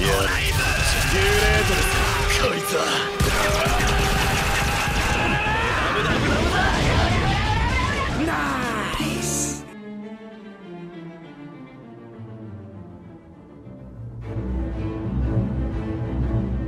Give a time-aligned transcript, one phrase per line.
[0.00, 0.48] デュレー
[1.68, 3.16] トですこいつは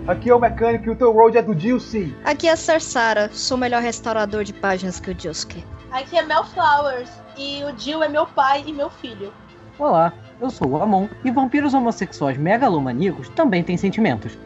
[0.09, 2.16] Aqui é o mecânico e o teu road é do Dilce.
[2.25, 5.62] Aqui é a Sarsara, sou o melhor restaurador de páginas que o Josuke.
[5.91, 9.30] Aqui é Mel Flowers e o Jill é meu pai e meu filho.
[9.79, 14.37] Olá, eu sou o Amon e vampiros homossexuais megalomaníacos também têm sentimentos.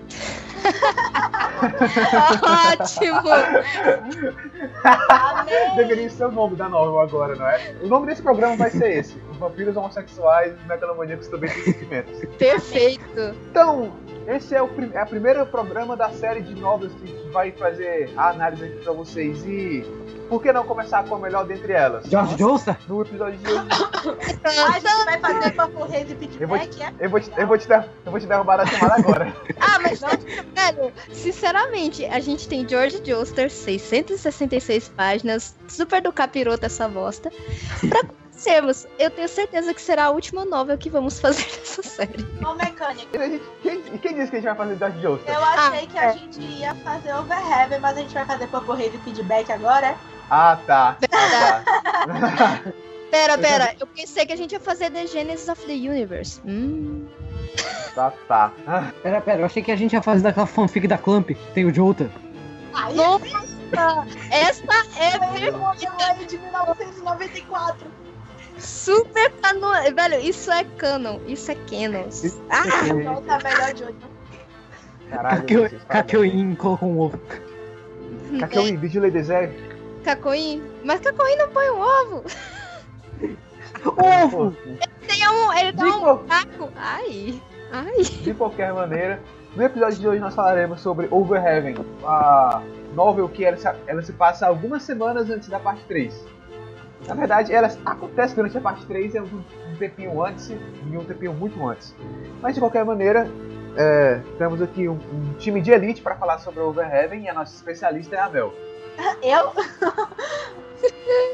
[2.80, 3.30] Ótimo!
[4.84, 5.76] Amém!
[5.76, 7.76] Deveria ser o nome da novela agora, não é?
[7.82, 12.20] O nome desse programa vai ser esse: Os Vampiros Homossexuais e Megalomaníacos também têm sentimentos.
[12.38, 13.36] Perfeito!
[13.50, 13.92] Então,
[14.28, 17.30] esse é o, prim é o primeiro programa da série de novelas que a gente
[17.30, 19.44] vai fazer a análise aqui pra vocês.
[19.46, 19.86] E
[20.28, 22.06] por que não começar com a melhor dentre elas?
[22.06, 22.76] George Johnson?
[22.88, 23.68] No episódio de hoje,
[24.44, 27.06] A gente vai fazer papo rei de eu vou, feedback, é?
[27.06, 29.36] eu, vou te, eu, vou te der- eu vou te derrubar da chamada agora.
[29.60, 36.88] Ah, mas velho, sinceramente, a gente tem George Joster, 666 páginas, super do capiroto essa
[36.88, 37.32] bosta.
[37.90, 42.26] Pra conhecermos, eu tenho certeza que será a última novel que vamos fazer dessa série.
[42.46, 43.08] Ô, mecânico.
[43.16, 45.36] E a gente- quem, quem disse que a gente vai fazer George Joestar?
[45.36, 46.06] Eu achei que é.
[46.06, 49.88] a gente ia fazer Overheaven, mas a gente vai fazer papo rei de feedback agora,
[49.88, 49.98] é?
[50.30, 50.98] Ah, tá.
[51.12, 52.62] Ah, tá.
[53.10, 56.42] Pera, pera, eu pensei que a gente ia fazer The Genesis of the Universe.
[56.46, 57.08] Hum.
[57.96, 58.52] tá, tá.
[58.68, 61.66] Ah, Pera, pera, eu achei que a gente ia fazer daquela fanfic da Clamp, tem
[61.66, 62.12] o Jota.
[62.74, 63.48] Aí, Nossa!
[64.30, 64.64] Essa
[65.00, 65.14] é
[66.04, 67.88] aí de 1994.
[68.58, 69.72] Super canon.
[69.94, 71.20] Velho, isso é canon.
[71.28, 72.08] Isso é canon.
[72.50, 72.88] Ah!
[72.88, 73.96] Então tá melhor de hoje.
[75.10, 75.80] Caralho.
[75.88, 77.20] Kakyoin colocou um ovo.
[78.40, 79.67] Kakyoin, Vigilei Deserto.
[80.08, 80.64] Cacoim?
[80.86, 82.24] Mas Cacoim não põe um ovo.
[83.86, 84.56] Ovo!
[85.06, 86.70] Tem um, ele De, um qual- buraco.
[86.78, 87.42] Ai.
[87.74, 88.02] Ai.
[88.04, 89.20] de qualquer maneira,
[89.54, 92.62] no episódio de hoje nós falaremos sobre Overheaven, a
[92.96, 96.14] novel que ela se, ela se passa algumas semanas antes da parte 3.
[97.06, 101.04] Na verdade, ela acontece durante a parte 3 é um, um tempinho antes e um
[101.04, 101.94] tempinho muito antes.
[102.42, 103.30] Mas de qualquer maneira,
[103.76, 107.54] é, temos aqui um, um time de elite para falar sobre Overheaven e a nossa
[107.54, 108.54] especialista é a Mel.
[109.22, 109.54] Eu?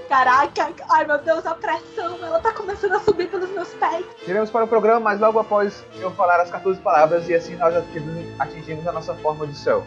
[0.07, 4.06] Caraca, ai meu Deus, a pressão, ela tá começando a subir pelos meus pés.
[4.28, 7.75] Iremos para o programa, mas logo após eu falar as 14 palavras e assim nós
[8.40, 9.84] atingimos, a nossa forma de céu.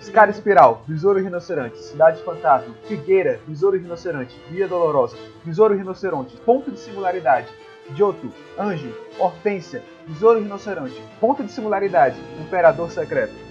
[0.00, 6.78] Escara Espiral, Besouro Rinoceronte, Cidade Fantasma, Figueira, Besouro Rinoceronte, Via Dolorosa, Besouro Rinoceronte, Ponto de
[6.78, 7.48] Singularidade,
[7.94, 13.43] Joto, Anjo, Hortência, Besouro Rinoceronte, Ponto de Singularidade, Imperador Secreto.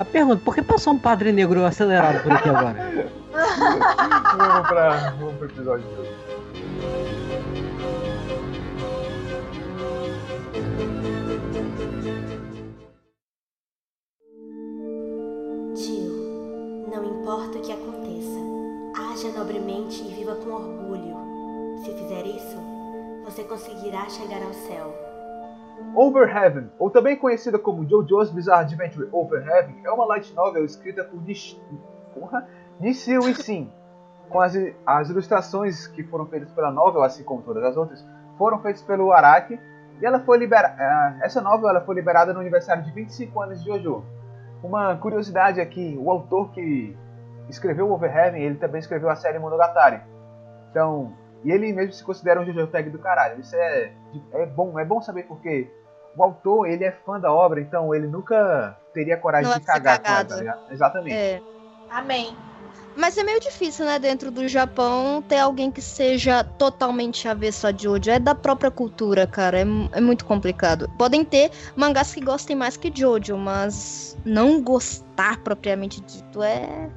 [0.00, 2.74] A pergunta, por que passou um padre negro acelerado por aqui agora?
[4.34, 6.10] vamos para vamos pro episódio de hoje.
[15.76, 18.40] Jill, não importa o que aconteça,
[18.96, 21.14] haja nobremente e viva com orgulho.
[21.84, 22.56] Se fizer isso,
[23.22, 25.09] você conseguirá chegar ao céu.
[25.94, 31.20] Overheaven, ou também conhecida como JoJo's Bizarre Adventure Overheaven, é uma light novel escrita por
[31.22, 31.60] Nish...
[32.14, 32.46] Porra?
[32.78, 33.70] Nishio Isin,
[34.28, 34.54] com as,
[34.86, 38.06] as ilustrações que foram feitas pela novel, assim como todas as outras,
[38.38, 39.60] foram feitas pelo Araki,
[40.00, 41.18] e ela foi liberada.
[41.22, 44.02] Essa novel ela foi liberada no aniversário de 25 anos de JoJo.
[44.62, 46.96] Uma curiosidade aqui, o autor que
[47.48, 50.00] escreveu Overheaven, ele também escreveu a série Monogatari.
[50.70, 51.12] Então,
[51.44, 53.40] e ele mesmo se considera um JoJo tag do caralho.
[53.40, 53.92] Isso é,
[54.32, 55.70] é bom, é bom saber porque
[56.16, 60.00] o autor, ele é fã da obra, então ele nunca teria coragem Não de cagar
[60.00, 60.72] com ela, ligado?
[60.72, 61.14] Exatamente.
[61.14, 61.40] É.
[61.90, 62.36] Amém.
[62.96, 67.72] Mas é meio difícil, né, dentro do Japão, ter alguém que seja totalmente avesso a
[67.72, 68.10] Jojo.
[68.10, 69.60] É da própria cultura, cara.
[69.60, 70.90] É, é muito complicado.
[70.98, 76.90] Podem ter mangás que gostem mais que Jojo, mas não gostar propriamente dito é.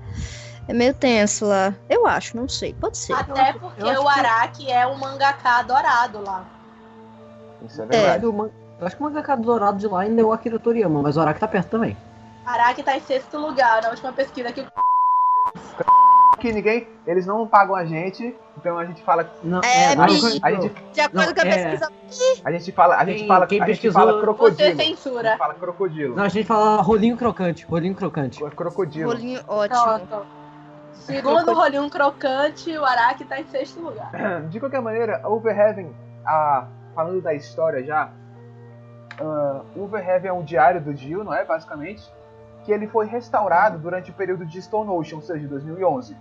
[0.68, 1.74] É meio tenso lá.
[1.90, 2.74] Eu acho, não sei.
[2.74, 3.14] Pode ser.
[3.14, 6.46] Até porque o que- Araki é um mangaká adorado lá.
[7.66, 8.24] Isso é verdade.
[8.26, 11.18] Eu, eu acho que o mangaka dourado de lá ainda é o Akira Toriyama, mas
[11.18, 11.98] o Araki tá perto também.
[12.46, 14.66] Araki tá em sexto lugar na última pesquisa que
[16.40, 20.40] Que ninguém, eles não pagam a gente, então a gente fala, Não, É, não, bicho.
[20.42, 22.42] a gente, De acordo Não, com a é- pesquisa.
[22.44, 24.70] a gente fala, a gente Quem- fala, quem a gente pesquisou- fala você crocodilo.
[24.72, 25.30] A censura.
[25.30, 26.16] gente fala crocodilo.
[26.18, 28.44] não, a gente fala rolinho crocante, rolinho crocante.
[28.56, 29.10] Crocodilo.
[29.10, 30.26] Rolinho ótimo.
[30.94, 34.12] Segundo o rolinho crocante, o Araki tá em sexto lugar.
[34.50, 35.94] De qualquer maneira, Overheaven,
[36.96, 38.10] falando da história já,
[39.20, 41.44] ah, Overheaven é um diário do Jill, não é?
[41.44, 42.04] Basicamente,
[42.64, 46.16] que ele foi restaurado durante o período de Stone Ocean, ou seja, 2011.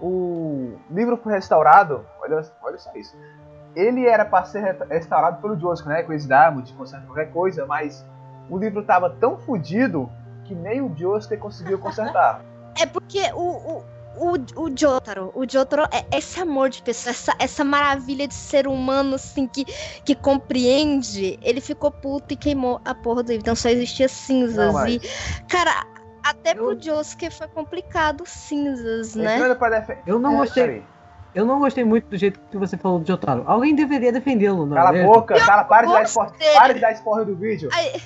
[0.00, 3.14] O livro foi restaurado, olha, olha só isso.
[3.76, 6.02] ele era para ser re- restaurado pelo Josuke, né?
[6.02, 8.04] Com esse Diamond, de consertar qualquer coisa, mas
[8.48, 10.10] o livro tava tão fodido
[10.44, 12.40] que nem o Josuke conseguiu consertar.
[12.78, 13.84] É porque o, o,
[14.16, 18.66] o, o Jotaro, o Jotaro é esse amor de pessoa, essa, essa maravilha de ser
[18.66, 19.64] humano, assim, que,
[20.04, 21.38] que compreende.
[21.42, 23.42] Ele ficou puto e queimou a porra do livro.
[23.42, 24.66] Então só existia cinzas.
[24.66, 25.00] Não, mas- E,
[25.48, 25.84] cara,
[26.22, 29.38] até Eu- pro Josuke foi complicado cinzas, né?
[30.06, 30.82] Eu não gostei.
[31.32, 33.44] Eu não gostei muito do jeito que você falou do Jotaro.
[33.46, 35.12] Alguém deveria defendê-lo, não Cala é a mesmo?
[35.12, 36.54] boca, cala, para de dar dele.
[36.54, 37.68] Para de dar spoiler do vídeo.
[37.72, 38.00] Ai,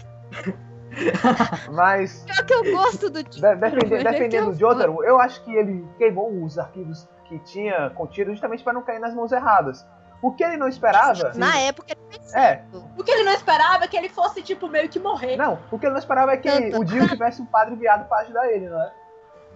[1.73, 3.59] Mas pior que eu gosto do Jotaro.
[3.61, 7.39] defender- é que defendendo eu o Jotaro, eu acho que ele queimou os arquivos que
[7.41, 9.85] tinha contido justamente para não cair nas mãos erradas.
[10.23, 11.33] O que ele não esperava.
[11.35, 12.63] Na época ele fez É,
[12.97, 15.37] O que ele não esperava é que ele fosse, tipo, meio que morrer.
[15.37, 16.81] não, o que ele não esperava é que Tanto.
[16.81, 18.93] o Dio tivesse um padre viado pra ajudar ele, não é?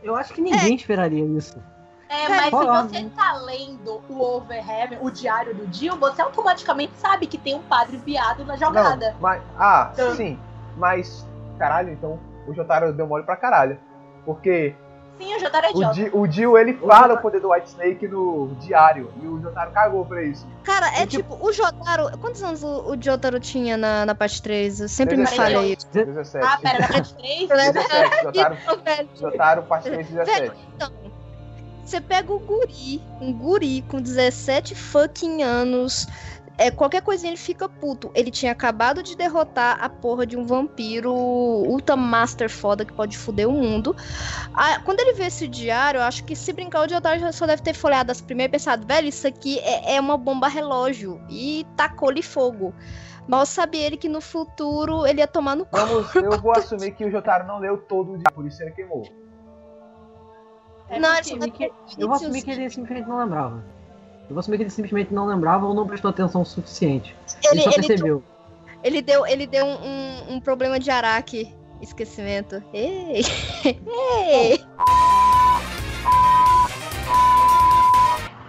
[0.03, 1.59] Eu acho que ninguém esperaria isso.
[2.11, 7.27] É, mas se você tá lendo o Overheaven, o diário do Jill, você automaticamente sabe
[7.27, 9.11] que tem um padre viado na jogada.
[9.13, 9.43] Não, mas.
[9.59, 10.39] Ah, Então- sim.
[10.79, 11.27] Mas.
[11.59, 13.79] Caralho, então o Jotaro deu mole pra caralho.
[14.25, 14.75] Porque
[15.19, 15.95] Sim, o Jotaro é o, idiota.
[15.95, 19.13] Di, o Dio ele fala o poder do White Snake no diário.
[19.21, 20.47] E o Jotaro cagou pra isso.
[20.63, 22.17] Cara, é tipo- tipo, o Jotaro.
[22.19, 24.81] Quantos anos o, o Jotaro tinha na, na parte 3?
[24.81, 25.55] Eu sempre me 17.
[25.55, 25.89] falha isso.
[25.93, 26.47] 17.
[26.47, 27.49] Ah, pera, na parte 3?
[27.49, 28.23] 17.
[28.23, 30.53] Jotaro, velho, Jotaro parte 3, 17.
[30.77, 30.93] Então,
[31.85, 36.07] você pega o guri, um guri com 17 fucking anos.
[36.59, 38.11] É, qualquer coisinha ele fica puto.
[38.17, 43.17] Ele tinha acabado de derrotar a porra de um vampiro ultra master foda que pode
[43.17, 43.95] foder o mundo.
[44.53, 47.47] Ah, quando ele vê esse diário, eu acho que se brincar, o Jotaro já só
[47.47, 51.21] deve ter folhado as primeiras e pensado, velho, isso aqui é, é uma bomba relógio.
[51.31, 52.75] E tacou-lhe fogo.
[53.29, 55.77] Mal sabia ele que no futuro ele ia tomar no cu.
[55.77, 58.73] Vamos, eu vou assumir que o Jotaro não leu todo o diário, por isso ele
[58.73, 59.05] queimou.
[60.89, 61.45] É Não, possível.
[61.45, 63.78] ele só deve ter Eu vou assumir que ele simplesmente não lembrava.
[64.29, 67.17] Eu vou assumir que ele simplesmente não lembrava ou não prestou atenção o suficiente.
[67.45, 68.23] Ele, Ele, só ele, percebeu.
[68.85, 71.55] Ele deu, ele deu um, um- problema de araque.
[71.81, 72.63] Esquecimento.
[72.73, 73.23] Ei!
[74.25, 74.65] Ei!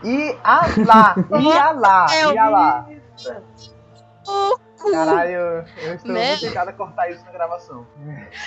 [0.03, 2.89] E a lá, e a lá, É, e a lá.
[4.91, 6.29] Caralho, eu, estou Né?
[6.29, 7.85] muito tentado a cortar isso na gravação.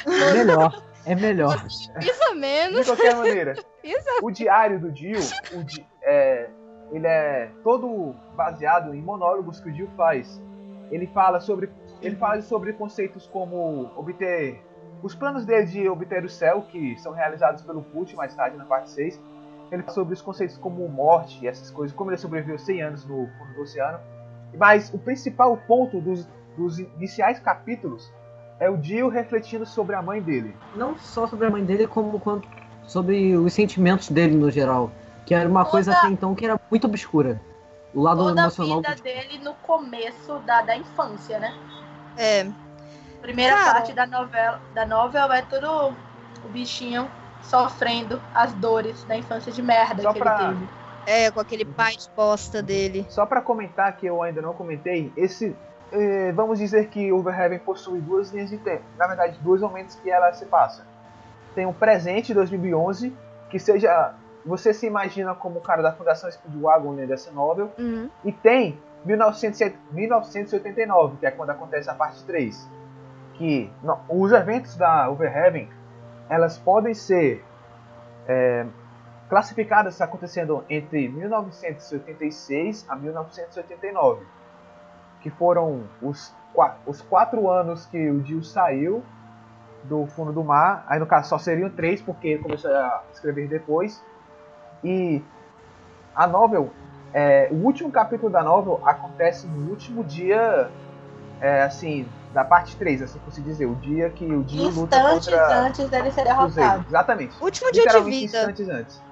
[0.07, 0.83] É melhor.
[1.05, 1.63] É melhor.
[2.01, 2.81] Pisa menos.
[2.81, 4.07] De qualquer maneira, Isso.
[4.23, 5.19] o diário do Dio,
[5.53, 6.49] o Di- é,
[6.93, 10.41] ele é todo baseado em monólogos que o Dio faz.
[10.91, 11.71] Ele fala sobre,
[12.03, 14.61] ele fala sobre conceitos como obter
[15.03, 18.65] os planos dele de obter o céu, que são realizados pelo Put mais tarde na
[18.65, 19.21] parte 6.
[19.71, 23.07] Ele fala sobre os conceitos como morte e essas coisas, como ele sobreviveu 100 anos
[23.07, 23.99] no fundo do oceano.
[24.57, 28.13] Mas o principal ponto dos, dos iniciais capítulos
[28.61, 30.55] é o Dio refletindo sobre a mãe dele.
[30.77, 32.21] Não só sobre a mãe dele, como
[32.85, 34.91] sobre os sentimentos dele no geral.
[35.27, 37.41] Que era uma Toda- coisa até então que era muito obscura.
[37.95, 38.81] O lado Toda a emocional.
[38.81, 41.55] vida dele no começo da, da infância, né?
[42.17, 42.47] É.
[43.21, 43.73] Primeira Cara.
[43.75, 45.95] parte da novela, da novela é tudo
[46.45, 47.09] o bichinho
[47.43, 50.69] sofrendo as dores da infância de merda Só que pra- ele teve.
[51.05, 53.05] É, com aquele pai de bosta dele.
[53.09, 55.55] Só para comentar que eu ainda não comentei, esse
[55.91, 58.85] eh, vamos dizer que Overheaven possui duas linhas de tempo.
[58.97, 60.87] Na verdade, dois momentos que ela se passa.
[61.55, 63.15] Tem o presente 2011,
[63.51, 64.15] que seja
[64.45, 68.09] você se imagina como o cara da Fundação Speedwagon né, dessa novel, Uhum.
[68.25, 72.69] e tem 1900 1989, que é quando acontece a parte 3.
[73.35, 75.69] Que não, os eventos da Overheaven,
[76.29, 77.45] elas podem ser
[78.29, 78.67] é,
[79.29, 84.25] classificadas acontecendo entre 1986 a 1989.
[85.21, 86.35] Que foram os,
[86.87, 89.03] os quatro anos que o Dio saiu
[89.85, 90.85] do fundo do mar.
[90.89, 94.03] Aí no caso só seriam três, porque ele começou a escrever depois.
[94.85, 95.23] E
[96.15, 96.73] a novel
[97.15, 100.71] é, o último capítulo da novel acontece no último dia,
[101.41, 104.97] é, assim, da parte 3, assim por se dizer, o dia que o Dio luta
[104.97, 106.87] Instantes contra antes dele ser derrotado.
[106.89, 107.35] Exatamente.
[107.43, 108.25] Último dia de vida.
[108.25, 109.03] instantes antes.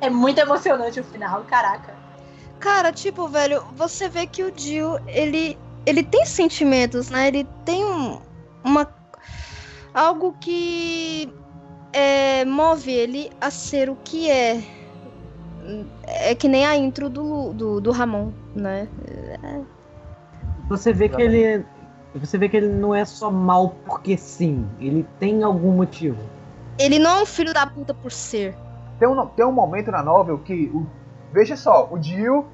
[0.00, 1.94] É muito emocionante o final, caraca.
[2.60, 7.28] Cara, tipo, velho, você vê que o Dio, ele, ele tem sentimentos, né?
[7.28, 8.20] Ele tem um,
[8.62, 8.86] uma.
[9.94, 11.32] algo que
[11.94, 14.75] é, move ele a ser o que é.
[16.04, 18.88] É que nem a intro do, do, do Ramon, né?
[20.68, 21.64] Você vê que ele.
[22.14, 24.66] Você vê que ele não é só mal porque sim.
[24.80, 26.18] Ele tem algum motivo.
[26.78, 28.54] Ele não é um filho da puta por ser.
[28.98, 30.86] Tem um, tem um momento na novel que, o,
[31.32, 32.46] veja só, o Dio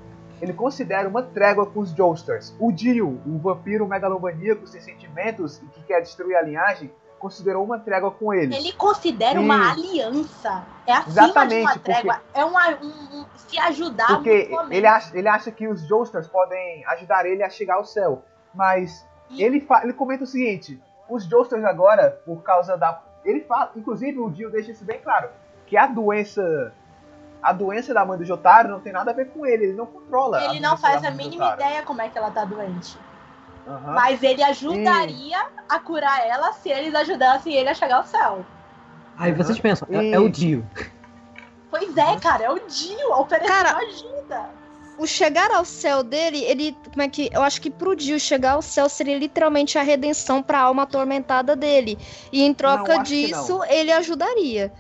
[0.42, 2.52] ele considera uma trégua com os Joesters.
[2.58, 6.90] O Dio, o vampiro megalomaníaco sem sentimentos e que quer destruir a linhagem,
[7.22, 8.54] considerou uma trégua com eles.
[8.58, 10.64] Ele considera E- uma aliança.
[10.86, 12.20] É acima de Exatamente, uma porque- trégua.
[12.34, 12.86] É uma, um,
[13.20, 14.74] um- se ajudar Porque mutuamente.
[14.76, 18.22] ele acha, ele acha que os Joestars podem ajudar ele a chegar ao céu.
[18.52, 23.00] Mas E- ele, fa- ele comenta o seguinte: os Joestars agora, por causa da.
[23.24, 25.28] Ele fala, inclusive o Dio deixa isso bem claro:
[25.66, 26.72] que a doença.
[27.40, 29.84] A doença da mãe do Jotaro não tem nada a ver com ele, ele não
[29.86, 30.44] controla.
[30.44, 32.96] Ele não faz a mínima ideia como é que ela tá doente.
[33.66, 33.92] Aham.
[33.94, 35.38] Mas ele ajudaria
[35.68, 38.44] a curar ela se eles ajudassem ele a chegar ao céu.
[39.16, 40.66] Aí vocês pensam, é, E- é o Dio.
[41.70, 44.50] Pois é, cara, é o Dio oferecendo Cara, ajuda.
[44.98, 46.76] O chegar ao céu dele, ele.
[46.90, 47.30] Como é que.
[47.32, 51.56] Eu acho que pro Dio chegar ao céu seria literalmente a redenção pra alma atormentada
[51.56, 51.98] dele.
[52.30, 54.70] E em troca Não, disso, ele ajudaria.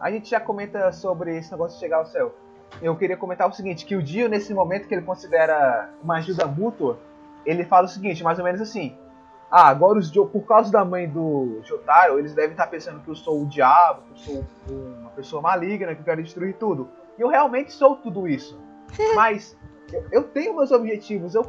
[0.00, 2.34] A gente já comenta sobre esse negócio de chegar ao céu.
[2.80, 6.46] Eu queria comentar o seguinte, que o Dio, nesse momento que ele considera uma ajuda
[6.46, 6.98] mútua,
[7.44, 8.96] ele fala o seguinte, mais ou menos assim.
[9.50, 13.14] Ah, agora os por causa da mãe do Jotaro, eles devem estar pensando que eu
[13.14, 16.88] sou o diabo, que eu sou uma pessoa maligna, que eu quero destruir tudo.
[17.18, 18.58] E eu realmente sou tudo isso.
[19.14, 19.56] Mas
[19.92, 21.44] eu, eu tenho meus objetivos, eu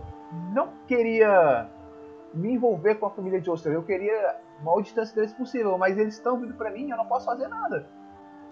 [0.53, 1.69] não queria
[2.33, 6.39] me envolver com a família Joestar, eu queria maior distância deles possível, mas eles estão
[6.39, 7.87] vindo pra mim e eu não posso fazer nada.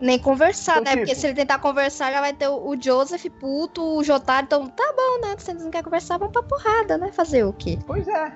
[0.02, 0.92] Nem conversar, Então, né?
[0.98, 4.46] Porque tipo- se ele tentar conversar, já vai ter o, Joseph puto, o Jotaro.
[4.46, 5.36] Então, tá bom, né?
[5.38, 7.12] Se eles não querem conversar, vamos pra porrada, né?
[7.12, 7.78] Fazer o quê?
[7.86, 8.34] Pois é.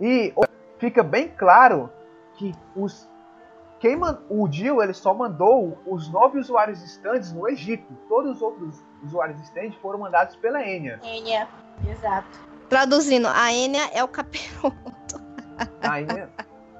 [0.00, 0.34] E
[0.78, 1.88] fica bem claro
[2.34, 3.08] que os
[3.78, 7.92] quem man- o Dio ele só mandou os nove usuários stands no Egito.
[8.08, 11.00] Todos os outros usuários stands foram mandados pela Enya.
[11.02, 11.48] Enya,
[11.88, 12.40] exato.
[12.68, 15.20] Traduzindo, a Enya é o capiroto.
[15.82, 16.30] A Enya,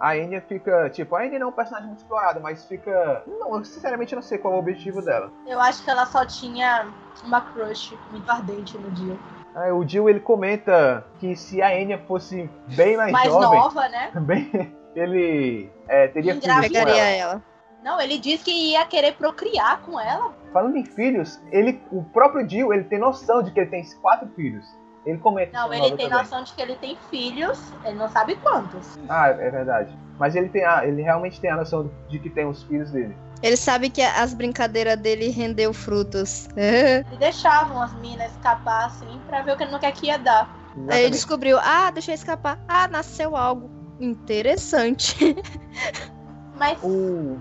[0.02, 3.56] a Enya fica tipo, a Enya não é um personagem muito explorado, mas fica, não,
[3.56, 5.30] eu sinceramente não sei qual é o objetivo dela.
[5.46, 6.88] Eu acho que ela só tinha
[7.24, 9.16] uma crush muito ardente no Dio.
[9.54, 13.88] Aí o Dio ele comenta que se a Enya fosse bem mais, Mais jovem, nova,
[13.88, 14.10] né?
[14.12, 14.50] também
[14.96, 16.62] ele é, teria filhos com ela.
[16.62, 17.42] Pegaria ela.
[17.84, 20.34] Não, ele disse que ia querer procriar com ela.
[20.52, 24.28] Falando em filhos, ele, o próprio Dio, ele tem noção de que ele tem quatro
[24.34, 24.66] filhos.
[25.04, 26.10] Ele comenta Não, ele tem também.
[26.10, 28.98] noção de que ele tem filhos, ele não sabe quantos.
[29.08, 29.96] Ah, é verdade.
[30.18, 33.16] Mas ele tem a, ele realmente tem a noção de que tem os filhos dele.
[33.42, 36.46] Ele sabe que as brincadeiras dele rendeu frutos.
[36.56, 40.16] Ele deixava as minas escapar assim pra ver o que ele não quer que ia
[40.16, 40.44] dar.
[40.44, 41.10] Aí ele Exatamente.
[41.10, 42.56] descobriu, ah, deixa eu escapar.
[42.68, 43.68] Ah, nasceu algo
[44.00, 45.16] interessante.
[46.56, 47.36] Mas O,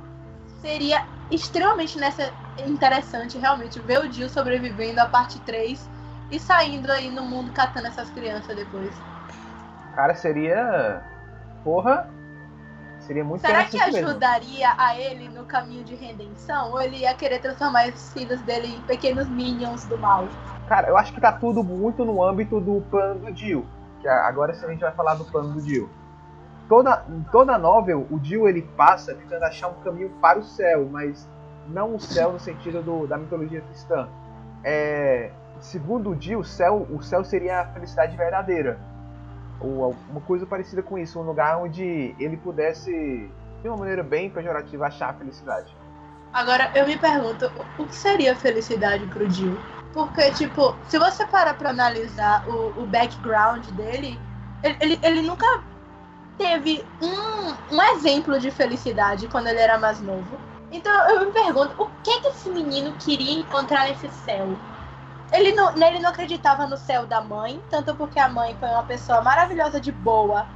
[0.62, 2.34] seria extremamente nessa...
[2.66, 5.88] interessante realmente ver o Jill sobrevivendo a parte 3
[6.32, 9.00] e saindo aí no mundo catando essas crianças depois.
[9.96, 11.02] cara seria.
[11.64, 12.10] Porra.
[13.02, 14.10] Seria muito Será que interessante mesmo.
[14.10, 16.72] ajudaria a ele no caminho de redenção?
[16.72, 20.30] Ou ele ia querer transformar os filhos dele em pequenos minions do mal?
[20.68, 23.66] Cara, eu acho que tá tudo muito no âmbito do plano do Dio.
[24.02, 25.90] Que agora sim a gente vai falar do plano do Dio.
[26.70, 31.28] Toda, toda novel, o Dio ele passa tentando achar um caminho para o céu, mas
[31.68, 34.08] não o céu no sentido do- da mitologia cristã.
[34.64, 38.80] É, segundo o Dio, o céu, o céu seria a felicidade verdadeira.
[39.62, 42.92] Ou uma coisa parecida com isso, um lugar onde ele pudesse,
[43.62, 45.74] de uma maneira bem pejorativa, achar a felicidade.
[46.34, 49.58] Agora, eu me pergunto, o que seria felicidade pro Jill?
[49.94, 54.18] Porque, tipo, se você parar pra analisar o, o background dele,
[54.64, 55.46] ele, ele, ele nunca
[56.38, 60.40] teve um, um exemplo de felicidade quando ele era mais novo.
[60.72, 64.58] Então, eu me pergunto, o que que esse menino queria encontrar nesse céu?
[65.32, 68.84] Ele não, ele não acreditava no céu da mãe, tanto porque a mãe foi uma
[68.84, 70.48] pessoa maravilhosa de boa,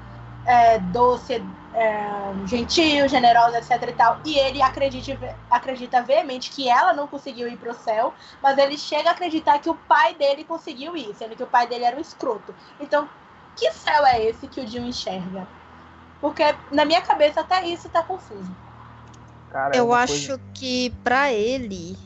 [0.46, 1.42] é, doce,
[1.74, 2.04] é,
[2.46, 4.20] gentil, generosa, etc e tal.
[4.26, 9.10] E ele acredita, acredita veemente que ela não conseguiu ir pro céu, mas ele chega
[9.10, 12.02] a acreditar que o pai dele conseguiu ir, sendo que o pai dele era um
[12.02, 12.54] escroto.
[12.80, 13.10] Então,
[13.56, 15.48] que céu é esse que o Jill enxerga?
[16.20, 18.52] Porque na minha cabeça até isso tá confuso.
[19.50, 21.98] Cara, é Eu acho coisa- que pra ele,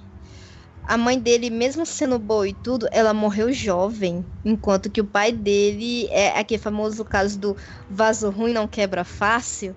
[0.89, 4.25] a mãe dele, mesmo sendo boa e tudo, ela morreu jovem.
[4.43, 7.55] Enquanto que o pai dele é aquele famoso caso do
[7.87, 9.75] vaso ruim não quebra fácil.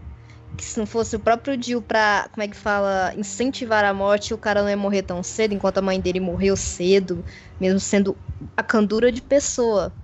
[0.57, 4.33] Que se não fosse o próprio Dio pra, como é que fala, incentivar a morte,
[4.33, 7.23] o cara não ia morrer tão cedo, enquanto a mãe dele morreu cedo,
[7.61, 8.17] mesmo sendo
[8.57, 9.95] a candura de pessoa.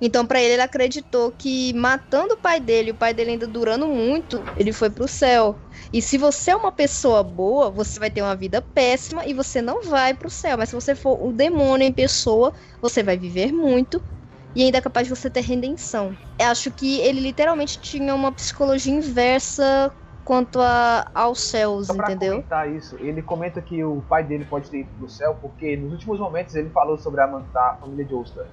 [0.00, 3.86] Então, pra ele, ele acreditou que matando o pai dele, o pai dele ainda durando
[3.88, 5.58] muito, ele foi pro céu.
[5.94, 9.62] E se você é uma pessoa boa, você vai ter uma vida péssima e você
[9.62, 10.58] não vai pro céu.
[10.58, 14.02] Mas se você for o demônio em pessoa, você vai viver muito
[14.56, 16.12] e ainda é capaz de você ter redenção.
[16.36, 19.92] Eu acho que ele literalmente tinha uma psicologia inversa
[20.24, 22.38] quanto a, aos céus, Só pra entendeu?
[22.38, 25.92] comentar isso, ele comenta que o pai dele pode ter ido pro céu porque nos
[25.92, 27.28] últimos momentos ele falou sobre a,
[27.80, 28.46] família de Ulster.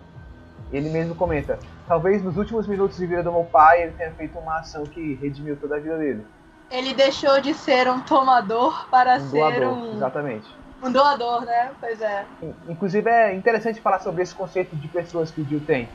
[0.71, 1.57] ele mesmo comenta:
[1.87, 5.15] talvez nos últimos minutos de vida do meu pai ele tenha feito uma ação que
[5.15, 6.23] redimiu toda a vida dele.
[6.71, 10.47] Ele deixou de ser um tomador para Um ser doador, um, exatamente.
[10.81, 11.71] um doador, né?
[11.79, 12.25] Pois é.
[12.69, 15.89] Inclusive é interessante falar sobre esse conceito de pessoas que o Dio tem.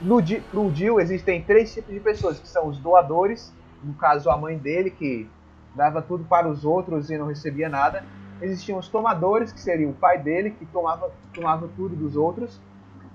[0.00, 3.52] No pro Dio existem três tipos de pessoas, que são os doadores,
[3.82, 5.28] no caso a mãe dele, que
[5.74, 8.02] dava tudo para os outros e não recebia nada.
[8.40, 12.58] Existiam os tomadores, que seria o pai dele, que tomava, tomava tudo dos outros.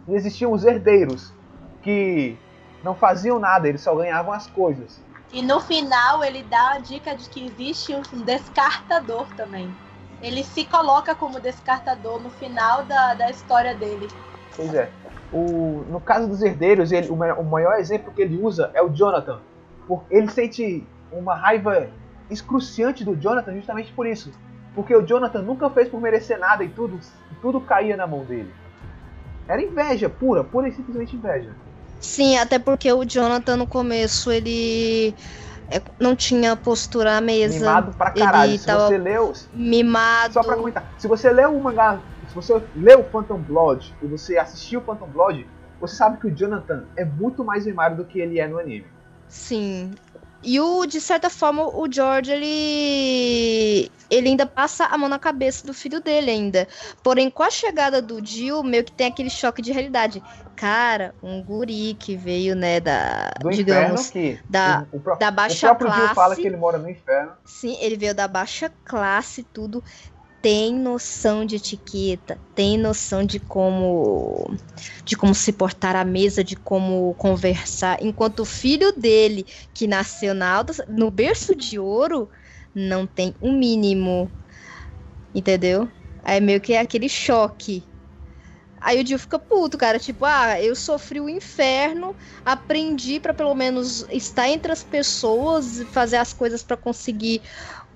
[0.07, 1.33] E existiam os herdeiros,
[1.81, 2.37] que
[2.83, 5.01] não faziam nada, eles só ganhavam as coisas.
[5.31, 9.73] E no final ele dá a dica de que existe um descartador também.
[10.21, 14.07] Ele se coloca como descartador no final da, da história dele.
[14.55, 14.89] Pois é.
[15.31, 18.89] O, no caso dos herdeiros, ele, o, o maior exemplo que ele usa é o
[18.89, 19.39] Jonathan.
[19.87, 21.89] Por, ele sente uma raiva
[22.29, 24.31] excruciante do Jonathan justamente por isso.
[24.73, 26.99] Porque o Jonathan nunca fez por merecer nada e tudo,
[27.41, 28.53] tudo caía na mão dele.
[29.47, 31.55] Era inveja pura, pura e simplesmente inveja.
[31.99, 35.13] Sim, até porque o Jonathan no começo ele
[35.69, 37.59] é, não tinha postura à mesa.
[37.59, 38.51] Mimado pra caralho.
[38.51, 39.33] Ele Se você leu.
[39.53, 40.33] mimado.
[40.33, 40.93] Só pra comentar.
[40.97, 41.99] Se você leu o mangá.
[42.27, 45.47] Se você leu Phantom Blood e você assistiu Phantom Blood,
[45.81, 48.85] você sabe que o Jonathan é muito mais mimado do que ele é no anime.
[49.27, 49.91] Sim.
[50.41, 53.91] E o, de certa forma, o George, ele.
[54.09, 56.67] Ele ainda passa a mão na cabeça do filho dele ainda.
[57.03, 60.23] Porém, com a chegada do Jill, meio que tem aquele choque de realidade.
[60.55, 63.29] Cara, um guri que veio, né, da.
[63.39, 64.11] Do digamos,
[64.49, 66.15] da- o, o da o baixa próprio Dio classe.
[66.15, 67.33] fala que ele mora no inferno.
[67.45, 69.83] Sim, ele veio da baixa classe, tudo.
[70.41, 74.45] Tem noção de etiqueta, tem noção de como
[75.05, 80.33] de como se portar à mesa, de como conversar, enquanto o filho dele, que nasceu
[80.33, 82.29] na alta, no berço de ouro,
[82.73, 84.31] não tem um mínimo.
[85.33, 85.89] Entendeu?
[86.23, 87.87] Aí meio que é aquele choque.
[88.81, 92.15] Aí o Dio fica puto, cara, tipo, ah, eu sofri o inferno,
[92.45, 97.41] aprendi pra pelo menos estar entre as pessoas, fazer as coisas pra conseguir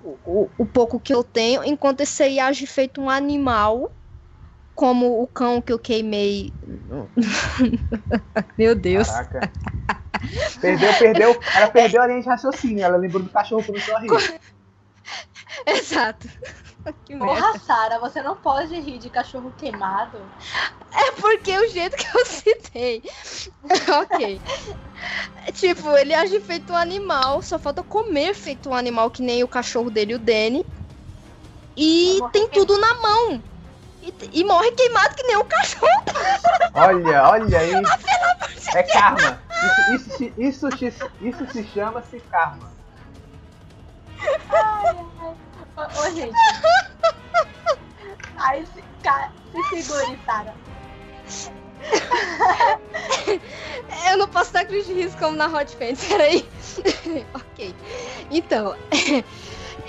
[0.04, 3.90] o, o, pouco que eu tenho, enquanto esse aí age feito um animal,
[4.74, 6.52] como o cão que eu queimei.
[8.58, 9.08] Meu Deus.
[9.08, 9.50] Caraca.
[10.60, 11.40] Perdeu, perdeu.
[11.54, 12.84] Ela perdeu a linha de raciocínio.
[12.84, 14.10] Ela lembrou do cachorro começou a rir.
[15.66, 16.28] Exato.
[17.04, 17.16] que.
[17.16, 20.18] Porra, Sara, você não pode rir de cachorro queimado.
[20.92, 23.02] É porque o jeito que eu citei.
[24.02, 24.40] ok.
[25.54, 29.48] Tipo, ele age feito um animal, só falta comer feito um animal que nem o
[29.48, 30.64] cachorro dele, o Danny.
[31.76, 33.42] E tem tudo na mão.
[34.02, 35.90] E, e morre queimado que nem o cachorro.
[36.74, 37.72] Olha, olha aí.
[38.74, 39.40] É karma.
[39.94, 42.72] Isso, isso, se- isso, se- isso se chama-se karma.
[44.50, 45.34] Ô,
[45.76, 46.34] ô, gente.
[48.36, 48.84] Aí se,
[49.52, 50.54] se segure, Sara.
[54.10, 56.46] Eu não posso dar crise de risco como na Hot Fence, peraí.
[57.34, 57.74] ok.
[58.30, 58.74] Então,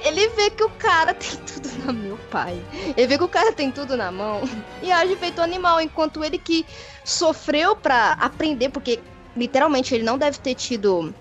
[0.04, 2.62] ele vê que o cara tem tudo na meu pai.
[2.96, 4.42] Ele vê que o cara tem tudo na mão
[4.82, 6.66] e age feito animal, enquanto ele que
[7.04, 9.00] sofreu pra aprender, porque
[9.36, 11.14] literalmente ele não deve ter tido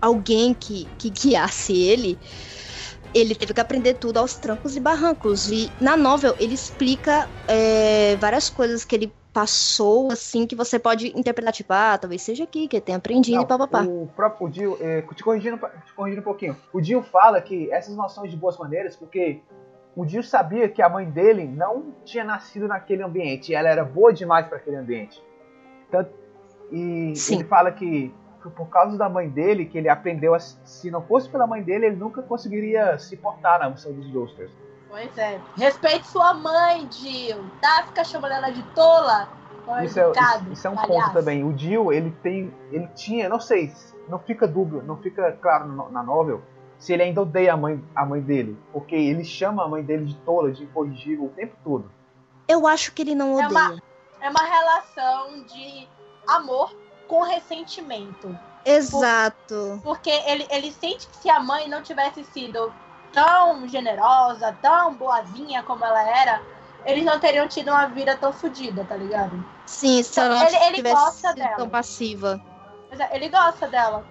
[0.00, 2.18] alguém que, que guiasse ele.
[3.14, 5.50] Ele teve que aprender tudo aos trancos e barrancos.
[5.50, 11.16] E na novel ele explica é, várias coisas que ele passou, assim, que você pode
[11.16, 13.82] interpretar, tipo, ah, talvez seja aqui que ele tenha aprendido Não, e papapá.
[13.82, 16.56] o próprio Dio, é, te, corrigindo, te corrigindo um pouquinho.
[16.72, 19.40] O Dio fala que essas noções de boas maneiras, porque
[19.94, 23.52] o Dio sabia que a mãe dele não tinha nascido naquele ambiente.
[23.52, 25.22] E ela era boa demais para aquele ambiente.
[25.90, 26.10] Tanto,
[26.72, 27.36] e Sim.
[27.36, 28.12] ele fala que
[28.50, 30.38] por causa da mãe dele que ele aprendeu a.
[30.40, 34.50] Se não fosse pela mãe dele, ele nunca conseguiria se portar na missão dos Joesters.
[34.88, 35.38] Pois é.
[35.56, 37.44] Respeite sua mãe, Jill.
[37.60, 37.84] Tá?
[37.86, 39.28] Fica chamando ela de tola.
[39.84, 40.92] Isso é, isso, isso é um palhaço.
[41.02, 41.44] ponto também.
[41.44, 42.52] O Dio, ele tem.
[42.72, 43.70] Ele tinha, não sei,
[44.08, 46.40] não fica dúbio, não fica claro no- na novel
[46.78, 48.56] se ele ainda odeia a mãe, a mãe dele.
[48.72, 51.90] Porque ele chama a mãe dele de tola, de incorrigível o tempo todo.
[52.48, 53.50] Eu acho que ele não É odeia.
[53.68, 53.82] uma-
[54.22, 55.86] É uma relação de
[56.26, 56.74] amor
[57.08, 58.38] com ressentimento.
[58.64, 59.80] Exato.
[59.82, 62.72] Porque ele, ele sente que se a mãe não tivesse sido
[63.12, 66.42] tão generosa, tão boazinha como ela era,
[66.84, 69.42] eles não teriam tido uma vida tão fodida, tá ligado?
[69.66, 71.56] Sim, se ela não Ele- ele tivesse gosta sido dela.
[71.56, 72.40] tão passiva.
[72.90, 74.04] É, ele gosta dela.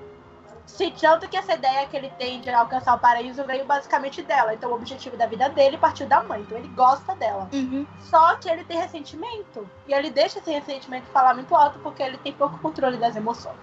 [0.67, 4.53] Se tanto que essa ideia que ele tem de alcançar o paraíso veio basicamente dela.
[4.53, 6.41] Então o objetivo da vida dele partiu da mãe.
[6.41, 7.49] Então ele gosta dela.
[7.53, 7.87] Uhum.
[8.01, 9.67] Só que ele tem ressentimento.
[9.87, 13.55] E ele deixa esse ressentimento falar muito alto porque ele tem pouco controle das emoções.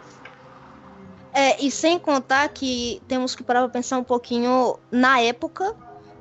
[1.33, 5.77] É, e sem contar que temos que parar pra pensar um pouquinho na época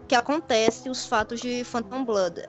[0.08, 2.43] que acontece os fatos de Phantom Blood.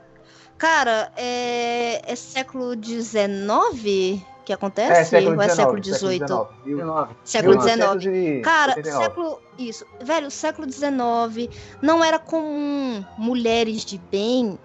[0.57, 4.21] Cara, é, é século XIX?
[4.45, 4.91] Que acontece?
[4.91, 5.93] É, século ou é século XVIII?
[5.95, 6.77] século XIX, viu?
[6.77, 7.15] 19.
[7.23, 8.01] Século 1889.
[8.01, 8.43] XIX.
[8.43, 9.41] Cara, século.
[9.57, 9.85] Isso.
[10.01, 11.49] Velho, século XIX
[11.81, 14.57] não era comum mulheres de bem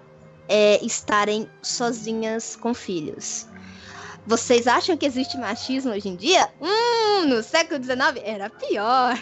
[0.47, 3.47] é, estarem sozinhas com filhos.
[4.27, 6.47] Vocês acham que existe machismo hoje em dia?
[6.61, 9.17] Hum, no século XIX era pior.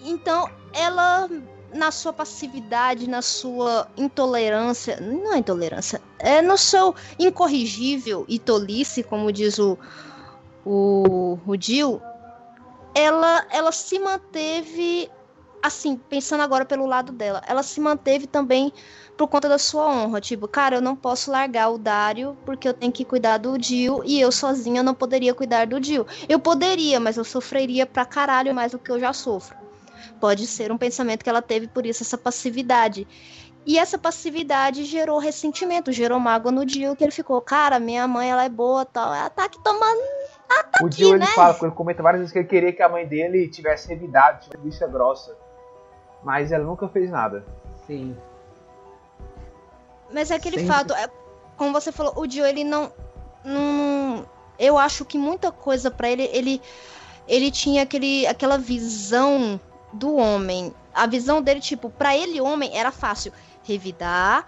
[0.00, 1.28] Então, ela,
[1.72, 9.02] na sua passividade, na sua intolerância, não é intolerância, é no seu incorrigível e tolice,
[9.02, 9.78] como diz o,
[10.64, 12.00] o, o Jill,
[12.94, 15.10] ela, ela se manteve,
[15.62, 18.72] assim, pensando agora pelo lado dela, ela se manteve também
[19.16, 20.20] por conta da sua honra.
[20.20, 24.02] Tipo, cara, eu não posso largar o Dario porque eu tenho que cuidar do Jill
[24.04, 26.06] e eu sozinha não poderia cuidar do Jill.
[26.28, 29.59] Eu poderia, mas eu sofreria pra caralho mais do que eu já sofro.
[30.20, 33.06] Pode ser um pensamento que ela teve, por isso essa passividade.
[33.66, 38.30] E essa passividade gerou ressentimento, gerou mágoa no Jill, que ele ficou, cara, minha mãe
[38.30, 39.12] ela é boa tal.
[39.12, 40.00] Ela tá aqui tomando.
[40.82, 41.26] O Dio ele né?
[41.26, 44.64] fala, ele comenta várias vezes que ele queria que a mãe dele tivesse revidado, tivesse
[44.64, 45.36] vista grossa.
[46.24, 47.44] Mas ela nunca fez nada.
[47.86, 48.16] Sim.
[50.12, 50.74] Mas é aquele Sempre.
[50.74, 51.08] fato, é,
[51.56, 52.92] como você falou, o Dio, ele não,
[53.44, 54.26] não.
[54.58, 56.60] Eu acho que muita coisa pra ele, ele,
[57.28, 59.60] ele tinha aquele, aquela visão
[59.92, 60.74] do homem.
[60.94, 64.46] A visão dele, tipo, pra ele, homem, era fácil revidar,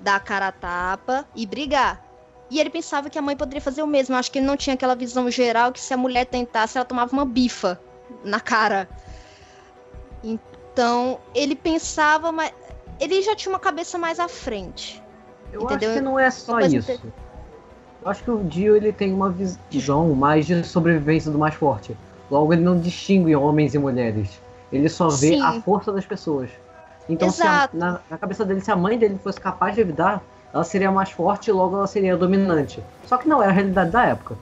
[0.00, 2.04] dar a cara a tapa e brigar.
[2.50, 4.14] E ele pensava que a mãe poderia fazer o mesmo.
[4.14, 6.84] Eu acho que ele não tinha aquela visão geral que se a mulher tentasse, ela
[6.84, 7.78] tomava uma bifa
[8.24, 8.88] na cara.
[10.24, 12.52] Então, ele pensava, mas
[12.98, 15.02] ele já tinha uma cabeça mais à frente.
[15.52, 15.90] Eu Entendeu?
[15.90, 16.90] acho que não é só isso.
[18.02, 19.34] Eu acho que o Dio ele tem uma
[19.70, 21.96] visão mais de sobrevivência do mais forte.
[22.30, 24.40] Logo, ele não distingue homens e mulheres.
[24.72, 25.42] Ele só vê Sim.
[25.42, 26.50] a força das pessoas.
[27.08, 30.22] Então, se a- na, na cabeça dele, se a mãe dele fosse capaz de evitar,
[30.52, 32.82] ela seria mais forte e logo ela seria dominante.
[33.06, 34.36] Só que não era a realidade da época.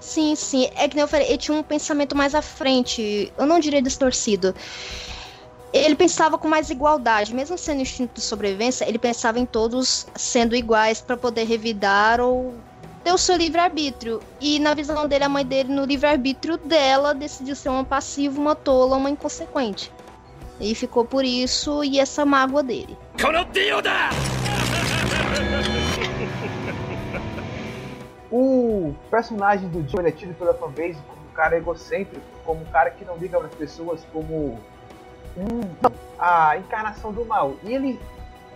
[0.00, 0.68] Sim, sim.
[0.76, 3.32] É que nem eu falei, ele tinha um pensamento mais à frente.
[3.38, 4.54] Eu não diria distorcido.
[5.72, 10.56] Ele pensava com mais igualdade, mesmo sendo instinto de sobrevivência, ele pensava em todos sendo
[10.56, 12.54] iguais para poder revidar ou
[13.04, 14.20] deu seu livre-arbítrio.
[14.40, 18.54] E na visão dele, a mãe dele, no livre-arbítrio dela, decidiu ser uma passiva, uma
[18.54, 19.92] tola, uma inconsequente.
[20.60, 22.96] E ficou por isso e essa mágoa dele.
[28.30, 32.90] o personagem do Joe é tido pela fanbase como um cara egocêntrico, como um cara
[32.90, 34.60] que não liga para as pessoas, como
[35.36, 35.60] um,
[36.18, 37.56] a encarnação do mal.
[37.62, 38.00] E ele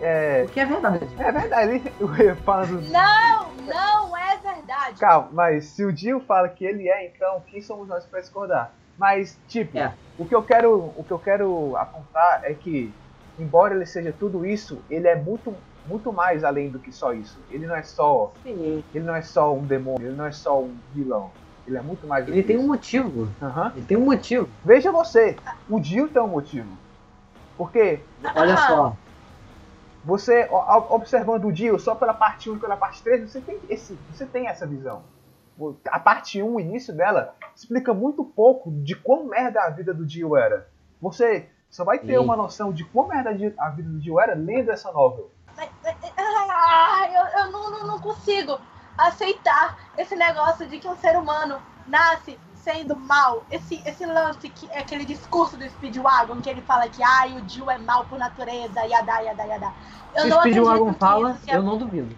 [0.00, 1.08] é, O que é verdade.
[1.18, 2.80] é verdade, ele falando.
[2.90, 4.98] Não, não é verdade.
[4.98, 8.72] Calma, mas se o Dio fala que ele é, então quem somos nós para discordar?
[8.98, 9.92] Mas, tipo, É.
[10.18, 12.92] o, que eu quero, o que eu quero apontar é que,
[13.38, 15.54] embora ele seja tudo isso, ele é muito,
[15.86, 17.38] muito mais além do que só isso.
[17.50, 18.84] Ele não é só, Sim.
[18.94, 21.30] ele não é só um demônio, ele não é só um vilão.
[21.66, 22.68] Ele é muito mais do Ele que tem um isso.
[22.68, 23.28] motivo.
[23.42, 23.72] Aham.
[23.74, 24.48] Ele tem um motivo.
[24.64, 25.34] Veja você,
[25.68, 26.68] o Dio tem um motivo.
[27.56, 28.00] Porque
[28.36, 28.96] Olha só.
[30.04, 30.46] Você,
[30.90, 34.26] observando o Dio só pela parte 1 e pela parte 3, você tem, esse, você
[34.26, 35.02] tem essa visão.
[35.86, 40.04] A parte 1, o início dela, explica muito pouco de quão merda a vida do
[40.04, 40.68] Dio era.
[41.00, 42.18] Você só vai ter Sim.
[42.18, 45.30] uma noção de quão merda a vida do Dio era lendo essa novel.
[45.56, 48.58] Ah, eu, eu não, não, não consigo
[48.98, 53.44] aceitar esse negócio de que um ser humano nasce sendo mal.
[53.50, 57.48] Esse, esse lance, que é aquele discurso do Speedwagon, que ele fala que ai, o
[57.48, 59.72] Jill é mal por natureza, yada, yada, yada.
[60.16, 62.16] Eu Se não o Speedwagon fala, eu não duvido.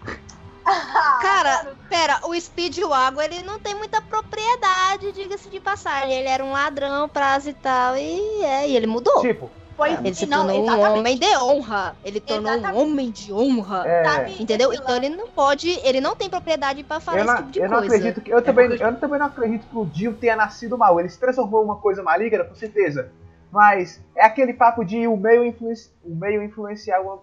[0.65, 6.13] Ah, Cara, pera, o Speedwagon, ele não tem muita propriedade, diga-se de passagem.
[6.13, 9.21] Ele era um ladrão, prazo e tal, e é, e ele mudou.
[9.21, 10.99] Tipo, pois Ele se não, tornou um exatamente.
[10.99, 11.95] homem de honra.
[12.03, 12.77] Ele tornou Exatamente.
[12.77, 13.87] um homem de honra.
[13.87, 14.73] é, Sabe Entendeu?
[14.73, 17.59] Então ele não pode, ele não tem propriedade pra falar eu, esse não, tipo de
[17.59, 17.95] eu não coisa.
[17.95, 18.29] acredito que.
[18.33, 20.99] Eu, também, porque- eu também não acredito que o Dio tenha nascido mal.
[20.99, 23.11] Ele se transformou em uma coisa maligna, com certeza.
[23.51, 27.21] Mas é aquele papo de o meio, influenci, o meio influenciar o,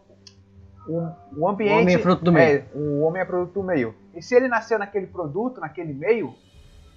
[0.89, 1.73] o, o ambiente.
[1.75, 2.59] O homem é fruto do meio.
[2.59, 3.95] É, o homem é produto do meio.
[4.15, 6.35] E se ele nasceu naquele produto, naquele meio,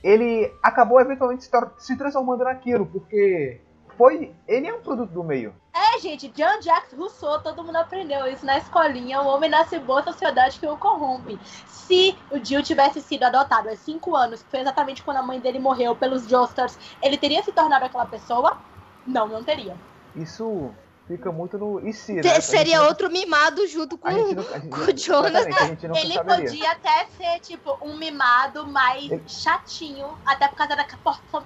[0.03, 3.59] ele acabou eventualmente se transformando naquilo, porque
[3.97, 4.33] foi.
[4.47, 5.53] Ele é um produto do meio.
[5.73, 9.21] É, gente, Jean Jacques Rousseau, todo mundo aprendeu isso na escolinha.
[9.21, 11.39] O homem nasce boa sociedade que o corrompe.
[11.67, 15.39] Se o Jill tivesse sido adotado há cinco anos, que foi exatamente quando a mãe
[15.39, 18.57] dele morreu pelos Josters, ele teria se tornado aquela pessoa?
[19.05, 19.75] Não, não teria.
[20.15, 20.71] Isso
[21.07, 21.79] fica muito no.
[21.87, 22.21] E se, né?
[22.23, 25.45] Gente Seria outro mimado junto com A gente nunca- a gente- com o Jonas.
[25.45, 26.23] Ele saberia.
[26.23, 30.85] podia até ser, tipo, um mimado mais Ele- chatinho, até por causa da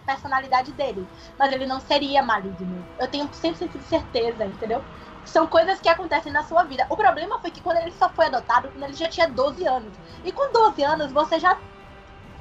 [0.06, 1.08] personalidade dele.
[1.38, 2.86] Mas ele não seria maligno.
[3.00, 4.84] Eu tenho 100% de certeza, entendeu?
[5.24, 6.86] São coisas que acontecem na sua vida.
[6.90, 9.94] O problema foi que quando ele só foi adotado, quando ele já tinha 12 anos.
[10.24, 11.56] E com 12 anos, você já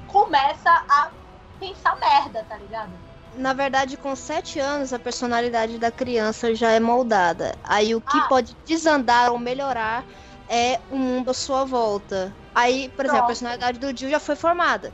[0.08, 1.10] começa a
[1.58, 2.90] pensar merda, tá ligado?
[3.36, 7.54] Na verdade, com 7 anos, a personalidade da criança já é moldada.
[7.64, 8.26] Aí o que Ah.
[8.28, 10.04] pode desandar ou melhorar
[10.48, 12.34] é o mundo à sua volta.
[12.54, 14.92] Aí, por exemplo, a personalidade do Jill já foi formada.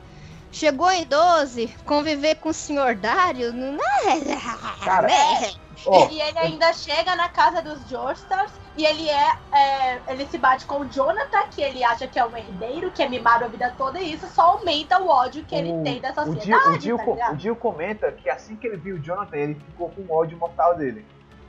[0.53, 2.94] Chegou em 12, conviver com o Sr.
[2.94, 4.85] Dario, não é.
[4.85, 5.51] Cara, né?
[5.87, 10.36] Ó, E ele ainda chega na casa dos Joestars e ele é, é, Ele se
[10.38, 13.48] bate com o Jonathan, que ele acha que é um herdeiro, que é mimado a
[13.48, 16.50] vida toda, e isso só aumenta o ódio que ele o- tem da sociedade.
[16.70, 19.88] o, Jill, tá o Jill comenta que assim que ele viu o Jonathan, ele ficou
[19.90, 21.04] com ódio mortal dele.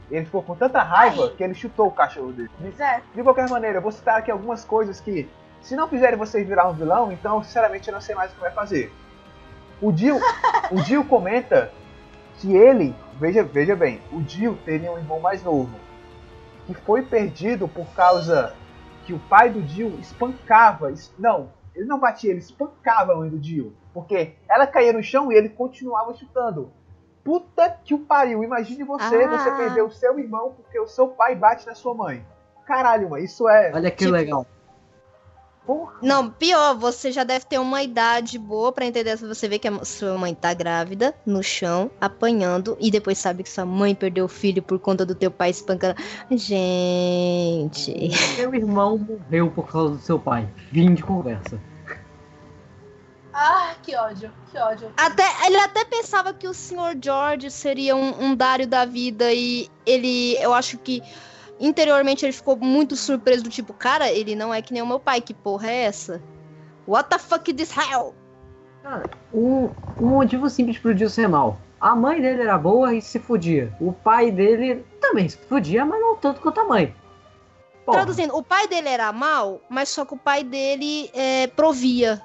[0.10, 1.30] Ele ficou com tanta raiva Aí.
[1.32, 2.50] que ele chutou o cachorro dele.
[2.80, 3.02] É.
[3.14, 5.30] De qualquer maneira, eu vou citar aqui algumas coisas que,
[5.62, 8.40] se não fizerem vocês virar um vilão, então, sinceramente, eu não sei mais o que
[8.42, 8.94] vai fazer.
[9.82, 10.18] O Jill,
[10.72, 11.74] o Jill comenta
[12.38, 15.78] que ele, veja, veja bem, o Jill teria um irmão mais novo,
[16.68, 18.54] que foi perdido por causa
[19.06, 23.30] que o pai do Jill espancava, es- não, ele não batia, ele espancava a mãe
[23.30, 26.72] do Jill, porque ela caía no chão e ele continuava chutando.
[27.24, 29.28] Puta que o pariu, imagine você, Ah.
[29.28, 32.26] você perder o seu irmão porque o seu pai bate na sua mãe.
[32.66, 33.72] Caralho, mano, isso é.
[33.74, 34.46] Olha que Tipo, legal.
[35.68, 35.96] Porra.
[36.02, 39.68] Não, pior, você já deve ter uma idade boa pra entender se você vê que
[39.68, 44.24] a sua mãe tá grávida, no chão, apanhando, e depois sabe que sua mãe perdeu
[44.24, 45.96] o filho por conta do teu pai espancando.
[46.32, 48.16] Gente.
[48.38, 50.48] Seu irmão morreu por causa do seu pai.
[50.72, 51.60] Vim de conversa.
[53.34, 54.90] Ah, que ódio, que ódio.
[54.96, 56.98] Até, ele até pensava que o Sr.
[57.04, 61.04] George seria um, um Dário da vida e ele, eu acho que
[61.60, 65.00] interiormente ele ficou muito surpreso do tipo, cara, ele não é que nem o meu
[65.00, 66.22] pai, que porra é essa?
[66.88, 68.14] What the fuck is this hell?
[68.84, 71.60] Cara, um, um motivo simples pro Jill ser mal.
[71.80, 73.72] A mãe dele era boa e se fudia.
[73.80, 76.96] O pai dele também se fudia, mas não tanto quanto a mãe.
[77.86, 82.22] Porra, Traduzindo, o pai dele era mal, mas só que o pai dele é, provia,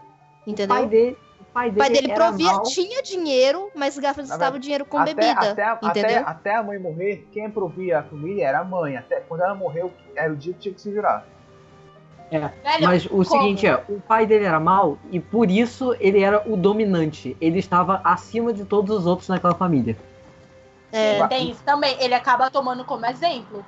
[0.47, 0.77] o entendeu?
[0.77, 1.22] pai dele, o
[1.53, 2.63] pai O dele, pai dele era provia, mal.
[2.63, 6.23] tinha dinheiro, mas gastava o dinheiro com até, bebida, até, a- até, entendeu?
[6.27, 8.97] até a mãe morrer, quem provia a família era a mãe.
[8.97, 11.27] Até quando ela morreu, era o dia que tinha que se virar.
[12.31, 13.27] Velho, Mas o como?
[13.27, 17.37] seguinte é, o pai dele era mal e por isso ele era o dominante.
[17.39, 19.99] Ele estava acima de todos os outros naquela família.
[20.91, 21.95] É, Tem isso também.
[22.01, 23.63] Ele acaba tomando como exemplo.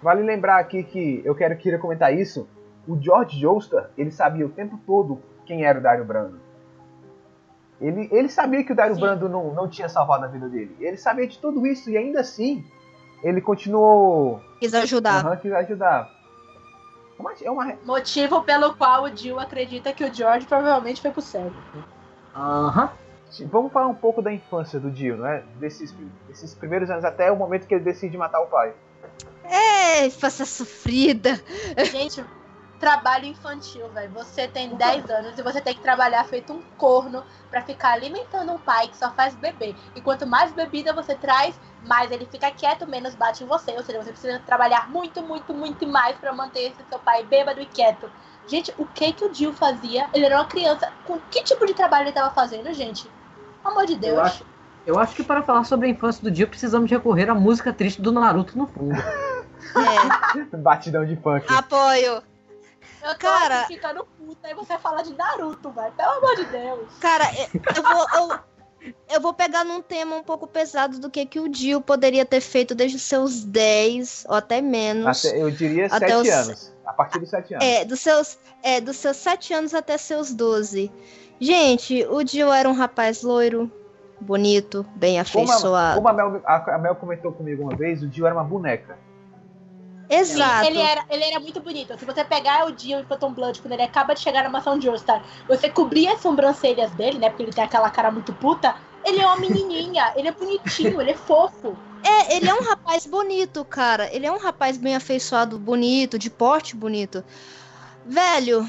[0.00, 2.48] Vale lembrar aqui que eu quero queria comentar isso.
[2.86, 6.40] O George Joestar, ele sabia o tempo todo quem era o Dario Brando.
[7.80, 9.00] Ele, ele sabia que o Dario Sim.
[9.00, 10.74] Brando não, não tinha salvado a vida dele.
[10.80, 12.64] Ele sabia de tudo isso e ainda assim
[13.22, 15.24] ele continuou quis ajudar.
[15.26, 16.10] aham, quis ajudar.
[17.18, 21.10] É uma- É uma, Motivo pelo qual o Jill acredita que o George provavelmente foi
[21.10, 21.50] pro céu.
[22.34, 22.90] Aham.
[23.50, 25.42] Vamos falar um pouco da infância do Dio, não é?
[25.56, 25.94] Desses,
[26.28, 28.72] desses primeiros anos até o momento que ele decide matar o pai.
[29.44, 31.38] É, infância sofrida.
[31.90, 32.24] Gente,
[32.78, 34.10] trabalho infantil, velho.
[34.12, 38.52] Você tem 10 anos e você tem que trabalhar feito um corno pra ficar alimentando
[38.52, 39.74] um pai que só faz beber.
[39.94, 43.72] E quanto mais bebida você traz, mais ele fica quieto, menos bate em você.
[43.72, 47.60] Ou seja, você precisa trabalhar muito, muito, muito mais pra manter esse seu pai bêbado
[47.60, 48.10] e quieto.
[48.46, 50.08] Gente, o que que o Jill fazia?
[50.14, 50.92] Ele era uma criança.
[51.04, 53.10] Com que tipo de trabalho ele tava fazendo, gente?
[53.62, 54.14] Pelo amor de Deus.
[54.14, 54.46] Eu acho,
[54.86, 58.00] eu acho que para falar sobre a infância do Jill precisamos recorrer à música triste
[58.00, 58.94] do Naruto no fundo.
[59.74, 61.52] É, Batidão de funk.
[61.52, 62.22] apoio.
[63.02, 65.92] Eu tô cara- ficando puta e você fala de Naruto, velho.
[65.92, 66.88] Pelo amor de Deus.
[67.00, 67.24] Cara,
[67.76, 71.52] eu vou, eu, eu vou pegar num tema um pouco pesado do que, que o
[71.52, 75.24] Jill poderia ter feito desde os seus 10 ou até menos.
[75.24, 76.76] Até- eu diria Até 7 os- anos.
[76.86, 77.66] A partir dos 7 anos.
[77.66, 80.90] É, dos seus, é, dos seus 7 anos até seus 12.
[81.40, 83.70] Gente, o Jill era um rapaz loiro,
[84.20, 85.94] bonito, bem Como, a, afeiçoado.
[85.96, 88.96] como a, Mel, a, a Mel comentou comigo uma vez, o Dio era uma boneca.
[90.08, 90.66] Exato.
[90.66, 91.98] Ele era, ele era muito bonito.
[91.98, 94.78] Se você pegar o Dio e Phantom Blood quando ele acaba de chegar na mansão
[94.78, 97.28] de Joestar, você cobrir as sobrancelhas dele, né?
[97.28, 98.76] Porque ele tem aquela cara muito puta.
[99.04, 101.76] Ele é uma menininha, ele é bonitinho, ele é fofo.
[102.02, 104.08] É, ele é um rapaz bonito, cara.
[104.14, 107.24] Ele é um rapaz bem afeiçoado, bonito, de porte bonito.
[108.04, 108.68] Velho,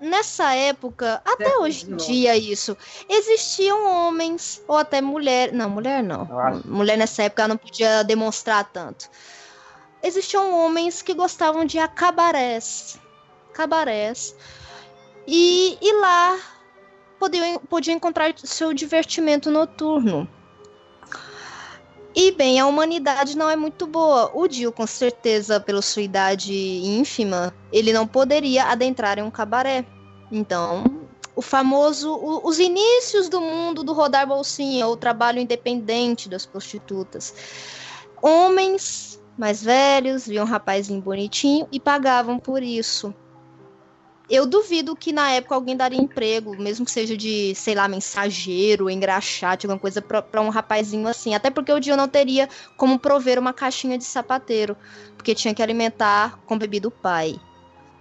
[0.00, 2.76] nessa época, até Século hoje em dia isso,
[3.08, 5.52] existiam homens, ou até mulher.
[5.52, 6.28] Não, mulher não.
[6.64, 9.08] Mulher nessa época não podia demonstrar tanto.
[10.02, 12.98] Existiam homens que gostavam de cabarés.
[13.52, 14.34] Cabarés.
[15.26, 16.38] E, e lá
[17.18, 20.28] podiam, podiam encontrar seu divertimento noturno.
[22.14, 24.30] E bem, a humanidade não é muito boa.
[24.34, 29.86] O Dio, com certeza, pela sua idade ínfima, ele não poderia adentrar em um cabaré.
[30.30, 32.12] Então, o famoso.
[32.12, 37.34] o- os inícios do mundo do rodar bolsinha, o trabalho independente das prostitutas.
[38.20, 43.14] Homens mais velhos viam um rapazinho bonitinho e pagavam por isso.
[44.30, 48.88] eu duvido que na época alguém daria emprego, mesmo que seja de, sei lá, mensageiro,
[48.88, 51.34] engraxate, alguma coisa pra, pra um rapazinho assim.
[51.34, 54.76] Até porque o Dio não teria como prover uma caixinha de sapateiro,
[55.16, 57.38] porque tinha que alimentar com bebida o pai.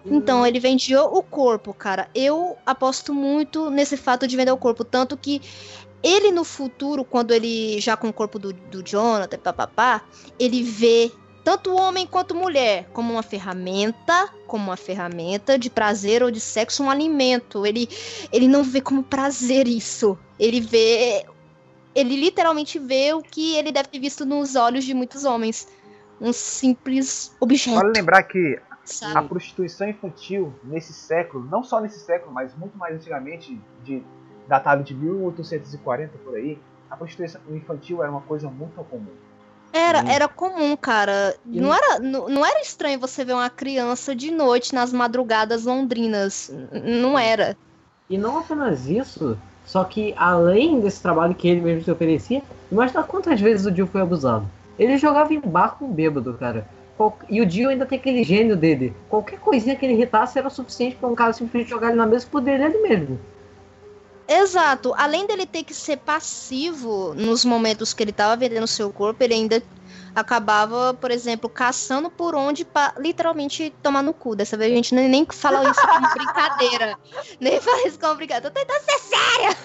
[0.06, 2.10] Então, ele vendia o corpo, cara.
[2.15, 4.84] Eu aposto muito nesse fato de vender o corpo.
[4.84, 5.41] Tanto que
[6.02, 10.02] ele no futuro, quando ele já com o corpo do, do Jonathan, papapá,
[10.39, 11.12] ele vê
[11.43, 16.84] tanto homem quanto mulher como uma ferramenta, como uma ferramenta de prazer ou de sexo,
[16.84, 17.65] um alimento.
[17.65, 17.88] Ele,
[18.32, 20.17] ele não vê como prazer isso.
[20.39, 21.25] Ele vê.
[21.93, 25.67] Ele literalmente vê o que ele deve ter visto nos olhos de muitos homens.
[26.19, 27.77] Um simples objeto.
[27.77, 29.17] Vale lembrar que sabe?
[29.17, 34.04] a prostituição infantil nesse século, não só nesse século, mas muito mais antigamente, de,
[34.47, 39.13] datado de 1840 por aí, a prostituição infantil era uma coisa muito comum.
[39.74, 40.10] Era, Sim.
[40.10, 41.36] era comum, cara.
[41.46, 46.52] Não era, não, não era estranho você ver uma criança de noite nas madrugadas londrinas.
[46.72, 47.56] Não era.
[48.10, 53.04] E não apenas isso, só que além desse trabalho que ele mesmo se oferecia, imagina
[53.04, 54.46] quantas vezes o Dio foi abusado.
[54.78, 56.68] Ele jogava em bar com bêbado, cara.
[57.30, 58.94] E o Dio ainda tem aquele gênio dele.
[59.10, 62.06] Qualquer coisinha que ele irritasse era o suficiente pra um cara simplesmente jogar ele na
[62.06, 63.20] mesa e poder ele mesmo.
[64.32, 64.94] Exato.
[64.98, 69.34] Além dele ter que ser passivo nos momentos que ele tava vendendo seu corpo, ele
[69.34, 69.62] ainda
[70.15, 74.34] acabava, por exemplo, caçando por onde pra literalmente tomar no cu.
[74.34, 76.98] Dessa vez a gente nem, nem fala isso como brincadeira.
[77.41, 78.50] Nem fala isso como brincadeira.
[78.50, 79.58] Tô tentando ser séria.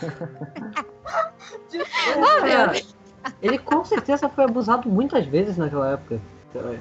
[2.43, 2.83] Meu.
[3.41, 6.21] Ele com certeza foi abusado muitas vezes naquela época.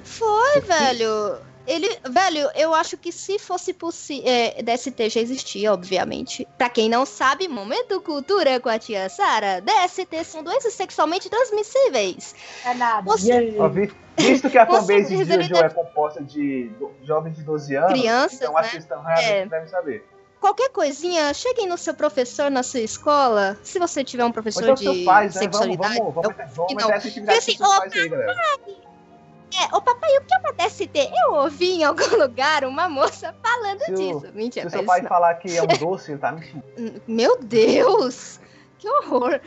[0.04, 1.38] Foi, velho.
[1.68, 4.24] Ele, velho, eu acho que se fosse possível.
[4.30, 6.48] É, DST já existia, obviamente.
[6.58, 9.62] Pra quem não sabe, momento cultura com a tia Sara.
[9.62, 12.36] DST são doenças sexualmente transmissíveis.
[12.64, 13.02] É nada.
[13.04, 13.68] Você- Ó,
[14.18, 16.72] Visto que a fanbase de Jojo é composta de
[17.04, 18.70] jovens de 12 anos, Crianças, então acho né?
[18.70, 19.46] que eles estão realmente É.
[19.46, 20.06] devem saber.
[20.40, 23.58] Qualquer coisinha, cheguem no seu professor na sua escola.
[23.64, 25.42] Se você tiver um professor então de pais, né?
[25.42, 25.98] Vamos, sexualidade.
[25.98, 26.76] vamos, vamos, eu- vamos não.
[26.88, 27.94] meter essa atividade Assim, com seus
[29.62, 30.90] É, ô papai, o que é uma DST?
[31.26, 34.20] Eu ouvi em algum lugar uma moça falando Se o- disso.
[34.22, 36.64] Se Mentira, o seu pai isso falar que é um doce, ele tá mentindo.
[36.78, 36.94] não.
[37.08, 38.40] Meu Deus!
[38.78, 39.40] Que horror!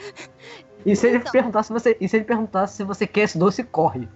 [0.86, 1.32] e se ele Então.
[1.32, 4.08] perguntasse se você, e se ele perguntasse se você quer esse doce, corre.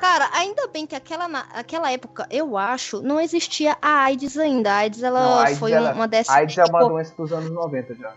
[0.00, 4.72] Cara, ainda bem que aquela, aquela época, eu acho, não existia a AIDS ainda.
[4.72, 6.32] A AIDS, ela Não, a AIDS, foi ela- uma DST.
[6.32, 8.12] A AIDS é uma que- doença dos anos 90 já.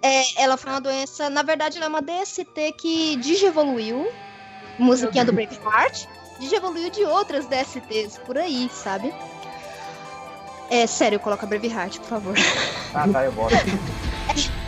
[0.00, 4.08] é, ela foi uma doença, na verdade, ela é uma DST que digievoluiu.
[4.78, 6.06] Musiquinha do Braveheart.
[6.42, 9.14] Digievoluiu de outras DSTs por aí, sabe?
[10.68, 12.34] É sério, coloca Braveheart, por favor.
[12.92, 13.54] Ah, tá, eu boto.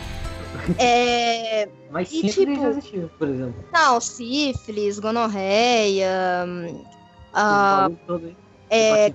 [0.79, 1.69] É.
[1.91, 3.63] Mas E, sífilis tipo- já existiu, por exemplo.
[3.71, 6.09] Não, sífilis, gonorreia.
[7.33, 8.35] aí.
[8.71, 9.13] é,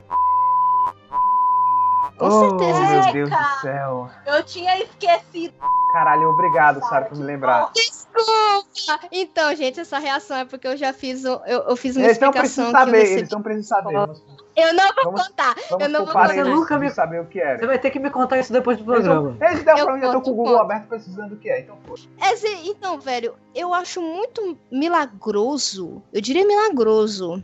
[2.20, 2.80] com oh, certeza.
[3.02, 4.10] meu Deus do céu.
[4.26, 5.54] Eu tinha esquecido.
[5.92, 7.70] Caralho, obrigado, Sara, por me lembrar.
[7.74, 9.00] Desculpa!
[9.10, 12.18] Então, gente, essa reação é porque eu já fiz, um- eu, eu fiz uma Eles
[12.20, 14.20] não explicação precisam que eu saber, eles não precisam saber.
[14.56, 15.54] Eu não vou Vamos- contar.
[15.70, 16.34] vamos eu não vou contar.
[16.34, 17.66] eles Você nunca me- saber o que Você era.
[17.66, 19.36] vai ter que me contar isso depois do Eles, programa.
[19.40, 20.62] eles deram Eu pra mim, eu tô com o Google conto.
[20.64, 21.94] aberto precisando do que é, então pô.
[22.30, 27.42] Esse- então, velho, eu acho muito milagroso, eu diria milagroso,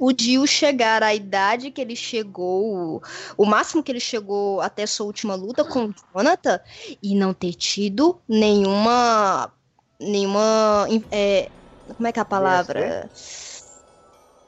[0.00, 3.02] o Dio chegar à idade que ele chegou,
[3.36, 6.58] o máximo que ele chegou até sua última luta com o Jonathan,
[7.02, 9.52] e não ter tido nenhuma.
[10.00, 10.86] nenhuma.
[11.12, 11.50] é,
[11.94, 13.10] como é que é a palavra?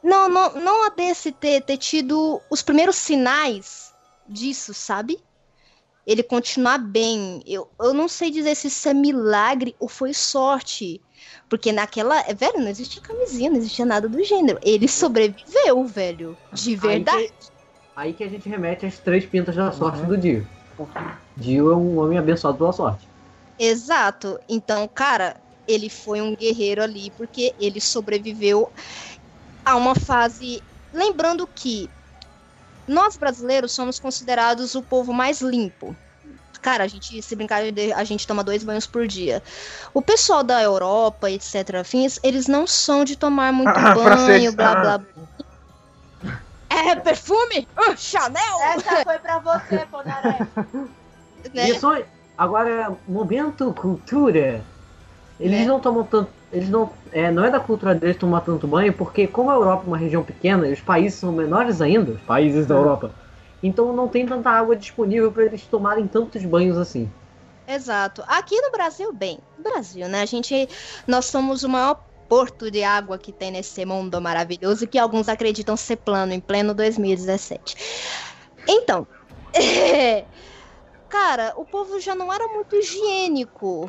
[0.03, 3.93] Não, não, não a DST, ter tido os primeiros sinais
[4.27, 5.23] disso, sabe?
[6.07, 7.43] Ele continuar bem.
[7.47, 10.99] Eu, eu não sei dizer se isso é milagre ou foi sorte.
[11.49, 12.23] Porque naquela.
[12.35, 14.59] Velho, não existia camisinha, não existia nada do gênero.
[14.63, 16.37] Ele sobreviveu, velho.
[16.53, 17.19] De verdade.
[17.19, 17.35] Aí que,
[17.97, 20.47] aí que a gente remete às três pintas da sorte do Dio.
[21.37, 23.07] Dio é um homem abençoado pela sorte.
[23.59, 24.41] Exato.
[24.49, 25.37] Então, cara,
[25.69, 28.71] ele foi um guerreiro ali porque ele sobreviveu
[29.65, 30.63] a uma fase.
[30.93, 31.89] Lembrando que
[32.87, 35.95] nós brasileiros somos considerados o povo mais limpo.
[36.63, 37.61] Cara, a gente, se brincar,
[37.97, 39.43] a gente toma dois banhos por dia.
[39.93, 44.27] O pessoal da Europa, etc., afins, eles não são de tomar muito Francês.
[44.27, 44.99] banho, blá blá.
[44.99, 45.07] blá.
[46.71, 47.69] É perfume?
[47.77, 48.61] Ah, Chanel!
[48.63, 50.39] Essa foi pra você, Ponaré.
[51.53, 51.69] Né?
[51.69, 51.87] Isso,
[52.39, 54.63] agora, momento cultura.
[55.41, 55.67] Eles Né?
[55.67, 56.31] não tomam tanto.
[56.53, 56.91] Eles não.
[57.13, 59.99] É, não é da cultura deles tomar tanto banho, porque como a Europa é uma
[59.99, 63.11] região pequena e os países são menores ainda, os países da Europa,
[63.63, 67.11] então não tem tanta água disponível para eles tomarem tantos banhos assim.
[67.67, 68.23] Exato.
[68.27, 70.23] Aqui no Brasil, bem, Brasil, né?
[70.23, 70.69] A gente,
[71.07, 75.77] nós somos o maior porto de água que tem nesse mundo maravilhoso que alguns acreditam
[75.77, 77.77] ser plano em pleno 2017.
[78.67, 79.07] Então.
[81.09, 83.89] Cara, o povo já não era muito higiênico.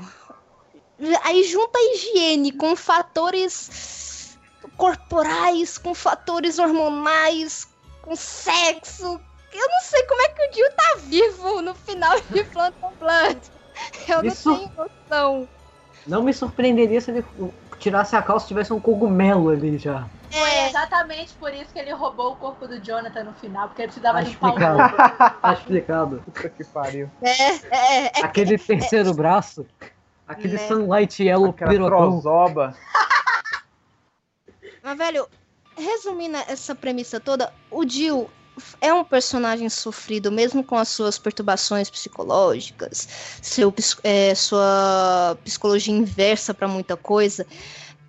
[1.23, 4.37] Aí junta a higiene com fatores
[4.75, 7.65] corporais, com fatores hormonais,
[8.01, 9.21] com sexo.
[9.53, 13.39] Eu não sei como é que o Jill tá vivo no final de Phantom Blood.
[14.07, 15.49] Eu Isso- não tenho noção.
[16.05, 17.25] Não me surpreenderia se ele
[17.79, 20.07] tirasse a calça e tivesse um cogumelo ali já.
[20.31, 23.83] Foi É, exatamente por isso que ele roubou o corpo do Jonathan no final, porque
[23.83, 24.77] ele precisava Tá limpar o explicado.
[24.97, 25.41] corpo.
[25.41, 26.21] Tá explicado.
[26.25, 27.09] Puta que pariu.
[27.21, 28.25] é, é, é.
[28.25, 29.65] Aquele terceiro braço,
[30.27, 30.67] aquele Né?
[30.67, 31.97] Sunlight Yellow Aquela pirocão.
[32.21, 32.75] trozoba.
[34.81, 35.27] Mas, velho,
[35.77, 38.29] resumindo essa premissa toda, o Jill
[38.79, 43.07] é um personagem sofrido, mesmo com as suas perturbações psicológicas,
[43.41, 43.73] seu,
[44.03, 47.45] é, sua psicologia inversa pra muita coisa.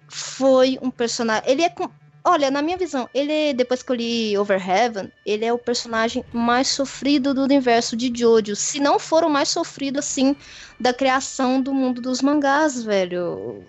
[0.08, 1.50] Foi um personagem.
[1.50, 1.68] Ele é.
[1.68, 1.90] com-
[2.26, 6.24] Olha, na minha visão, ele, depois que eu li Over Heaven, ele é o personagem
[6.32, 8.56] mais sofrido do universo de Jojo.
[8.56, 10.34] Se não for o mais sofrido, assim,
[10.80, 13.62] da criação do mundo dos mangás, velho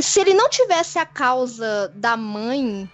[0.00, 2.88] se ele não tivesse a causa da mãe,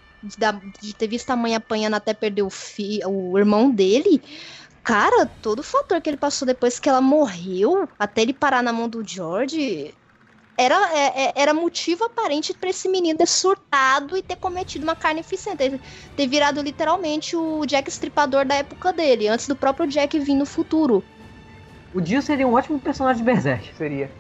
[0.81, 4.23] de ter visto a mãe apanhando até perder o, fi, o irmão dele,
[4.83, 8.73] cara, todo o fator que ele passou depois que ela morreu, até ele parar na
[8.73, 9.95] mão do George,
[10.57, 14.95] era, é- é- era motivo aparente pra esse menino ter surtado e ter cometido uma
[14.95, 15.81] carnificina, ter,
[16.17, 20.47] ter virado literalmente o Jack Estripador da época dele, antes do próprio Jack vir no
[20.47, 21.03] futuro.
[21.93, 23.75] O Dio seria um ótimo personagem de Berserk.
[23.77, 24.11] Seria.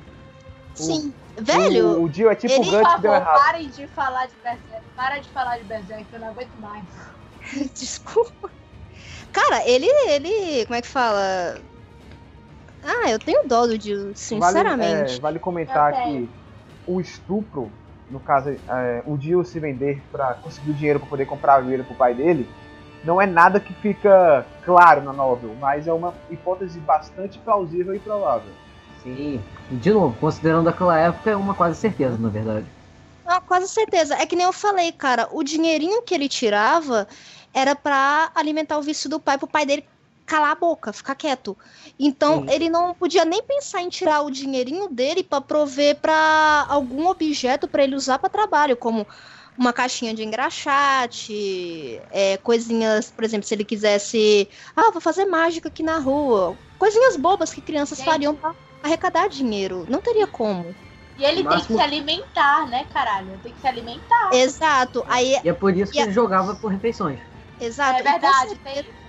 [0.75, 1.13] Sim.
[1.39, 3.45] Velho, O, o Dio é tipo o ele- Por Guts que deu favor, errado.
[3.45, 4.83] parem de falar de Berserk.
[4.97, 6.85] Para de falar de Berserk, eu não aguento mais.
[7.75, 8.51] Desculpa.
[9.33, 11.57] Cara, ele, ele, como é que fala?
[12.85, 15.17] Ah, eu tenho dó do Jill, Vale, sinceramente.
[15.17, 16.29] é, vale comentar que
[16.87, 17.71] o estupro,
[18.11, 21.61] no caso, é, o Dio se vender pra conseguir o dinheiro pra poder comprar a
[21.61, 22.47] vida pro pai dele,
[23.05, 27.99] não é nada que fica claro na novel, mas é uma hipótese bastante plausível e
[28.01, 28.51] provável.
[29.03, 29.41] Sim.
[29.71, 32.67] E de novo, considerando aquela época, é uma quase certeza, na verdade.
[33.27, 34.15] Ah, quase certeza.
[34.17, 37.07] É que nem eu falei, cara, o dinheirinho que ele tirava
[37.55, 39.85] era pra alimentar o vício do pai, pro pai dele
[40.27, 41.57] calar a boca, ficar quieto.
[41.99, 42.51] Então, Sim.
[42.51, 47.69] ele não podia nem pensar em tirar o dinheirinho dele pra prover pra algum objeto
[47.69, 49.07] pra ele usar pra trabalho, como
[49.59, 55.69] uma caixinha de engraxate, é, coisinhas, por exemplo, se ele quisesse, ah, vou fazer mágica
[55.69, 58.07] aqui na rua, coisinhas bobas que crianças Gente.
[58.07, 59.87] fariam pra arrecadar dinheiro.
[59.89, 60.75] Não teria como.
[61.17, 63.39] E ele No tem máximo- que se alimentar, né, caralho?
[63.43, 64.31] Tem que se alimentar.
[64.33, 65.05] Exato.
[65.09, 67.21] Aí E é por isso que E ele jogava por refeições.
[67.61, 67.99] Exato.
[67.99, 68.49] É e com verdade,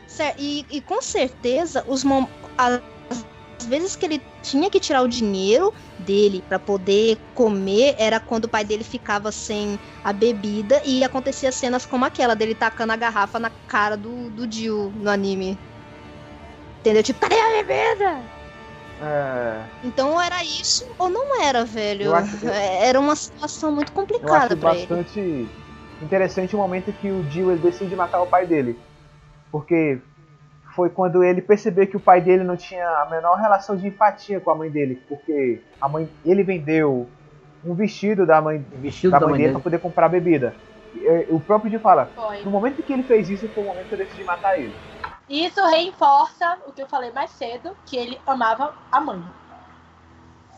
[0.06, 0.46] cer- tem.
[0.46, 2.82] E, e com certeza, os mom- as
[3.66, 8.50] vezes que ele tinha que tirar o dinheiro dele pra poder comer era quando o
[8.50, 13.40] pai dele ficava sem a bebida e acontecia cenas como aquela dele tacando a garrafa
[13.40, 15.58] na cara do, do Jill no anime.
[16.82, 17.02] Entendeu?
[17.02, 18.33] Tipo, cadê a bebida?
[19.06, 22.04] É, Então era isso ou não era, velho?
[22.06, 24.88] Eu acho- eu- Era uma situação muito complicada pra ele.
[24.88, 25.48] bastante
[26.02, 28.80] interessante o momento que o Dio ele decide matar o pai dele.
[29.52, 30.00] Porque
[30.76, 34.40] foi quando ele percebeu que o pai dele não tinha a menor relação de empatia
[34.40, 35.02] com a mãe dele.
[35.08, 37.08] Porque a mãe, ele vendeu
[37.64, 39.62] um vestido da mãe, vestido da da mãe mãe dele dele.
[39.62, 40.56] pra poder comprar bebida.
[40.96, 42.44] E, é, O próprio Dio fala, Foi.
[42.44, 44.74] no momento que ele fez isso, foi o momento que eu decidi matar ele.
[45.34, 49.22] Isso reforça o que eu falei mais cedo, que ele amava a mãe.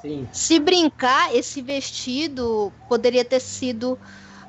[0.02, 0.28] Sim.
[0.32, 4.00] Se brincar, esse vestido poderia ter sido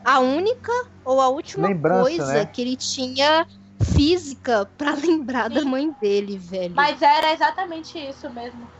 [0.04, 0.72] a única
[1.04, 2.46] ou a última Lembrança, coisa né?
[2.46, 3.46] que ele tinha
[3.94, 5.66] física pra lembrar da Sim.
[5.66, 6.76] mãe dele, velho.
[6.76, 8.70] Mas era exatamente isso mesmo.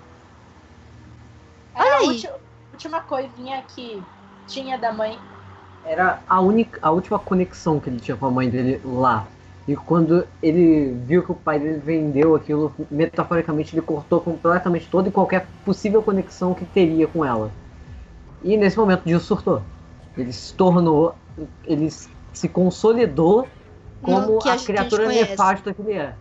[1.75, 2.07] Era Olha a aí.
[2.07, 2.29] ulti-
[2.73, 4.03] última coisinha que
[4.47, 5.19] tinha da mãe.
[5.83, 9.27] Era a única, a última conexão que ele tinha com a mãe dele lá.
[9.67, 15.09] E quando ele viu que o pai dele vendeu aquilo, metaforicamente ele cortou completamente toda
[15.09, 17.51] e qualquer possível conexão que teria com ela.
[18.45, 19.63] E nesse momento o Jill surtou.
[20.17, 21.17] Ele se tornou,
[21.65, 21.91] ele
[22.33, 23.49] se consolidou
[24.01, 25.31] como a, a criatura conhece.
[25.31, 26.15] nefasta que ele é.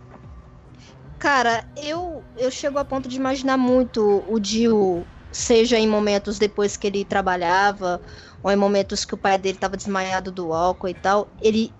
[1.18, 6.76] Cara, eu, eu chego a ponto de imaginar muito o Dio, seja em momentos depois
[6.76, 8.00] que ele trabalhava,
[8.42, 11.72] ou em momentos que o pai dele tava desmaiado do álcool e tal, ele,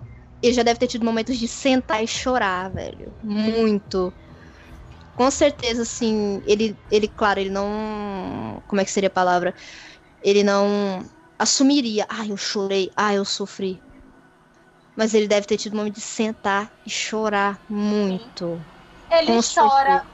[0.42, 3.14] ele já deve ter tido momentos de sentar e chorar, velho.
[3.22, 4.12] Muito.
[5.14, 8.62] Com certeza, assim, ele, ele, claro, ele não.
[8.66, 9.54] Como é que seria a palavra?
[10.22, 11.00] Ele não
[11.38, 13.82] assumiria, ah, eu chorei, ah, eu sofri.
[14.96, 18.64] Mas ele deve ter tido um momento de sentar e chorar muito.
[19.10, 20.06] Ele Com chora.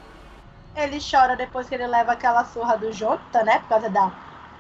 [0.74, 3.58] Ele chora depois que ele leva aquela surra do Jonathan, né?
[3.60, 4.10] Por causa da,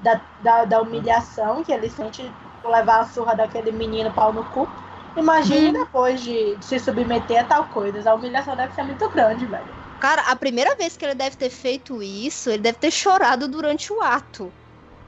[0.00, 2.22] da, da, da humilhação que ele sente
[2.64, 4.68] levar a surra daquele menino pau no cu.
[5.16, 5.72] Imagine hum.
[5.72, 8.10] depois de, de se submeter a tal coisa.
[8.10, 9.82] A humilhação deve ser muito grande, velho.
[10.00, 13.92] Cara, a primeira vez que ele deve ter feito isso, ele deve ter chorado durante
[13.92, 14.52] o ato.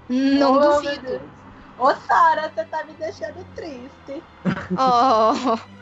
[0.08, 1.20] Não oh, duvido.
[1.78, 4.22] Ô, oh, Sara, você tá me deixando triste.
[4.78, 5.58] oh.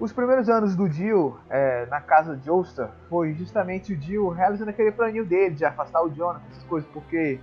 [0.00, 4.70] Os primeiros anos do Dio é, na casa de Oster foi justamente o Dio realizando
[4.70, 7.38] aquele planinho dele de afastar o Jonathan, essas coisas, porque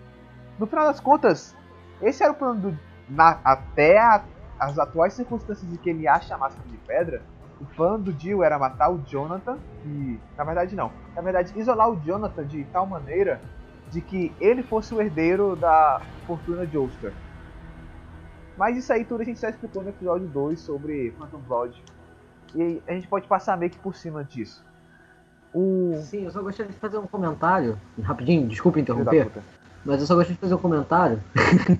[0.59, 1.55] no final das contas,
[2.01, 2.77] esse era o plano do.
[3.09, 4.23] na- até a-
[4.59, 7.23] as atuais circunstâncias em que ele acha a máscara de pedra,
[7.59, 10.19] o plano do Dio era matar o Jonathan e.
[10.37, 10.91] Na verdade não.
[11.15, 13.41] Na verdade, isolar o Jonathan de tal maneira
[13.89, 17.11] de que ele fosse o herdeiro da fortuna de Ulster.
[18.57, 21.83] Mas isso aí tudo a gente já explicou no episódio 2 sobre Phantom Blood.
[22.53, 24.63] E a gente pode passar meio que por cima disso.
[25.53, 25.93] O.
[26.03, 29.31] Sim, eu só gostaria de fazer um comentário, rapidinho, desculpa interromper.
[29.85, 31.21] Mas eu só gostaria de fazer um comentário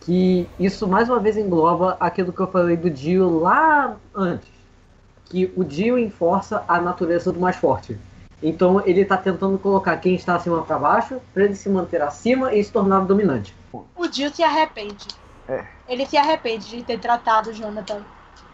[0.00, 4.48] que isso mais uma vez engloba aquilo que eu falei do Dio lá antes.
[5.26, 7.98] Que o Dio enforça a natureza do mais forte.
[8.42, 12.54] Então ele tá tentando colocar quem está acima para baixo para ele se manter acima
[12.54, 13.54] e se tornar dominante.
[13.72, 15.06] O Jill se arrepende.
[15.48, 15.64] É.
[15.88, 18.02] Ele se arrepende de ter tratado o Jonathan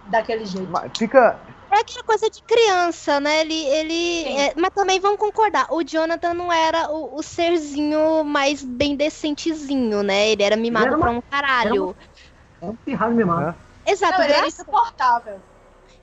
[0.06, 0.70] daquele jeito.
[0.70, 1.38] Mas Fica.
[1.80, 3.40] É aquela coisa de criança, né?
[3.40, 3.54] Ele.
[3.54, 8.94] ele é, mas também vamos concordar, o Jonathan não era o, o serzinho mais bem
[8.96, 10.28] decentezinho, né?
[10.28, 11.96] Ele era mimado Era uma- pra um caralho.
[12.60, 13.32] É um pirralho mesmo.
[13.32, 13.56] Aham.
[13.86, 15.42] Exato, Não, ele era insuportável.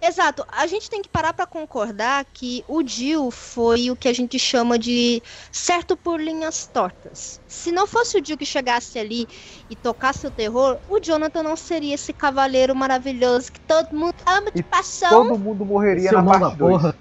[0.02, 0.46] Exato.
[0.52, 4.38] A gente tem que parar pra concordar que o Jill foi o que a gente
[4.38, 5.22] chama de
[5.52, 7.42] certo por linhas tortas.
[7.48, 9.28] Se não fosse o Jill que chegasse ali
[9.70, 14.52] e tocasse o terror, o Jonathan não seria esse cavaleiro maravilhoso que todo mundo ama
[14.52, 15.10] de paixão.
[15.10, 16.72] Todo mundo morreria Seu na mão da parte 2.
[16.72, 16.96] porra.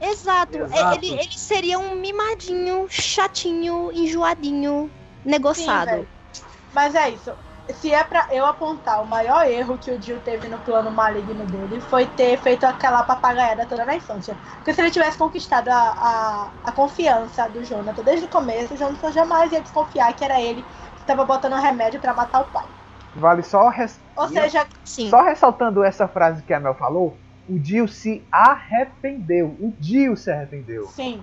[0.00, 0.58] Exato.
[0.58, 0.96] Exato.
[0.96, 5.86] Ele, ele seria um mimadinho, chatinho, enjoadinho, Sim, negociado.
[5.86, 6.08] velho.
[6.72, 7.32] Mas é isso.
[7.70, 11.44] Se é pra eu apontar o maior erro que o Jill teve no plano maligno
[11.46, 14.36] dele, foi ter feito aquela papagaiada toda na infância.
[14.56, 18.76] Porque se ele tivesse conquistado a, a, a confiança do Jonathan desde o começo, o
[18.76, 22.66] Jonathan jamais ia desconfiar que era ele que estava botando remédio pra matar o pai.
[23.14, 24.00] Vale só, res...
[24.16, 25.08] Ou seja, Sim.
[25.08, 27.16] só ressaltando essa frase que a Mel falou.
[27.48, 29.56] O Dio se arrependeu.
[29.60, 30.86] O Dio se arrependeu.
[30.86, 31.22] sim.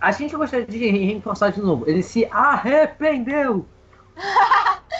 [0.00, 1.84] A gente gostaria de reforçar de novo.
[1.88, 3.66] Ele se arrependeu.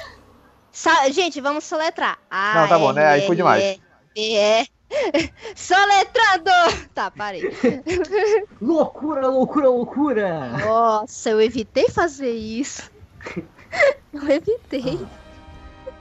[0.72, 2.18] Sa- gente, vamos soletrar.
[2.30, 3.06] Não, tá bom, né?
[3.06, 3.78] Aí foi demais.
[4.16, 4.64] É.
[5.54, 6.50] Soletrando!
[6.94, 7.42] Tá, parei.
[8.60, 10.48] Loucura, loucura, loucura.
[10.58, 12.90] Nossa, eu evitei fazer isso.
[14.12, 15.00] Eu evitei.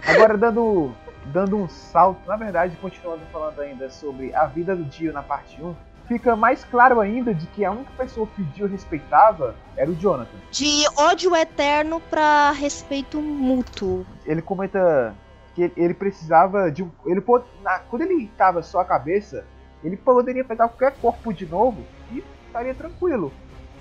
[0.05, 0.93] Agora dando,
[1.27, 5.61] dando um salto, na verdade, continuando falando ainda sobre a vida do Dio na parte
[5.61, 5.73] 1,
[6.07, 9.95] fica mais claro ainda de que a única pessoa que o Dio respeitava era o
[9.95, 10.37] Jonathan.
[10.51, 14.05] De ódio eterno pra respeito mútuo.
[14.25, 15.15] Ele comenta
[15.55, 16.89] que ele- precisava de um.
[17.05, 17.21] Ele
[17.63, 19.45] na- quando ele estava só a cabeça,
[19.83, 23.31] ele poderia pegar qualquer corpo de novo e estaria tranquilo.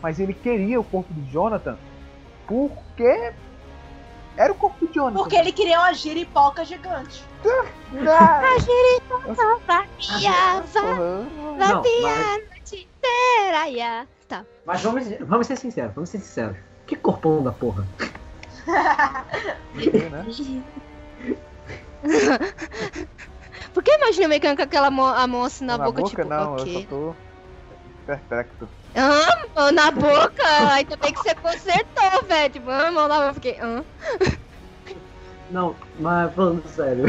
[0.02, 1.76] Mas ele queria o corpo do Jonathan
[2.46, 3.32] porque
[4.40, 5.18] era o corpo do Jonathan.
[5.18, 7.22] Porque ele queria uma giripoca gigante.
[9.66, 11.26] Vapiava, aham.
[11.58, 14.06] Não, mas, noite inteira.
[14.26, 14.44] Tá.
[14.64, 16.56] mas vamos, vamos ser sinceros, vamos ser sinceros.
[16.86, 17.86] Que corpão da porra.
[18.66, 20.24] né?
[23.74, 26.16] Por que imagina o mecânico com aquela mão, a mão assim na, Na boca, boca,
[26.16, 26.82] tipo, não, eu ok.
[26.82, 27.14] só tô
[28.06, 28.68] perplexo.
[28.94, 30.72] Ah, mão na boca!
[30.72, 32.52] Ainda bem que você consertou, velho.
[32.52, 33.28] Tipo, ah, mão na boca.
[33.28, 33.82] Eu Fiquei, ah.
[35.50, 37.04] Não, mas falando sério.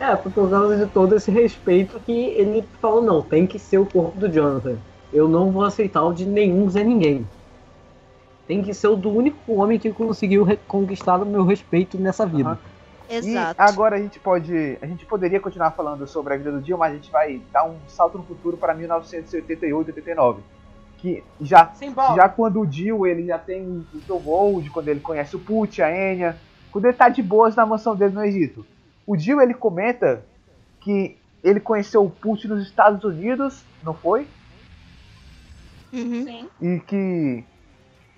[0.00, 3.84] É, por causa de todo esse respeito que ele falou, não, tem que ser o
[3.84, 4.78] corpo do Jonathan.
[5.12, 7.26] Eu não vou aceitar o de nenhum Zé Ninguém.
[8.46, 12.50] Tem que ser o do único homem que conseguiu conquistar o meu respeito nessa vida.
[12.50, 12.73] Aham.
[13.08, 13.60] Exato.
[13.60, 14.78] E agora a gente pode.
[14.80, 17.64] A gente poderia continuar falando sobre a vida do Dio, mas a gente vai dar
[17.64, 20.42] um salto no futuro para 1988 89.
[20.98, 22.14] Que já, Simbora.
[22.14, 25.82] já quando o Dio ele já tem o Tom Gold, quando ele conhece o Put,
[25.82, 26.36] a Enya,
[26.72, 28.64] quando ele tá de boas na mansão dele no Egito.
[29.06, 30.24] O Dio ele comenta
[30.80, 34.26] que ele conheceu o Put nos Estados Unidos, não foi?
[35.92, 36.24] Uhum.
[36.24, 36.48] Sim.
[36.60, 37.44] e que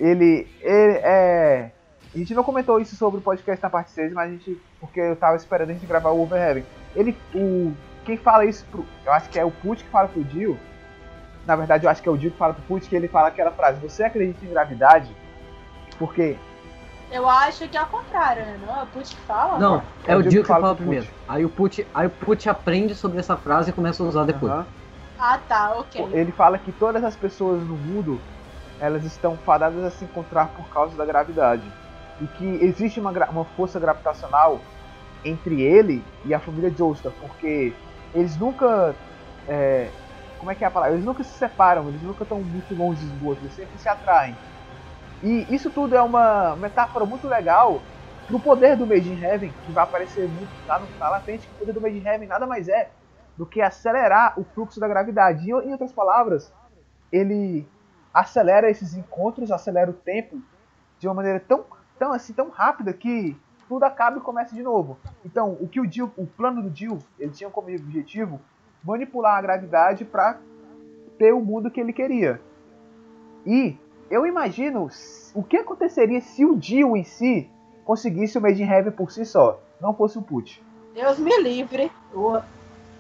[0.00, 1.70] ele, ele é.
[2.14, 4.60] A gente não comentou isso sobre o podcast na parte 6, mas a gente.
[4.80, 6.64] Porque eu tava esperando a gente gravar o Overheaven.
[6.94, 7.16] Ele.
[7.34, 7.72] O,
[8.04, 8.84] quem fala isso pro.
[9.04, 10.58] Eu acho que é o Put que fala pro Dio.
[11.46, 13.28] Na verdade, eu acho que é o Dio que fala pro Put que ele fala
[13.28, 15.10] aquela frase: Você acredita em gravidade?
[15.98, 16.36] Porque.
[17.10, 18.58] Eu acho que é o contrário, né?
[18.66, 19.58] Não é o Put que fala?
[19.58, 21.06] Não, é, o Dio que fala pro primeiro.
[21.06, 21.18] Pucci.
[21.28, 24.52] Aí o Put, aí o Put aprende sobre essa frase e começa a usar depois.
[24.52, 24.66] Aham.
[25.18, 26.08] Ah, tá, ok.
[26.12, 28.20] Ele fala que todas as pessoas no mundo
[28.78, 31.62] elas estão fadadas a se encontrar por causa da gravidade.
[32.20, 34.60] E que existe uma, uma força gravitacional
[35.24, 37.74] entre ele e a família Joestar, porque
[38.14, 38.94] eles nunca.
[39.48, 39.90] é,
[40.38, 40.94] como é que é a palavra?
[40.94, 44.36] Eles nunca se separam, eles nunca estão muito longe dos outros, eles sempre se atraem.
[45.22, 47.80] E isso tudo é uma metáfora muito legal
[48.26, 51.46] pro poder do Made in Heaven, que vai aparecer muito lá, no, lá na frente,
[51.46, 52.90] que o poder do Made in Heaven nada mais é
[53.36, 55.44] do que acelerar o fluxo da gravidade.
[55.44, 56.52] Em, em outras palavras,
[57.10, 57.66] ele
[58.12, 60.40] acelera esses encontros, acelera o tempo
[60.98, 61.64] de uma maneira tão,
[61.98, 63.36] tão assim, tão rápida que
[63.68, 64.96] tudo acaba e começa de novo.
[65.24, 68.40] Então, o que o Jill, o plano do Jill, ele tinha como objetivo
[68.84, 70.38] manipular a gravidade para
[71.18, 72.40] ter o mundo que ele queria.
[73.44, 73.76] E
[74.10, 74.88] eu imagino
[75.34, 77.50] o que aconteceria se o Jill em si
[77.84, 80.62] conseguisse o Made in Heaven por si só, não fosse o Put.
[80.94, 81.90] Deus me livre.
[82.12, 82.42] Eu,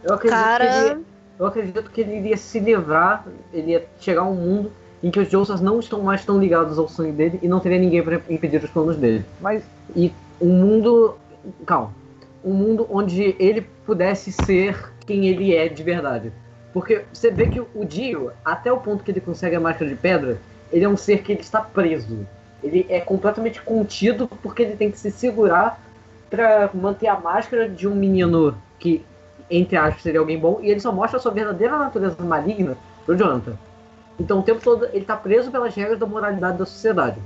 [0.02, 1.06] eu acredito Cara- que ele,
[1.38, 4.72] eu acredito que ele iria se livrar, ele ia chegar a um mundo
[5.02, 7.78] em que os Joestas não estão mais tão ligados ao sangue dele e não teria
[7.78, 9.24] ninguém para impedir os planos dele.
[9.40, 9.62] Mas
[10.40, 11.16] Um mundo.
[11.64, 11.92] Calma.
[12.44, 16.32] Um mundo onde ele pudesse ser quem ele é de verdade.
[16.72, 19.96] Porque você vê que o Dio, até o ponto que ele consegue a máscara de
[19.96, 20.38] pedra,
[20.70, 22.26] ele é um ser que ele está preso.
[22.62, 25.80] Ele é completamente contido porque ele tem que se segurar
[26.28, 29.04] para manter a máscara de um menino que,
[29.50, 33.16] entre aspas, seria alguém bom, e ele só mostra a sua verdadeira natureza maligna pro
[33.16, 33.56] Jonathan.
[34.18, 37.18] Então o tempo todo ele tá preso pelas regras da moralidade da sociedade.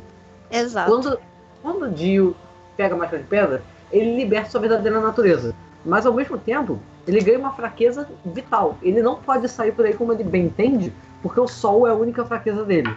[0.50, 0.90] Exato.
[0.90, 1.18] Quando,
[1.62, 2.36] quando o Dio
[2.76, 3.62] pega a máscara de pedra,
[3.92, 5.54] ele liberta sua verdadeira natureza.
[5.84, 8.76] Mas ao mesmo tempo, ele ganha uma fraqueza vital.
[8.82, 11.94] Ele não pode sair por aí como ele bem entende, porque o sol é a
[11.94, 12.94] única fraqueza dele.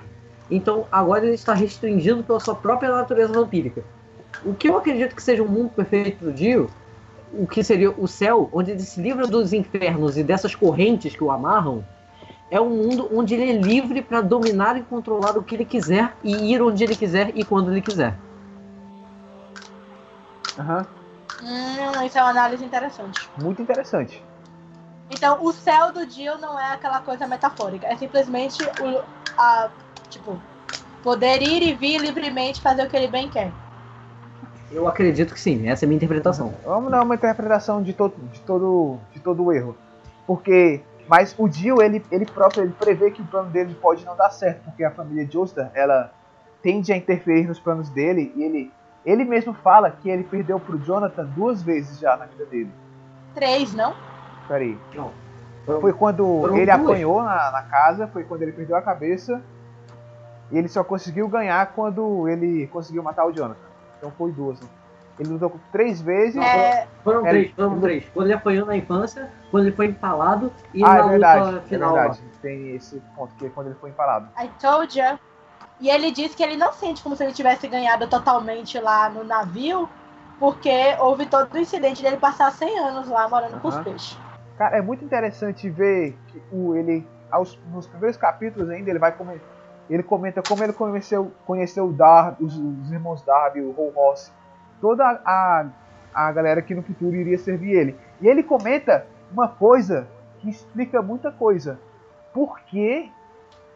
[0.50, 3.84] Então agora ele está restringido pela sua própria natureza vampírica.
[4.46, 6.70] O que eu acredito que seja um mundo perfeito do Dio,
[7.32, 11.24] o que seria o céu, onde ele se livra dos infernos e dessas correntes que
[11.24, 11.84] o amarram,
[12.50, 16.16] é um mundo onde ele é livre para dominar e controlar o que ele quiser
[16.24, 18.18] e ir onde ele quiser e quando ele quiser.
[20.58, 20.86] aham,
[21.42, 23.30] Hum, isso é uma análise interessante.
[23.36, 24.24] muito interessante.
[25.10, 27.88] Então, o céu do Jill não é aquela coisa metafórica.
[27.88, 29.04] É simplesmente o,
[29.38, 29.70] a,
[30.10, 30.40] tipo,
[31.04, 33.52] poder ir e vir livremente fazer o que ele bem quer.
[34.72, 36.54] Eu acredito que sim, essa é a minha interpretação.
[36.66, 39.78] Vamos dar uma interpretação de todo, de todo, de todo o erro.
[40.26, 40.82] Porque,
[41.14, 44.32] mas o Dio, ele, ele próprio, ele prevê que o plano dele pode não dar
[44.32, 46.12] certo, porque a família Joestar, ela
[46.60, 48.72] tende a interferir nos planos dele, e ele,
[49.06, 52.72] ele mesmo fala que ele perdeu pro Jonathan duas vezes já na vida dele.
[53.36, 53.94] Três, não?
[54.48, 54.76] Peraí.
[54.96, 55.12] Não.
[55.80, 56.82] Foi quando foram ele duas.
[56.82, 59.40] apanhou na, na casa, foi quando ele perdeu a cabeça,
[60.52, 63.68] e ele só conseguiu ganhar quando ele conseguiu matar o Jonathan.
[64.00, 64.60] Então foi duas.
[64.60, 64.68] né?
[65.20, 66.36] Ele lutou três vezes.
[66.42, 68.10] É, Foram É, três, foram ele- três.
[68.14, 71.58] Quando ele apanhou na infância, quando ele foi empalado e ah, na é verdade, luta
[71.58, 71.94] é final.
[71.94, 72.22] verdade.
[72.42, 74.28] Tem esse ponto que é quando ele foi empalado.
[74.42, 75.20] I told ya.
[75.80, 79.24] E ele disse que ele não sente como se ele tivesse ganhado totalmente lá no
[79.24, 79.88] navio,
[80.40, 84.18] porque houve todo o incidente dele passar 100 anos lá morando com os peixes.
[84.58, 89.12] Cara, é muito interessante ver que o, ele, aos, nos primeiros capítulos ainda, ele vai
[89.12, 89.42] comer,
[89.90, 94.32] ele comenta como ele conheceu, conheceu o Darby, os, os irmãos Darby, o Hall Ross,
[94.84, 95.66] toda a,
[96.14, 97.96] a galera que no futuro iria servir ele.
[98.20, 100.06] E ele comenta uma coisa
[100.40, 101.80] que explica muita coisa.
[102.34, 103.10] Por que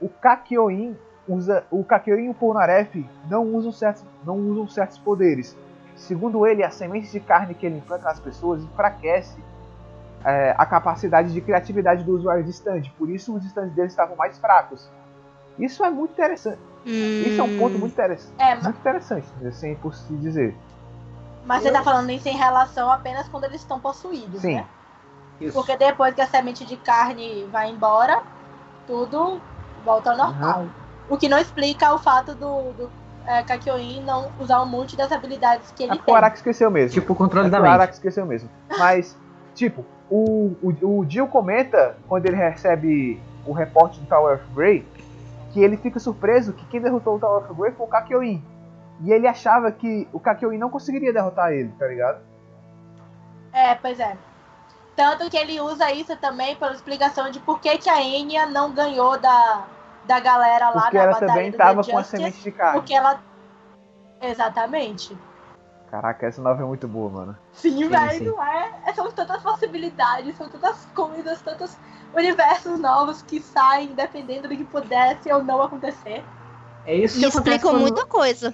[0.02, 5.56] o Kakyoin usa, o Kakyoin e o Polnareff não usam certos, não usam certos poderes?
[5.96, 9.42] Segundo ele, a semente de carne que ele implanta nas pessoas enfraquece
[10.26, 12.84] é, a capacidade de criatividade do usuário de stand.
[12.98, 14.90] Por isso os stands deles estavam mais fracos.
[15.58, 16.60] Isso é muito interessante.
[16.86, 20.54] Isso é um ponto muito, interess É, muito interessante, assim por se dizer.
[21.48, 24.56] Mas você tá falando isso em relação apenas quando eles estão possuídos, Sim.
[24.56, 24.66] né?
[25.40, 25.54] Isso.
[25.54, 28.22] Porque depois que a semente de carne vai embora,
[28.86, 29.40] tudo
[29.86, 30.66] volta ao normal.
[31.10, 32.92] O que não explica o fato do, do
[33.26, 36.16] é, Kakyoin não usar um monte das habilidades que É ele porque o tem.
[36.16, 36.94] Araki esqueceu mesmo.
[37.00, 37.82] Tipo o controle É da porque o mente.
[37.82, 38.50] Araki esqueceu mesmo.
[38.78, 39.18] Mas,
[39.54, 44.86] tipo, o, o, o Jill comenta, quando ele recebe o reporte do Tower of Grey,
[45.52, 48.44] que ele fica surpreso que quem derrotou o Tower of Grey foi o Kakyoin.
[49.04, 52.22] E ele achava que o Kakyoin não conseguiria derrotar ele, tá ligado?
[53.54, 54.18] É, pois é.
[54.96, 58.72] Tanto que ele usa isso também pela explicação de por que, que a Enya não
[58.74, 59.68] ganhou da,
[60.06, 62.42] da galera lá Porque na ela batalha também do tava The com a Justice, semente
[62.44, 62.80] de carne.
[62.80, 63.22] Porque ela.
[64.20, 65.16] Exatamente.
[65.92, 67.38] Caraca, essa nova é muito boa, mano.
[67.54, 68.26] Sim, Sim, velho, sim.
[68.26, 68.74] não é?
[68.88, 71.78] É, São tantas possibilidades, são tantas coisas, tantos
[72.16, 76.24] universos novos que saem dependendo do que pudesse ou não acontecer.
[76.86, 77.82] É isso E que acontece explicam quando...
[77.82, 78.54] muita coisa.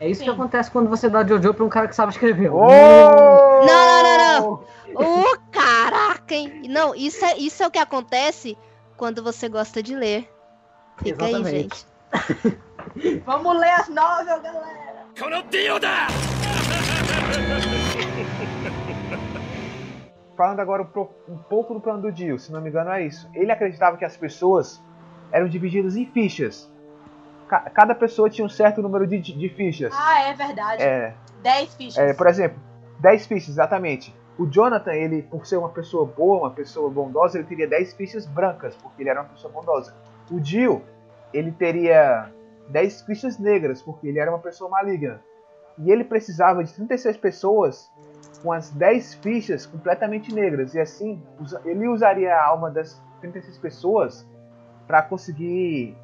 [0.00, 0.24] É isso Sim.
[0.24, 2.50] que acontece quando você dá Jojo pra um cara que sabe escrever.
[2.50, 2.66] Oh!
[2.66, 4.64] Não, não, não, não.
[4.94, 6.62] Oh, caraca, hein?
[6.68, 8.56] Não, isso é, isso é o que acontece
[8.96, 10.26] quando você gosta de ler.
[11.02, 11.54] Fica Exatamente.
[11.54, 11.84] aí, gente.
[13.26, 15.04] Vamos ler as novelas, galera!
[20.34, 20.88] Falando agora
[21.28, 23.28] um pouco do plano do Dio, se não me engano é isso.
[23.34, 24.82] Ele acreditava que as pessoas
[25.30, 26.72] eram divididas em fichas.
[27.50, 29.92] Ca- cada pessoa tinha um certo número de, de fichas.
[29.92, 30.80] Ah, é verdade.
[30.80, 31.98] É, 10 fichas.
[31.98, 32.56] é, por exemplo,
[33.00, 34.14] 10 fichas, exatamente.
[34.38, 38.24] O Jonathan, ele, por ser uma pessoa boa, uma pessoa bondosa, ele teria 10 fichas
[38.24, 39.92] brancas, porque ele era uma pessoa bondosa.
[40.30, 40.80] O Dio,
[41.34, 42.30] ele teria
[42.68, 45.20] 10 fichas negras, porque ele era uma pessoa maligna.
[45.76, 47.90] E ele precisava de 36 pessoas
[48.44, 50.72] com as 10 fichas completamente negras.
[50.74, 51.20] E assim,
[51.64, 54.24] ele usaria a alma das 36 pessoas
[54.86, 55.96] para conseguir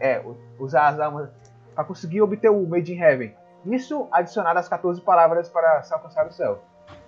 [0.00, 0.20] é,
[0.58, 1.30] usar as almas
[1.74, 3.34] para conseguir obter o Made in Heaven.
[3.66, 6.62] Isso adicionado às 14 palavras para se alcançar o céu.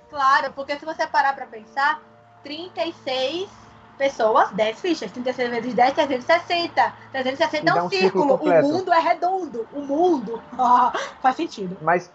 [0.08, 2.00] Claro, porque se você parar pra pensar,
[2.42, 3.48] 36
[3.96, 5.10] pessoas, 10 fichas.
[5.12, 6.94] 36 vezes 10, 360.
[7.12, 8.68] 360 E é um um círculo círculo.
[8.68, 9.68] O mundo é redondo.
[9.72, 10.42] O mundo.
[11.22, 11.76] Faz sentido.
[11.82, 12.10] Mas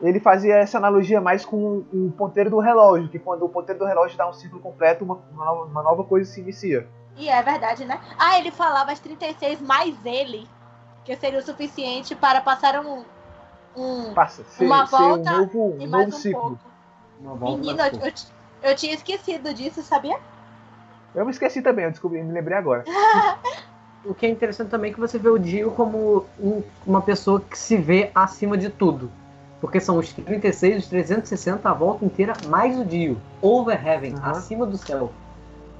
[0.00, 3.86] ele fazia essa analogia mais com o ponteiro do relógio, que quando o ponteiro do
[3.86, 6.88] relógio dá um ciclo completo, uma, uma nova coisa se inicia.
[7.16, 8.00] E é verdade, né?
[8.18, 10.48] Ah, ele falava as 36 mais ele,
[11.04, 13.04] que seria o suficiente para passar um.
[13.76, 16.40] um Passa, ser, Uma ser volta um novo, e mais novo um ciclo.
[16.40, 16.72] pouco.
[17.20, 18.12] Uma volta Menino, mais eu, eu
[18.70, 20.18] eu tinha esquecido disso, sabia?
[21.14, 22.84] Eu me esqueci também, eu descobri, me lembrei agora.
[24.04, 27.40] O que é interessante também é que você vê o Dio como um- uma pessoa
[27.40, 29.10] que se vê acima de tudo.
[29.62, 33.16] Porque são os 36, os 360, a volta inteira, mais o Dio.
[33.40, 34.32] Over Heaven, Aham.
[34.32, 35.10] acima do céu.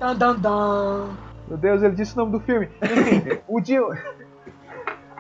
[0.01, 1.17] Dan, dan, dan.
[1.47, 2.67] Meu Deus, ele disse o nome do filme.
[2.83, 3.89] Enfim, o Dio.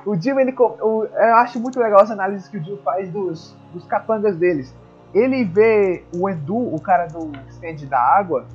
[0.06, 0.54] O Dio, ele.
[0.58, 4.74] o- eu acho muito legal as análises que o Dio faz dos, dos capangas deles.
[5.14, 8.46] Ele vê o Endu, o cara do stand da água,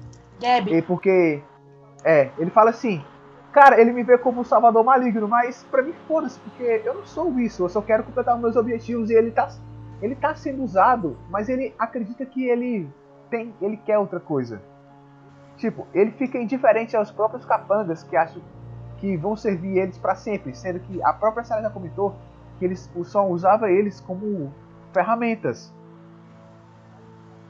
[0.74, 1.42] e porque.
[2.04, 3.04] É, ele fala assim.
[3.52, 7.06] Cara, ele me vê como um salvador maligno, mas pra mim foda-se, porque eu não
[7.06, 9.50] sou isso, eu só quero completar os meus objetivos e ele tá,
[10.04, 12.88] ele tá sendo usado, mas ele acredita que ele
[13.28, 14.62] tem, ele quer outra coisa.
[15.58, 18.40] Tipo, ele fica indiferente aos próprios capangas que acham
[19.00, 22.16] que vão servir eles pra sempre, sendo que a própria Sarah já comentou
[22.58, 24.54] que eles só usava eles como
[24.94, 25.74] ferramentas.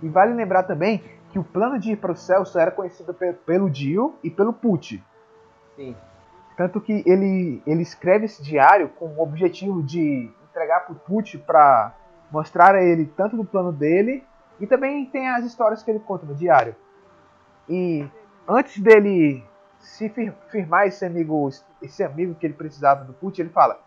[0.02, 3.14] E vale lembrar também que o plano de ir para o céu só era conhecido
[3.14, 5.04] pe- pelo Dio e pelo Put.
[5.76, 5.95] Sim.
[6.56, 11.38] Tanto que ele, ele escreve esse diário com o objetivo de entregar para o Put
[11.39, 11.93] para
[12.32, 14.24] mostrar a ele tanto do plano dele
[14.60, 16.76] e também tem as histórias que ele conta no diário.
[17.68, 18.08] E
[18.47, 19.43] antes dele
[19.80, 21.49] se fir- firmar esse amigo,
[21.82, 23.80] esse amigo que ele precisava do Put, ele fala: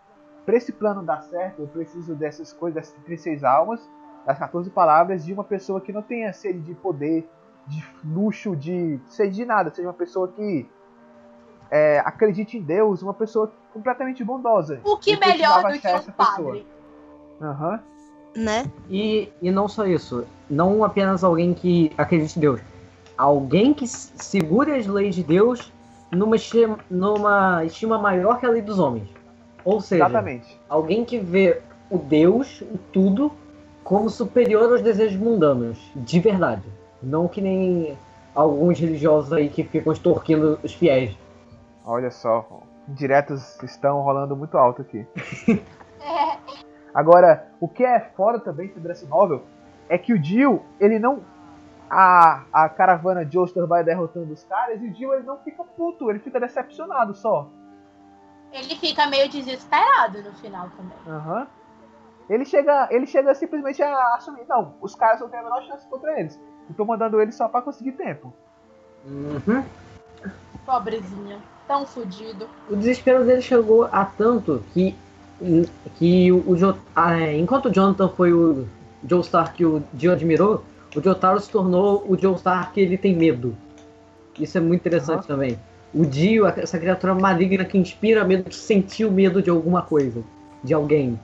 [0.45, 3.79] para esse plano dar certo, eu preciso dessas coisas, dessas 36 almas,
[4.25, 7.29] das 14 palavras, de uma pessoa que não tenha sede de poder,
[7.67, 10.69] de luxo, de sede de nada, seja uma pessoa que
[11.71, 14.79] é, acredite em Deus, uma pessoa completamente bondosa.
[14.83, 16.37] O que melhor do que um essa pessoa.
[16.37, 16.67] padre?
[17.41, 17.79] Aham.
[18.35, 18.65] Né?
[18.89, 22.59] E, e não só isso, não apenas alguém que acredite em Deus,
[23.17, 25.72] alguém que segure as leis de Deus
[26.13, 29.09] numa estima, numa estima maior que a lei dos homens.
[29.65, 30.59] Ou seja, Exatamente.
[30.67, 33.31] alguém que vê o Deus, o tudo,
[33.83, 36.63] como superior aos desejos mundanos, de verdade.
[37.01, 37.97] Não que nem
[38.33, 41.17] alguns religiosos aí que ficam extorquindo os fiéis.
[41.85, 45.05] Olha só, diretos estão rolando muito alto aqui.
[46.01, 46.37] É,
[46.93, 49.41] Agora, o que é fora também sobre essa novel
[49.89, 51.21] é que o Jill, ele não.
[51.93, 55.63] A, a caravana de Oster vai derrotando os caras e o Jill ele não fica
[55.63, 57.47] puto, ele fica decepcionado só.
[58.51, 60.97] ele fica meio desesperado no final também.
[61.07, 61.47] Aham.
[62.29, 65.85] Ele chega, ele chega simplesmente a assumir, não, os caras não têm a menor chance
[65.87, 66.39] contra eles.
[66.69, 68.33] Eu tô mandando eles só pra conseguir tempo.
[69.05, 69.63] Uhum.
[70.65, 71.41] Pobrezinho.
[71.67, 72.47] Tão fudido.
[72.69, 74.95] O desespero dele chegou a tanto que,
[75.95, 78.67] que o Jo- ah, é, enquanto o Jonathan foi o
[79.07, 80.63] Joe Stark que o Dio admirou,
[80.95, 83.55] o Jotaro se tornou o Joe Stark que ele tem medo.
[84.39, 85.59] Isso é muito interessante também.
[85.93, 90.23] O Dio, essa criatura maligna que inspira medo, que sentiu medo de alguma coisa,
[90.63, 91.19] de alguém.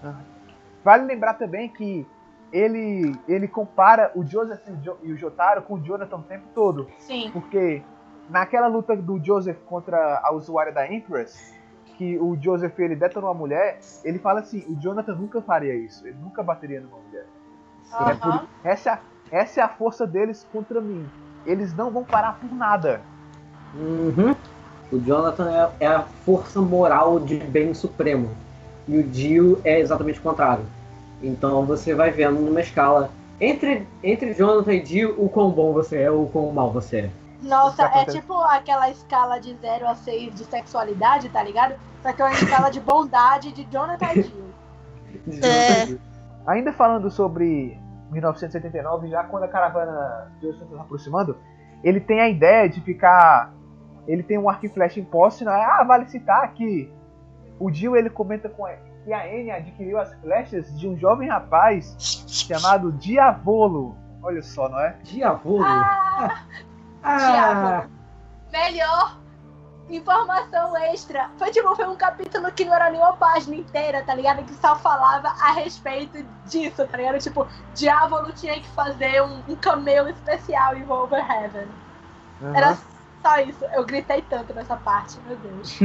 [0.84, 2.06] Vale lembrar também que
[2.54, 6.46] ele, ele compara o Joseph e o, jo, o Jotaro com o Jonathan o tempo
[6.54, 6.88] todo.
[7.00, 7.30] Sim.
[7.34, 7.82] Porque
[8.30, 11.54] naquela luta do Joseph contra a usuária da Empress,
[11.98, 16.08] que o Joseph ele detonou a mulher, ele fala assim, o Jonathan nunca faria isso,
[16.08, 17.26] ele nunca bateria numa mulher.
[17.92, 19.00] É por- essa,
[19.32, 21.06] essa é a força deles contra mim.
[21.46, 23.02] Eles não vão parar por nada.
[23.76, 24.36] Uhum.
[24.92, 28.30] O Jonathan é, é a força moral de bem supremo.
[28.88, 30.66] E o Dio é exatamente o contrário.
[31.22, 36.02] Então você vai vendo numa escala entre, entre Jonathan e Dio o quão bom você
[36.02, 37.10] é ou o quão mal você é.
[37.42, 41.76] Nossa, é tipo aquela escala de 0 a 6 de sexualidade, tá ligado?
[42.02, 45.42] Só que é uma escala de bondade de Jonathan e Jill.
[45.44, 45.98] É.
[46.46, 47.80] Ainda falando sobre
[48.12, 51.38] 1979, já quando a caravana de Jojo está se aproximando,
[51.84, 53.54] ele tem a ideia de ficar.
[54.08, 55.64] Ele tem um arco e flecha em posse, não é?
[55.64, 56.92] Ah, vale citar que
[57.60, 58.66] o Dio ele comenta com
[59.04, 61.96] que a Enya adquiriu as flechas de um jovem rapaz
[62.28, 63.96] chamado Diavolo.
[64.22, 64.96] Olha só, não é?
[65.04, 65.64] Diavolo.
[65.64, 66.44] Ah,
[67.04, 67.90] Ah, Diavolo.
[68.52, 69.18] melhor
[69.90, 71.30] informação extra.
[71.38, 74.44] Foi tipo, foi um capítulo que não era nenhuma página inteira, tá ligado?
[74.44, 77.20] Que só falava a respeito disso, tá ligado?
[77.20, 81.68] Tipo, Diávolo tinha que fazer um, um cameo especial em Wolverhaven.
[82.42, 82.56] Aham.
[82.56, 82.78] Era
[83.22, 83.66] só isso.
[83.74, 85.80] Eu gritei tanto nessa parte, meu Deus.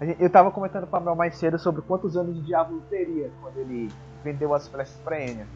[0.00, 3.30] Gente- eu tava comentando com a Mel mais cedo sobre quantos anos o Diavolo teria
[3.40, 3.90] quando ele
[4.22, 5.46] vendeu as flechas pra Enya.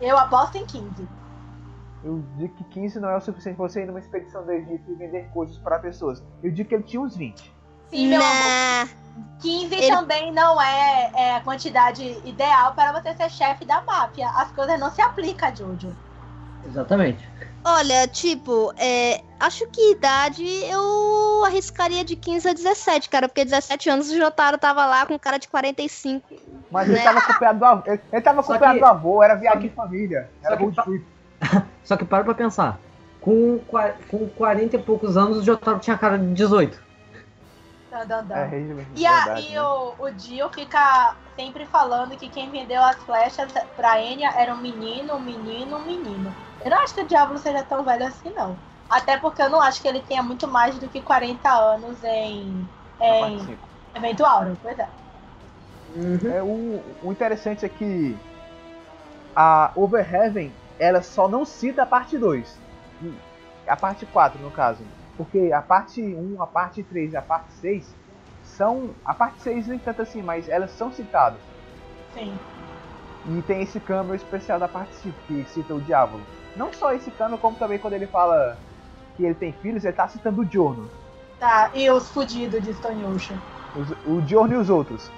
[0.00, 1.08] Eu aposto em 15.
[2.02, 4.90] Eu digo que 15 não é o suficiente pra você ir numa expedição do Egito
[4.90, 6.22] e vender coisas para pessoas.
[6.42, 7.52] Eu digo que ele tinha uns 20.
[7.90, 8.32] Sim, meu amor.
[8.32, 8.88] Nah.
[9.40, 14.28] 15 Ele- também não é, é a quantidade ideal para você ser chefe da máfia.
[14.30, 15.94] As coisas não se aplicam, Jojo.
[16.66, 17.28] Exatamente.
[17.64, 23.90] Olha, tipo, é, acho que idade eu arriscaria de 15 a 17, cara, porque 17
[23.90, 26.26] anos o Jotaro tava lá com cara de 45.
[26.70, 27.04] Mas ele Né?
[27.04, 27.82] tava acompanhado do avô.
[27.86, 30.30] Ele, ele tava acompanhado que- do avô, era viagem de família.
[30.42, 31.04] Era road trip.
[31.84, 32.78] Só que para pra pensar.
[33.20, 33.60] Com,
[34.10, 36.80] com 40 e poucos anos, o Jotaro tinha cara de 18.
[37.90, 38.36] Dan, dan, dan.
[38.36, 39.62] É, de E, a, verdade, e né?
[39.62, 44.58] o, o Dio fica sempre falando que quem vendeu as flechas pra Enya era um
[44.58, 46.34] menino, um menino, um menino.
[46.64, 48.56] Eu não acho que o Diablo seja tão velho assim, não.
[48.88, 52.68] Até porque eu não acho que ele tenha muito mais do que 40 anos em,
[53.00, 53.58] em.
[53.94, 54.56] Evento Auro.
[54.62, 54.88] Pois é.
[56.36, 58.16] É, o, o interessante é que
[59.34, 62.58] a Overheaven ela só não cita a parte 2.
[63.68, 64.82] A parte 4, no caso.
[65.16, 67.94] Porque a parte 1, a parte 3 e a parte 6
[68.42, 68.90] são.
[69.04, 71.38] A parte 6 nem tanto assim, mas elas são citadas.
[72.14, 72.34] Sim.
[73.28, 76.18] E tem esse câmbio especial da parte 5 que cita o Diabo.
[76.56, 78.58] Não só esse câmbio, como também quando ele fala
[79.16, 80.90] que ele tem filhos, ele tá citando o Giorno.
[81.38, 83.36] Tá, e os fudidos de Stone Ocean.
[83.76, 85.10] Os- o Giorno e os outros.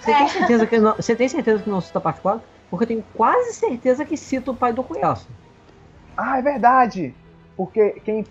[0.00, 0.18] Você É.
[0.18, 2.42] tem certeza que não, você tem certeza que não cita a parte 4?
[2.70, 5.28] Porque eu tenho quase certeza que cita o pai do Cuiaço.
[6.16, 7.14] Ah, é verdade!
[7.56, 8.22] Porque quem.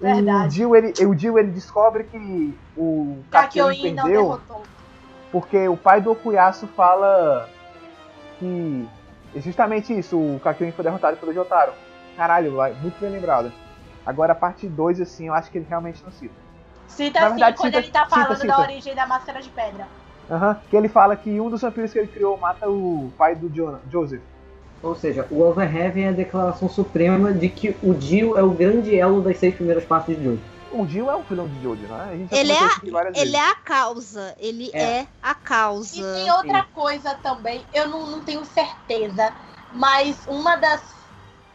[0.00, 0.54] O Verdade.
[0.56, 4.62] Jill, ele, o Jill ele descobre que o Kakyoin perdeu derrotou.
[5.30, 7.48] porque o pai do Okuyasu fala
[8.40, 8.88] que
[9.34, 11.72] é justamente isso, o Kakyoin foi derrotado pelo Jotaro.
[12.16, 13.52] Caralho, vai, muito bem lembrado.
[14.04, 16.34] Agora a parte 2, assim, eu acho que ele realmente não cita.
[16.88, 18.46] Cita Na verdade, quando cita- ele tá cita, falando cita.
[18.48, 19.86] da origem da máscara de pedra.
[20.32, 23.50] Aham, que ele fala que um dos vampiros que ele criou mata o pai do
[23.50, 24.22] Jonah, Joseph.
[24.82, 28.96] Ou seja, o Overheaven é a declaração suprema de que o Dio é o grande
[28.98, 30.40] elo das seis primeiras partes de Jojo.
[30.72, 32.08] O Jill é um vilão de Jojo, né?
[32.10, 33.34] A gente já Ele é, a, ele vezes.
[33.34, 34.34] é a causa.
[34.40, 34.82] Ele É.
[34.82, 36.00] é, a causa.
[36.00, 39.30] E tem outra coisa também, eu não, não tenho certeza,
[39.70, 40.82] mas uma das.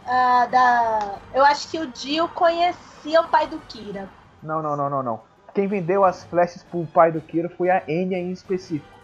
[0.06, 4.08] ah, da, eu acho que o Dio conhecia o pai do Kira.
[4.44, 5.20] Não, não, não, não, não.
[5.58, 8.96] Quem vendeu as flechas pro pai do Kiro foi a Enya em específico.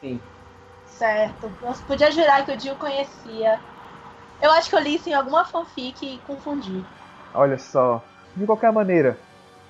[0.00, 0.20] Sim.
[0.86, 1.50] Certo.
[1.60, 3.58] Eu podia jurar que o Dio conhecia.
[4.40, 6.80] Eu acho que eu li isso em alguma fanfic e confundi.
[7.34, 8.00] Olha só.
[8.36, 9.18] De qualquer maneira,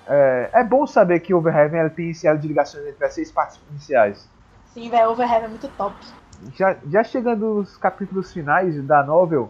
[0.07, 3.31] é, é bom saber que Overheaven ela tem esse elo de ligações entre as seis
[3.31, 4.29] partes iniciais.
[4.75, 5.95] Sim, velho, Overhead é muito top.
[6.55, 9.49] Já, já chegando nos capítulos finais da novel,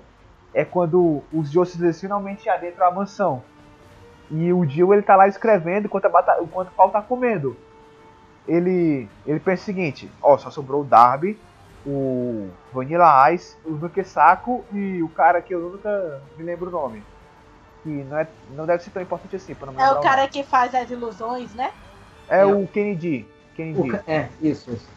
[0.53, 3.43] é quando os Josses eles finalmente adentram a mansão.
[4.29, 7.55] E o Jill ele tá lá escrevendo enquanto, a bata, enquanto o pau tá comendo.
[8.47, 11.37] Ele, ele pensa o seguinte: ó, só sobrou o Darby,
[11.85, 17.03] o Vanilla Ice, o Nukesako e o cara que eu nunca me lembro o nome.
[17.83, 20.43] Que não, é, não deve ser tão importante assim, pra não É o cara que
[20.43, 21.71] faz as ilusões, né?
[22.29, 22.45] É É.
[22.45, 23.25] o Kennedy.
[23.51, 23.89] O Kennedy.
[23.89, 24.89] ca- é, isso, isso.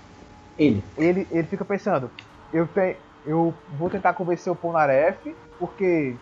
[0.59, 0.83] Ele.
[0.97, 2.11] Ele, ele fica pensando,
[2.53, 6.16] eu, te, eu vou tentar convencer o Ponaref, porque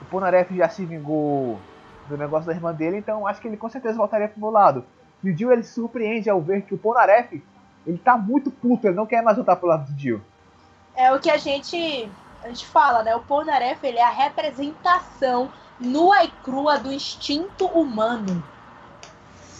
[0.00, 1.58] o Ponaref já se vingou
[2.08, 4.84] do negócio da irmã dele, então acho que ele com certeza voltaria pro meu lado.
[5.22, 7.42] E o Dio ele surpreende ao ver que o Ponaref,
[7.86, 10.24] ele tá muito puto, ele não quer mais voltar pro lado do Dio.
[10.96, 12.08] É o que a gente,
[12.42, 13.16] a gente fala, né?
[13.16, 15.50] O Polnareff, ele é a representação
[15.80, 18.42] nua e crua do instinto humano.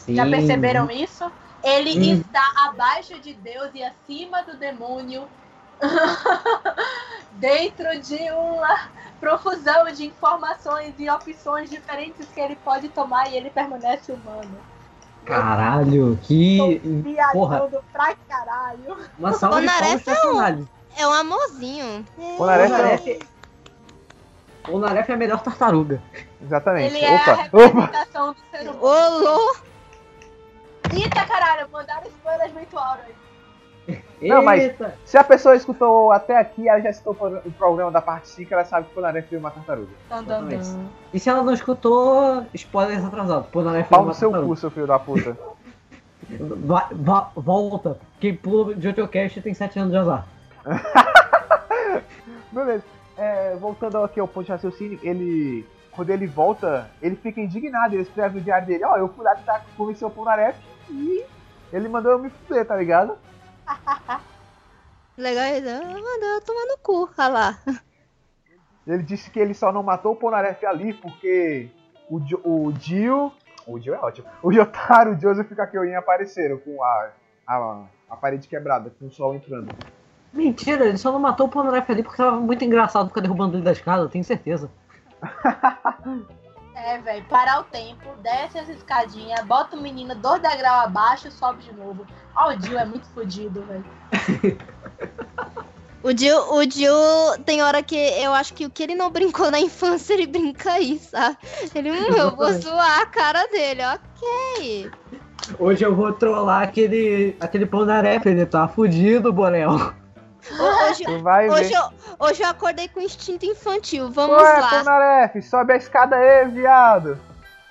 [0.09, 0.30] Já Sim.
[0.30, 1.30] perceberam isso?
[1.62, 2.20] Ele Hum.
[2.20, 5.26] está abaixo de Deus e acima do demônio.
[7.35, 8.89] Dentro de uma
[9.20, 14.57] profusão de informações e opções diferentes que ele pode tomar e ele permanece humano.
[15.24, 16.80] Caralho, que.
[17.32, 18.97] Porra, pra caralho.
[19.18, 20.68] uma salva de palmas é um-.
[20.97, 22.07] É um amorzinho.
[22.18, 22.37] É.
[22.37, 23.18] Ponaref é...
[24.70, 26.03] Bonaref é a melhor tartaruga.
[26.43, 26.95] Exatamente.
[26.95, 27.80] Ele é a Opa, opa!
[27.80, 28.78] representação do ser humano.
[28.80, 29.64] Ô, louco!
[30.93, 33.24] Eita caralho, mandaram spoilers muito alto aí.
[34.23, 34.95] Não, mas- Eita.
[35.05, 38.65] Se a pessoa escutou até aqui, ela já escutou o programa da parte 5, ela
[38.65, 39.91] sabe que o Polnareff foi uma tartaruga.
[40.09, 40.85] Dun, dun.
[41.12, 43.49] E se ela não escutou, spoilers atrasados.
[43.49, 45.37] Pô, não é Pau no seu cu, seu filho da puta.
[46.65, 47.99] Va- volta.
[48.19, 50.27] Quem pula de Otocast tem 7 anos de azar.
[52.51, 52.83] Beleza.
[53.17, 55.67] É, voltando aqui ao ponto de raciocínio, ele.
[55.93, 59.33] Quando ele volta, ele fica indignado, ele escreve no diário dele, ó, eu fui lá
[59.37, 60.59] tentar convencer o Polnareff
[60.91, 61.23] e
[61.73, 63.17] ele mandou eu me fuder, tá ligado?
[65.17, 67.59] Legal, ele ah, mandou eu tomar no cu, olha lá.
[68.87, 71.71] Ele disse que ele só não matou o Polnareff ali porque
[72.11, 73.33] o, Jo- o Dio.
[73.67, 74.29] O Dio é ótimo.
[74.43, 77.11] O Yotaro e o Joseph Kakyoin apareceram com a,
[77.47, 79.75] a, a parede quebrada, com o sol entrando.
[80.35, 83.65] Mentira, ele só não matou o Polnareff ali porque tava muito engraçado ficar derrubando ele
[83.65, 84.71] da escada, eu tenho certeza.
[86.87, 91.30] É, velho, parar o tempo, desce essa escadinha, bota o menino dois degraus abaixo e
[91.30, 92.07] sobe de novo.
[92.37, 93.85] Ó, o Dio é muito fodido, velho.
[96.03, 96.93] O Dio, o Dio
[97.47, 100.72] tem hora que eu acho que o que ele não brincou na infância, ele brinca
[100.72, 101.39] aí, sabe?
[101.74, 104.91] Ele, hum, eu vou zoar a cara dele, ok.
[105.59, 109.95] Hoje eu vou trollar aquele, aquele Polnareff, ele tá fudido, Borel.
[110.51, 111.76] Hoje, Tu vai hoje, ver.
[111.76, 114.68] eu, hoje eu acordei com instinto infantil, vamos Ué, lá.
[114.70, 117.18] Polnareff, sobe a escada aí, viado!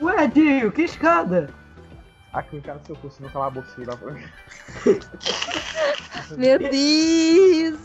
[0.01, 1.49] Ué, Dio, que escada?
[2.34, 4.24] Aqui, cara, seu cu, se não calar a bolsinha lá pra mim.
[6.36, 7.80] Meu Deus!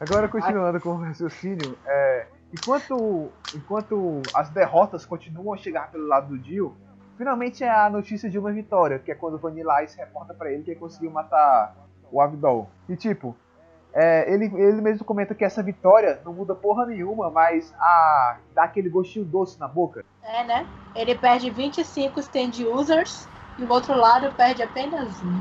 [0.00, 6.28] Agora, continuando com o raciocínio, é, enquanto, enquanto as derrotas continuam a chegar pelo lado
[6.28, 6.76] do Dio,
[7.16, 10.50] finalmente é a notícia de uma vitória, que é quando o Vanilla Ice reporta pra
[10.50, 11.74] ele que ele conseguiu matar
[12.12, 12.68] o Abdol.
[12.88, 13.34] E tipo,
[13.92, 18.64] é, ele, ele mesmo comenta que essa vitória não muda porra nenhuma, mas a, dá
[18.64, 20.04] aquele gostinho doce na boca.
[20.22, 20.66] É, né?
[20.94, 25.40] Ele perde 25 stand users e o outro lado perde apenas um.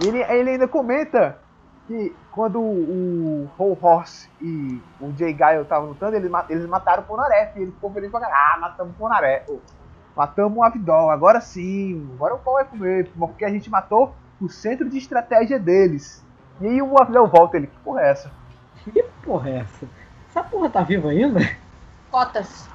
[0.00, 1.38] E ele, ele ainda comenta
[1.86, 7.06] que quando o Whole Horse e o Jay Guile estavam lutando, eles, eles mataram o
[7.06, 7.58] Ponaref.
[7.58, 8.54] E ele ficou feliz pra caralho.
[8.54, 9.60] Ah, matamos o Ponaref.
[10.14, 11.10] Matamos o Avidol.
[11.10, 12.10] Agora sim.
[12.14, 13.10] Agora o pau vai comer.
[13.18, 16.24] Porque a gente matou o centro de estratégia deles.
[16.60, 17.56] E aí o Avidol volta.
[17.56, 18.30] Ele, que porra é essa?
[18.92, 19.86] Que porra é essa?
[20.30, 21.40] Essa porra tá viva ainda?
[22.10, 22.68] Cotas.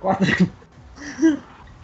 [0.00, 0.26] Quatro.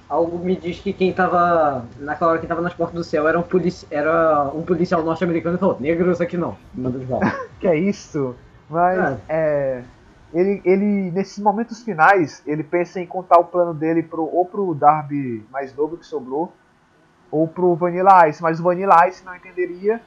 [0.09, 1.85] Algo me diz que quem tava.
[1.99, 3.87] Naquela hora que tava nas portas do céu era um, polici...
[3.91, 6.57] era um policial norte-americano e falou, negros aqui não.
[6.75, 7.33] Manda de volta.
[7.61, 8.35] Que é isso?
[8.69, 9.19] Mas Ah.
[9.29, 9.83] é.
[10.33, 14.75] Ele, ele, nesses momentos finais, ele pensa em contar o plano dele pro, ou pro
[14.75, 16.53] Darby mais novo que sobrou,
[17.31, 20.01] ou pro Vanilla Ice, mas o Vanilla Ice não entenderia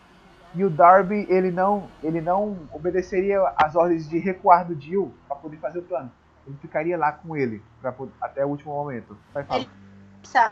[0.55, 5.37] e o Darby ele não, ele não obedeceria às ordens de recuar do Jill para
[5.37, 6.11] poder fazer o plano.
[6.45, 9.17] Ele ficaria lá com ele pra, até o último momento.
[9.33, 9.65] Vai falar.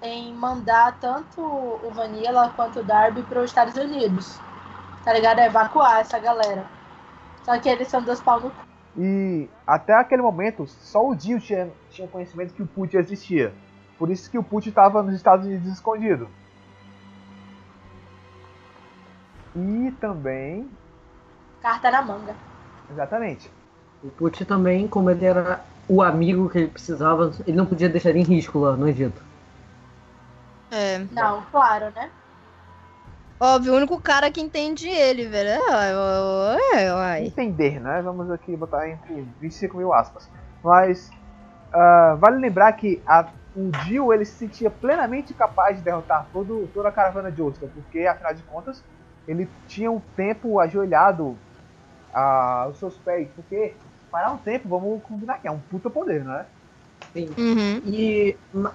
[0.01, 4.39] Em mandar tanto o Vanilla quanto o Darby para os Estados Unidos.
[5.03, 5.39] Tá ligado?
[5.39, 6.65] É evacuar essa galera.
[7.43, 8.71] Só que eles são dois pau no cu.
[8.97, 13.53] E até aquele momento, só o Jill tinha, tinha conhecimento que o Put existia.
[13.97, 16.27] Por isso que o Put estava nos Estados Unidos escondido.
[19.55, 20.69] E também.
[21.61, 22.35] Carta na manga.
[22.89, 23.49] Exatamente.
[24.03, 28.09] O Putin também, como ele era o amigo que ele precisava, ele não podia deixar
[28.09, 29.21] ele em risco lá no Egito.
[30.71, 32.09] É, Não, claro, né?
[33.39, 35.49] óbvio, o único cara que entende ele, velho.
[36.73, 37.25] É, é, uai.
[37.27, 38.01] Entender, né?
[38.01, 40.29] Vamos aqui botar entre 25 mil aspas.
[40.63, 41.09] Mas.
[41.73, 46.67] ah, vale lembrar que a- o Jill ele se sentia plenamente capaz de derrotar todo,
[46.73, 48.83] toda a caravana de Oscar, porque afinal de contas
[49.27, 51.37] ele tinha um tempo ajoelhado
[52.13, 53.29] ah, aos seus pés.
[53.35, 53.73] Porque
[54.11, 56.45] parar um tempo, vamos combinar que é um puta poder, né?
[57.13, 57.29] Sim.
[57.37, 57.81] Uhum.
[57.85, 58.73] E ma-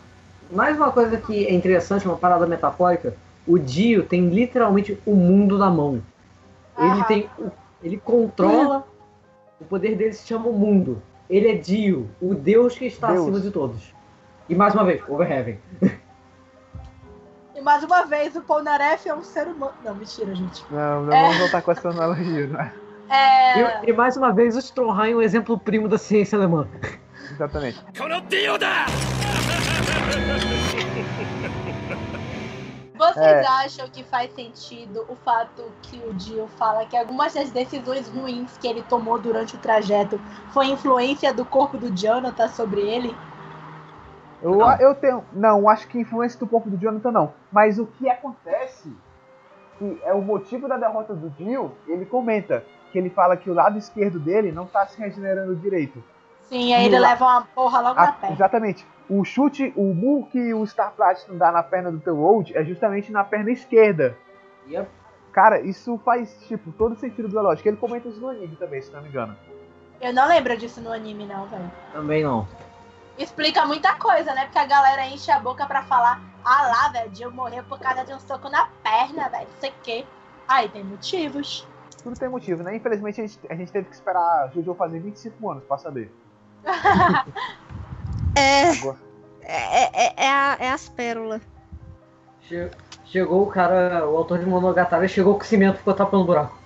[0.51, 3.15] mais uma coisa que é interessante, uma parada metafórica,
[3.47, 6.03] o Dio tem literalmente o mundo na mão.
[6.79, 7.05] Ele Aham.
[7.05, 7.31] tem.
[7.83, 8.87] Ele controla.
[9.61, 11.03] O poder dele se chama o mundo.
[11.31, 13.23] Ele é Dio, o Deus que está Deus.
[13.23, 13.93] acima de todos.
[14.49, 15.59] E mais uma vez, Overheaven.
[17.67, 19.75] mais uma vez, o Polnareff é um ser humano.
[19.85, 20.65] Não, mentira, gente.
[20.71, 21.23] Não, não é...
[21.23, 22.47] vamos voltar com essa analogia.
[22.47, 22.73] Né?
[23.11, 23.61] É...
[23.61, 26.69] E, e, mais uma vez, o Stronheim é um exemplo primo da ciência alemã.
[27.33, 27.85] Exatamente.
[32.97, 33.47] Vocês é.
[33.47, 38.57] acham que faz sentido o fato que o Dio fala que algumas das decisões ruins
[38.59, 40.19] que ele tomou durante o trajeto
[40.53, 43.15] foi influência do corpo do Jonathan sobre ele?
[44.47, 44.77] Eu, Não.
[44.79, 45.25] eu tenho.
[45.33, 47.33] Não, acho que influência do corpo do Jonathan não.
[47.51, 48.93] Mas o que acontece,
[49.79, 53.55] que é o motivo da derrota do Jill, ele comenta que ele fala que o
[53.55, 56.03] lado esquerdo dele não tá se regenerando direito.
[56.43, 58.37] Sim, aí ele Lá- leva uma porra logo na A- perna.
[58.37, 58.87] exatamente.
[59.11, 62.65] O chute, o murro que o Star Platinum dá na perna do teu Road é
[62.65, 64.17] justamente na perna esquerda.
[64.69, 64.89] Yep.
[65.33, 67.69] Cara, isso faz, tipo, todo sentido da lógica.
[67.69, 69.37] Ele comenta isso no anime também, se não me engano.
[70.01, 71.71] Eu não lembro disso no anime, não, velho.
[71.93, 72.47] Também não.
[73.19, 74.45] Explica muita coisa, né?
[74.45, 78.05] Porque a galera enche a boca pra falar, ah lá, velho, Jill morreu por causa
[78.05, 80.07] de um soco na perna, velho, não sei o quê.
[80.47, 81.67] Aí tem motivos.
[82.03, 82.77] Tudo tem motivo, né?
[82.77, 86.15] Infelizmente a gente, a gente teve que esperar Jojo fazer 25 anos pra saber.
[88.39, 88.99] É, Agora-
[89.41, 91.41] é, é, é, a- é as pérolas.
[92.43, 92.71] Che-
[93.07, 96.59] Chegou o cara, o autor de Monogatari, chegou com cimento ficou tapando o buraco.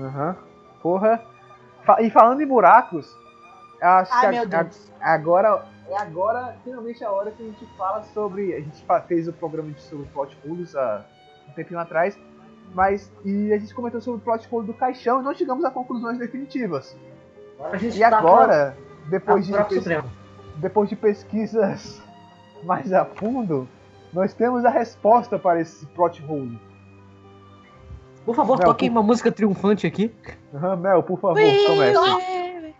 [0.00, 0.36] Aham.
[0.82, 1.22] Porra.
[1.84, 3.06] Fa- E falando em buracos,
[3.80, 4.90] acho que Ai, a- meu a- Deus.
[5.00, 8.54] agora é agora finalmente a hora que a gente fala sobre.
[8.54, 11.04] A gente fez o programa de- sobre plot holes há
[11.48, 12.18] um tempinho atrás,
[12.74, 15.70] mas e a gente comentou sobre o plot hole do caixão e não chegamos a
[15.70, 16.96] conclusões definitivas.
[17.72, 20.04] A gente E tá agora, com depois a de, pes-
[20.56, 22.02] depois de pesquisas
[22.64, 23.68] mais a fundo,
[24.12, 26.58] nós temos a resposta para esse plot hole.
[28.24, 30.12] Por favor, Não, toquem por- uma música triunfante aqui.
[30.52, 32.74] Aham, Mel, por favor, comece.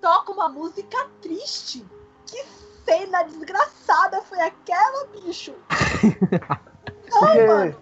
[0.00, 1.84] Toca uma música triste.
[2.26, 2.44] Que
[2.84, 5.54] cena desgraçada foi aquela, bicho?
[7.10, 7.76] Porque- mano.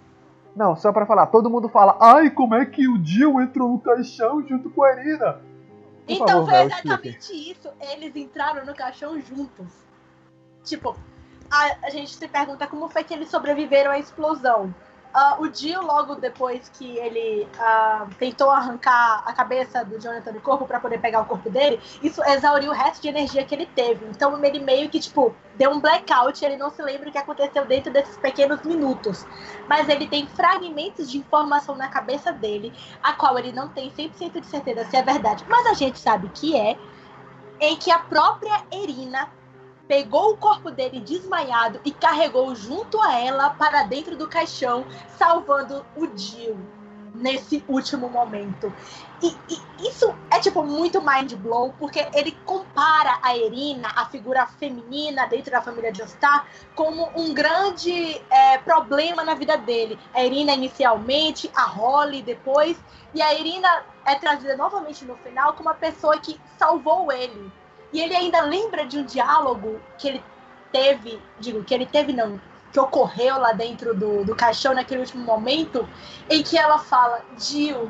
[0.54, 3.80] Não, só pra falar, todo mundo fala, ai, como é que o Jill entrou no
[3.80, 5.32] caixão junto com a Irina?
[5.32, 5.40] Por
[6.12, 7.68] Então favor, foi exatamente isso.
[7.80, 9.66] Eles entraram no caixão juntos.
[10.62, 10.96] Tipo,
[11.50, 14.72] a, a gente se pergunta como foi que eles sobreviveram à explosão.
[15.16, 20.40] Ah, o Jill, logo depois que ele ah, tentou arrancar a cabeça do Jonathan do
[20.40, 23.66] corpo para poder pegar o corpo dele, isso exauriu o resto de energia que ele
[23.66, 24.04] teve.
[24.06, 27.64] Então ele meio que, tipo, deu um blackout, ele não se lembra o que aconteceu
[27.64, 29.24] dentro desses pequenos minutos.
[29.68, 34.40] Mas ele tem fragmentos de informação na cabeça dele a qual ele não tem 100%
[34.40, 36.76] de certeza se é verdade, mas a gente sabe que é,
[37.60, 39.28] em que a própria Erina
[39.86, 44.86] pegou o corpo dele desmaiado e carregou junto a ela para dentro do caixão,
[45.18, 46.56] salvando o Jill
[47.14, 48.72] nesse último momento.
[49.22, 54.46] E, e isso é tipo muito mind blow, porque ele compara a Erina, a figura
[54.46, 59.98] feminina dentro da família Joestar, como um grande é, problema na vida dele.
[60.12, 62.76] A Irina inicialmente, a Holly depois,
[63.14, 67.50] e a Irina é trazida novamente no final como a pessoa que salvou ele.
[67.94, 70.24] E ele ainda lembra de um diálogo que ele
[70.72, 72.40] teve, digo, que ele teve não,
[72.72, 75.88] que ocorreu lá dentro do, do caixão naquele último momento,
[76.28, 77.88] em que ela fala, Jill,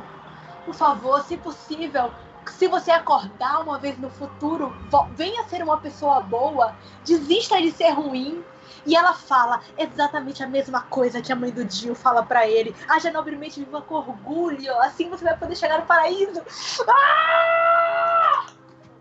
[0.67, 2.13] por favor, se possível,
[2.47, 4.77] se você acordar uma vez no futuro,
[5.17, 8.45] venha ser uma pessoa boa, desista de ser ruim.
[8.87, 12.77] E ela fala exatamente a mesma coisa que a mãe do Jill fala pra ele.
[12.87, 16.43] Haja nobremente viva com orgulho, assim você vai poder chegar no paraíso.
[16.87, 18.34] Ah!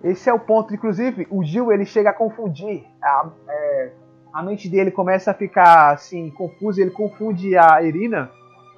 [0.04, 3.92] Esse é o ponto, inclusive, o Jill ele chega a confundir, a, é,
[4.34, 8.30] a mente dele começa a ficar assim, confusa, ele confunde a Irina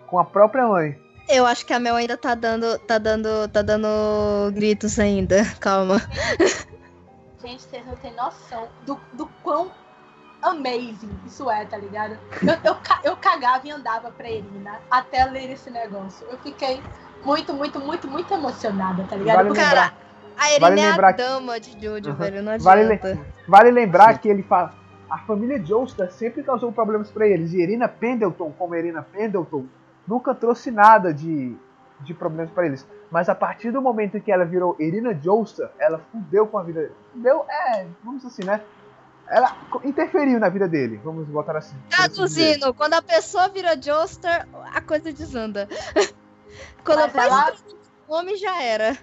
[0.08, 0.96] com a própria mãe.
[1.28, 3.88] Eu acho que a Mel ainda tá dando, tá dando, tá dando
[4.54, 5.38] gritos ainda.
[5.60, 6.00] Calma.
[7.42, 9.72] Gente, vocês não têm noção do, do quão
[10.44, 12.18] amazing isso é, tá ligado?
[12.44, 16.28] Eu, eu, eu cagava e andava pra Irina até ler esse negócio.
[16.30, 16.80] Eu fiquei
[17.24, 19.38] muito, muito, muito, muito emocionada, tá ligado?
[19.38, 19.94] Vale Cara,
[20.38, 22.16] a Irina Vale é a lembrar que- dama de Jojo, Uhum.
[22.16, 22.44] velho.
[22.44, 23.20] Não Vale adianta.
[23.48, 24.74] Vale lembrar que ele fala,
[25.10, 29.66] a família Joestar sempre causou problemas pra eles, e Irina Pendleton, como Irina Pendleton,
[30.08, 31.56] nunca trouxe nada de,
[32.02, 32.86] de problemas pra eles.
[33.12, 36.64] Mas a partir do momento em que ela virou Irina Joestar, ela fudeu com a
[36.64, 38.62] vida Fudeu, é, vamos dizer assim, né?
[39.28, 41.76] Ela interferiu na vida dele, vamos botar assim.
[41.92, 41.98] assim.
[41.98, 45.68] Traduzindo, quando a pessoa vira Joestar, a coisa desanda.
[46.86, 47.54] quando Mas faz ela-
[48.08, 48.98] o nome já era.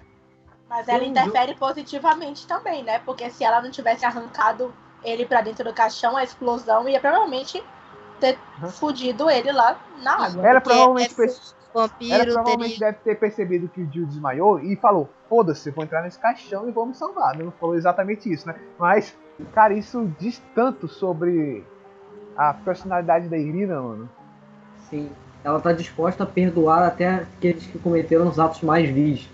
[0.73, 2.97] Mas ela interfere positivamente também, né?
[3.05, 4.73] Porque se ela não tivesse arrancado
[5.03, 7.63] ele pra dentro do caixão, a explosão ia provavelmente
[8.19, 8.69] ter Uhum.
[8.69, 10.47] fudido ele lá na água.
[10.47, 12.91] Ela provavelmente, é perce- ela Vampiro, provavelmente teria...
[12.91, 16.71] deve ter percebido que o Jill desmaiou e falou: Foda-se, vou entrar nesse caixão e
[16.71, 17.37] vou me salvar.
[17.37, 18.55] Não falou exatamente isso, né?
[18.79, 19.15] Mas,
[19.53, 21.63] cara, isso diz tanto sobre
[22.35, 24.09] a personalidade da Irina, mano.
[24.89, 25.11] Sim.
[25.43, 29.29] Ela tá disposta a perdoar até aqueles que cometeram os atos mais vis.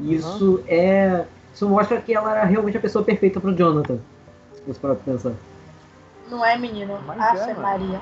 [0.00, 1.24] Isso é.
[1.52, 3.98] Isso mostra que ela era realmente a pessoa perfeita pro Jonathan.
[4.54, 5.32] Se você pra pensar.
[6.28, 7.00] Não é, menino?
[7.06, 7.54] Mas Ave é.
[7.54, 8.00] Maria.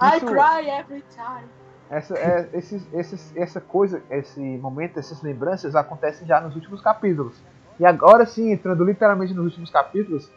[0.00, 1.48] I Isso- cry every time.
[1.90, 7.34] Essa, é, esses, esses, essa coisa, esse momento, essas lembranças acontecem já nos últimos capítulos.
[7.80, 10.30] E agora sim, entrando literalmente nos últimos capítulos,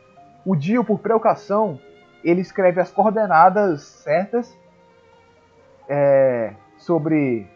[0.45, 1.78] o Dio, por precaução,
[2.24, 4.56] ele escreve as coordenadas certas
[5.90, 7.48] é, sobre.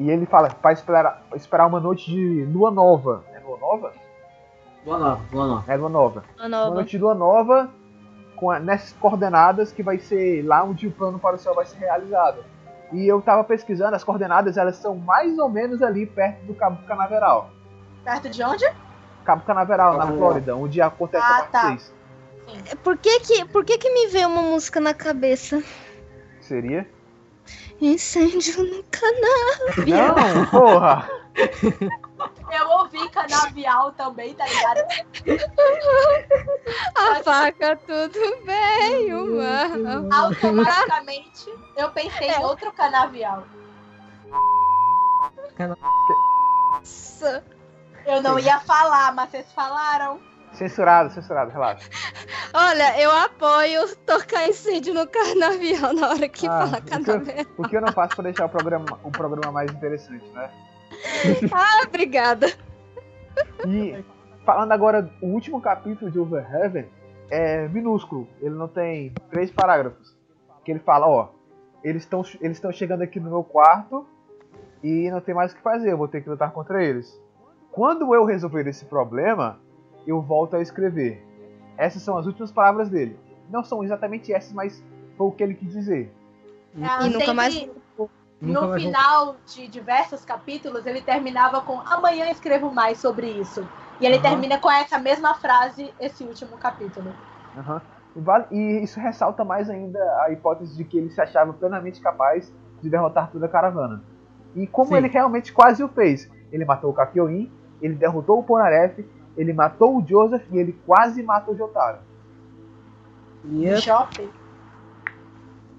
[0.00, 3.22] E ele fala para esperar, esperar uma noite de lua nova.
[3.34, 3.92] É lua nova?
[4.84, 5.72] Boa nova, boa nova.
[5.72, 6.24] É lua nova.
[6.38, 6.74] A Uma nova.
[6.74, 7.68] noite de lua nova
[8.36, 11.66] com a- nessas coordenadas que vai ser lá onde o plano para o céu vai
[11.66, 12.42] ser realizado.
[12.92, 16.82] E eu tava pesquisando, as coordenadas elas são mais ou menos ali perto do Cabo
[16.86, 17.50] Canaveral.
[18.02, 18.64] Perto de onde?
[19.24, 20.06] Cabo Canaveral, na.
[20.06, 21.66] Flórida, onde acontece Ah, a parte tá.
[21.68, 21.94] 6.
[22.82, 25.62] Por que que, por que que me veio uma música na cabeça?
[26.40, 26.88] Seria?
[27.80, 29.86] Incêndio no canal.
[29.86, 31.08] Não, porra!
[32.50, 34.80] Eu ouvi canavial também, tá ligado?
[36.96, 40.14] A faca, tudo bem, uma.
[40.14, 43.44] Automaticamente eu pensei em outro canavial.
[46.72, 47.44] Nossa.
[48.06, 50.20] Eu não ia falar, mas vocês falaram.
[50.52, 51.88] Censurado, censurado, relaxa.
[52.52, 57.04] Olha, eu apoio tocar incêndio no carnaval na hora que Ah, fala o que eu-
[57.04, 57.44] carnaval.
[57.58, 60.50] O que eu não faço pra deixar o programa, o programa mais interessante, né?
[61.54, 62.48] Ah, obrigada.
[63.66, 64.04] E
[64.44, 66.86] falando agora, o último capítulo de Over Heaven
[67.30, 68.28] é minúsculo.
[68.40, 70.16] Ele não tem três parágrafos.
[70.64, 71.28] Que ele fala, ó,
[71.82, 74.06] eles estão eles estão chegando aqui no meu quarto
[74.82, 77.18] e não tem mais o que fazer, eu vou ter que lutar contra eles.
[77.70, 79.58] Quando eu resolver esse problema,
[80.06, 81.22] eu volto a escrever.
[81.76, 83.18] Essas são as últimas palavras dele.
[83.50, 84.84] Não são exatamente essas, mas
[85.16, 86.12] foi o que ele quis dizer.
[86.82, 87.70] Ah, E nunca sempre mais-
[88.42, 93.62] Nunca No mais final de diversos capítulos, ele terminava com amanhã escrevo mais sobre isso.
[94.00, 94.22] E ele Aham.
[94.22, 97.12] termina com essa mesma frase, esse último capítulo.
[97.58, 97.82] Aham.
[98.16, 102.00] E, vale- e isso ressalta mais ainda a hipótese de que ele se achava plenamente
[102.00, 102.50] capaz
[102.80, 104.02] de derrotar toda a caravana.
[104.56, 104.96] E como Sim.
[104.96, 106.30] ele realmente quase o fez.
[106.50, 107.52] Ele matou o Kakyoin,
[107.82, 109.04] ele derrotou o Ponaref,
[109.36, 111.98] ele matou o Joseph e ele quase matou o Jotaro.
[113.44, 114.28] E é- Shopping.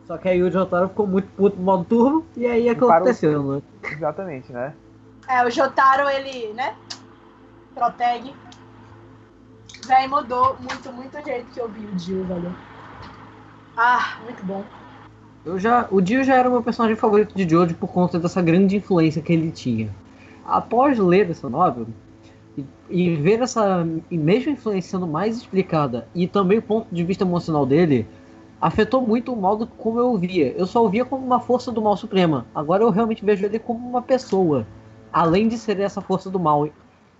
[0.05, 2.83] Só que aí o Jotaro ficou muito puto no modo turbo e aí é que
[2.83, 3.61] aconteceu, né?
[3.83, 4.73] Exatamente, né?
[5.27, 6.75] É, o Jotaro, ele, né?
[7.73, 8.33] Protege.
[9.87, 12.53] Véi, mudou muito, muito o jeito que eu vi o Jill, velho.
[13.77, 14.63] Ah, muito bom.
[15.43, 18.41] Eu já, o Dio já era o meu personagem favorito de Jojo por conta dessa
[18.41, 19.89] grande influência que ele tinha.
[20.45, 21.87] Após ler essa novela
[22.91, 27.65] e, ver essa mesmo influência sendo mais explicada e também o ponto de vista emocional
[27.65, 28.07] dele,
[28.59, 30.51] afetou muito o modo como eu via.
[30.57, 32.45] Eu só o via como uma força do mal suprema.
[32.53, 34.67] Agora eu realmente vejo ele como uma pessoa,
[35.11, 36.67] além de ser essa força do mal.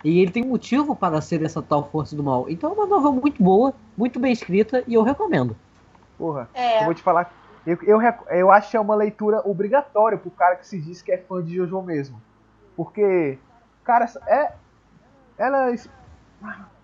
[0.04, 2.50] E ele tem motivo para ser essa tal força do mal.
[2.50, 5.56] Então é uma novela muito boa, muito bem escrita e eu recomendo.
[6.18, 7.32] Porra, eu É, vou te falar.
[7.66, 8.00] Eu, eu,
[8.32, 11.44] eu acho que é uma leitura obrigatória pro cara que se diz que é fã
[11.44, 12.22] de Jojo mesmo.
[12.76, 13.38] Porque,
[13.84, 14.54] cara, é.
[15.38, 15.72] Ela.
[15.72, 15.90] es-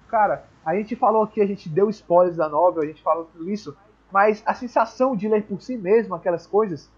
[0.07, 3.49] Cara, a gente falou aqui, a gente deu spoilers da novela, a gente falou tudo
[3.49, 3.75] isso.
[4.11, 6.89] Mas a sensação de ler por si mesmo aquelas coisas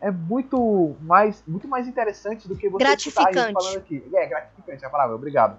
[0.00, 3.52] é muito mais, muito mais interessante do que você Gratificante.
[3.54, 4.04] falando aqui.
[4.14, 5.58] É, gratificante a palavra, obrigado.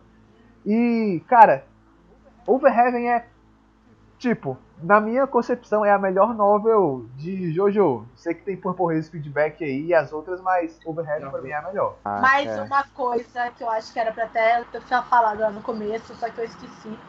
[0.66, 1.66] E, cara,
[2.46, 3.26] Over Heaven é,
[4.20, 8.06] tipo, na minha concepção, é a melhor novel de Jojo.
[8.16, 11.50] Sei que tem Purple Haze Feedback aí e as outras, mas Over Heaven pra mim
[11.50, 11.96] é a melhor.
[12.04, 12.62] mais é.
[12.62, 16.14] uma coisa que eu acho que era pra até eu ter falado lá no começo,
[16.16, 17.00] só que eu esqueci.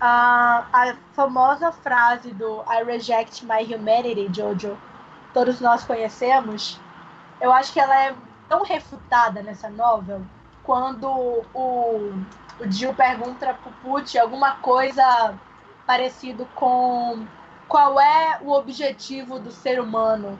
[0.00, 4.76] Ah, a famosa frase do I reject my humanity, Jojo,
[5.32, 6.80] todos nós conhecemos.
[7.40, 8.14] Eu acho que ela é
[8.48, 10.22] tão refutada nessa novel
[10.62, 12.12] quando o,
[12.58, 15.34] o Jill pergunta pro Pucci alguma coisa
[15.86, 17.26] parecido com
[17.68, 20.38] qual é o objetivo do ser humano.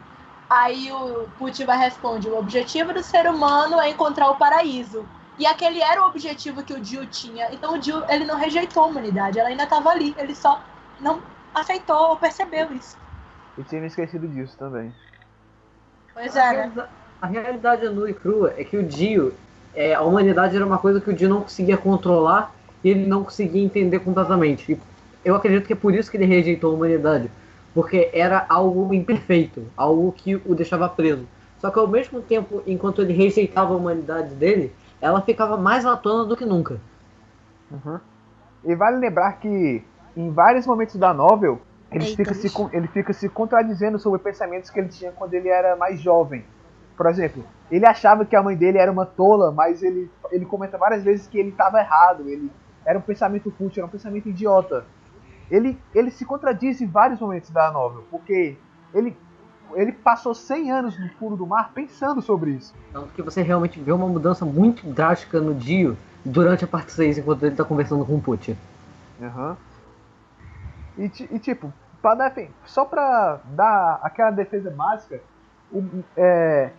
[0.49, 5.05] Aí o Pucci vai responder: o objetivo do ser humano é encontrar o paraíso.
[5.39, 7.53] E aquele era o objetivo que o Jill tinha.
[7.53, 10.15] Então o Jill ele não rejeitou a humanidade, ela ainda estava ali.
[10.17, 10.63] Ele só
[11.01, 11.21] não
[11.55, 12.97] aceitou ou percebeu isso.
[13.59, 14.93] Eu tinha me esquecido disso também.
[16.13, 16.89] Pois A é, né?
[17.21, 19.35] A realidade nua e crua é que o Dio,
[19.75, 23.25] é, a humanidade era uma coisa que o Dio não conseguia controlar e ele não
[23.25, 24.73] conseguia entender completamente.
[24.73, 24.81] E
[25.25, 27.31] eu acredito que é por isso que ele rejeitou a humanidade,
[27.73, 31.27] porque era algo imperfeito, algo que o deixava preso.
[31.59, 35.97] Só que ao mesmo tempo, enquanto ele rejeitava a humanidade dele, ela ficava mais à
[35.97, 36.79] tona do que nunca.
[37.71, 37.99] Uhum.
[38.65, 39.83] E vale lembrar que
[40.17, 41.61] em vários momentos da novel
[41.91, 45.49] ele Eita, fica, se, ele fica se contradizendo sobre pensamentos que ele tinha quando ele
[45.49, 46.45] era mais jovem.
[46.97, 50.79] Por exemplo, ele achava que a mãe dele era uma tola, mas ele, ele comenta
[50.79, 52.29] várias vezes que ele estava errado.
[52.29, 52.51] Ele
[52.85, 54.85] era um pensamento fútil, era um pensamento idiota.
[55.51, 58.57] Ele, ele se contradiz em vários momentos da novel, porque
[58.93, 59.17] ele,
[59.75, 62.75] ele passou 100 anos no fundo do mar pensando sobre isso.
[62.93, 67.19] Tanto que você realmente vê uma mudança muito drástica no Dio durante a parte 6,
[67.19, 68.57] enquanto ele tá conversando com o Pucci.
[69.21, 69.57] Aham.
[70.97, 75.21] E, e, tipo, pra dar, enfim, só pra dar aquela defesa básica,
[75.73, 75.83] o,
[76.17, 76.71] é,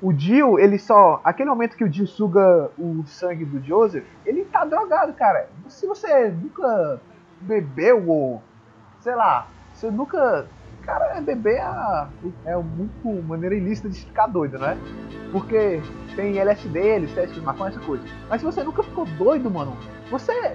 [0.00, 1.20] o Jill, ele só.
[1.22, 5.48] Aquele momento que o Jill suga o sangue do Joseph, ele tá drogado, cara.
[5.68, 7.00] Se você nunca
[7.42, 8.42] bebeu ou.
[9.00, 10.46] sei lá, você nunca
[10.82, 12.06] cara, beber é,
[12.52, 14.76] é muito maneira ilícita de ficar doido, né?
[15.30, 15.80] Porque
[16.16, 18.02] tem LSD, LSD, maconha, essa coisa.
[18.28, 19.76] Mas se você nunca ficou doido, mano,
[20.10, 20.54] você.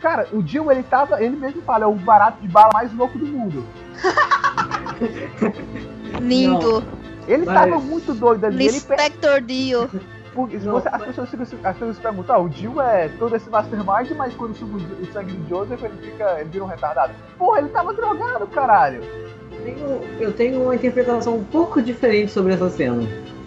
[0.00, 1.20] Cara, o Jill, ele tava.
[1.22, 3.64] Ele mesmo fala, é o barato de bala mais louco do mundo.
[6.20, 6.84] Lindo.
[7.26, 8.56] Ele Mas- tava muito doido ali.
[8.56, 9.90] Ele pe- Inspector Dio.
[10.34, 11.28] Porque se você- as, pessoas,
[11.64, 15.12] as pessoas se perguntam, ah, o Jill é todo esse mastermind, mas quando suga o
[15.12, 16.40] sangue do Joseph, ele fica.
[16.40, 17.12] ele vira um retardado.
[17.36, 19.00] Porra, ele tava drogado, caralho.
[19.64, 23.02] tenho- eu tenho uma interpretação um pouco diferente sobre essa cena.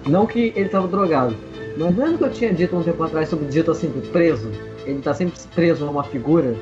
[0.06, 1.36] Não que ele tava drogado.
[1.78, 4.52] Mas lembra que eu tinha dito um tempo atrás sobre o Dio tá sempre preso?
[4.86, 6.54] Ele tá sempre preso a uma figura?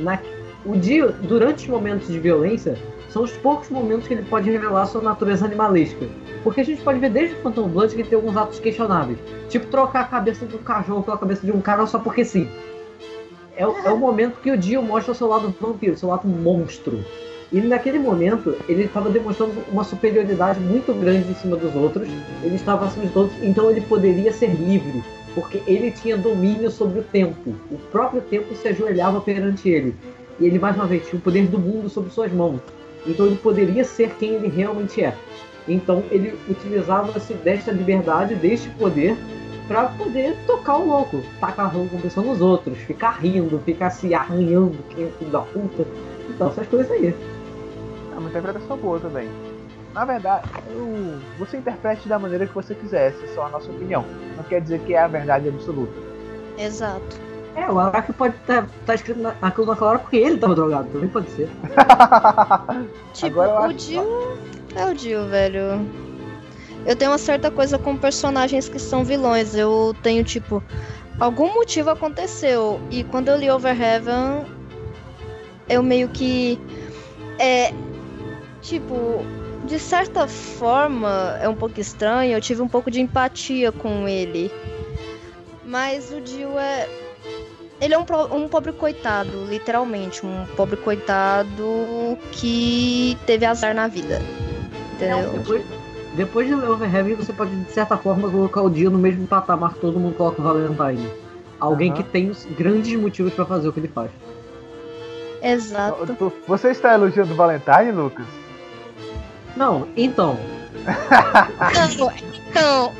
[0.00, 0.18] Na,
[0.64, 2.76] o Dio, durante os momentos de violência,
[3.12, 6.08] são os poucos momentos que ele pode revelar sua natureza animalesca.
[6.42, 9.18] Porque a gente pode ver desde o Phantom Blood que tem alguns atos questionáveis.
[9.50, 12.48] Tipo trocar a cabeça um cachorro pela cabeça de um cara só porque sim.
[13.54, 17.04] É, é o momento que o Dio mostra o seu lado vampiro, seu lado monstro.
[17.52, 22.08] E naquele momento, ele estava demonstrando uma superioridade muito grande em cima dos outros.
[22.42, 27.00] Ele estava acima de todos, então ele poderia ser livre, porque ele tinha domínio sobre
[27.00, 27.54] o tempo.
[27.70, 29.94] O próprio tempo se ajoelhava perante ele.
[30.40, 32.58] E ele, mais uma vez, tinha o poder do mundo sobre suas mãos.
[33.06, 35.16] Então ele poderia ser quem ele realmente é.
[35.66, 39.16] Então ele utilizava-se desta liberdade, deste poder,
[39.68, 41.22] para poder tocar o louco.
[41.40, 45.86] Tacar a competição nos outros, ficar rindo, ficar se arranhando, quem é filho da puta.
[46.28, 47.14] Então, essas coisas aí.
[48.14, 49.28] É uma interpretação boa também.
[49.94, 53.70] Na verdade, eu- você interprete da maneira que você quiser, essa é só a nossa
[53.70, 54.04] opinião.
[54.36, 55.92] Não quer dizer que é a verdade absoluta.
[56.58, 57.31] Exato.
[57.54, 60.88] É, o Araki pode estar tá, escrito na- naquilo naquela hora porque ele tava drogado,
[60.90, 61.48] também pode ser.
[63.12, 64.38] Tipo, Agora o Dio
[64.74, 65.86] é o Dio, velho.
[66.84, 69.54] Eu tenho uma certa coisa com personagens que são vilões.
[69.54, 70.62] Eu tenho, tipo,
[71.20, 72.80] algum motivo aconteceu.
[72.90, 74.46] E quando eu li Over Heaven,
[75.68, 76.58] eu meio que.
[77.38, 77.72] É.
[78.60, 79.24] Tipo,
[79.64, 82.32] de certa forma, é um pouco estranho.
[82.32, 84.50] Eu tive um pouco de empatia com ele.
[85.64, 86.88] Mas o Dio é.
[87.82, 90.24] Ele é um, um pobre coitado, literalmente.
[90.24, 94.22] Um pobre coitado que teve azar na vida.
[94.94, 95.32] Entendeu?
[95.32, 95.64] Depois,
[96.14, 99.74] depois de ler Overheaven, você pode, de certa forma, colocar o dia no mesmo patamar
[99.74, 101.10] que todo mundo coloca o Valentine.
[101.58, 101.96] Alguém Aham.
[101.96, 104.12] que tem os grandes motivos pra fazer o que ele faz.
[105.42, 106.32] Exato.
[106.46, 108.26] Você está elogiando o Valentine, Lucas?
[109.56, 110.38] Não, então,
[111.92, 112.12] Então,
[112.48, 112.92] então,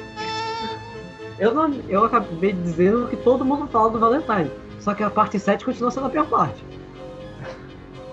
[1.38, 4.50] eu, não, eu acabei dizendo que todo mundo fala do Valentine.
[4.82, 6.62] Só que a parte 7 continua sendo a pior parte.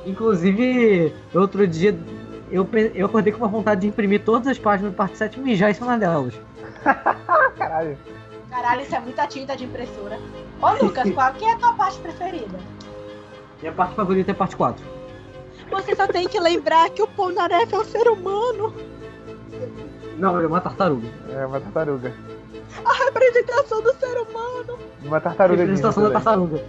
[0.05, 1.97] Inclusive, outro dia
[2.51, 5.41] eu, eu acordei com uma vontade de imprimir todas as páginas da parte 7 e
[5.41, 6.39] mijar em cima delas.
[7.57, 7.97] Caralho.
[8.51, 10.19] Caralho, isso é muita tinta de impressora.
[10.61, 12.59] Ô Lucas, qual que é a tua parte preferida?
[13.61, 14.85] Minha parte favorita é a parte 4.
[15.71, 18.73] Você só tem que lembrar que o Polnareff é um ser humano.
[20.17, 21.07] Não, ele é uma tartaruga.
[21.29, 22.13] É uma tartaruga.
[22.83, 24.79] A representação do ser humano.
[25.03, 26.63] Uma tartaruga Representação da tartaruga.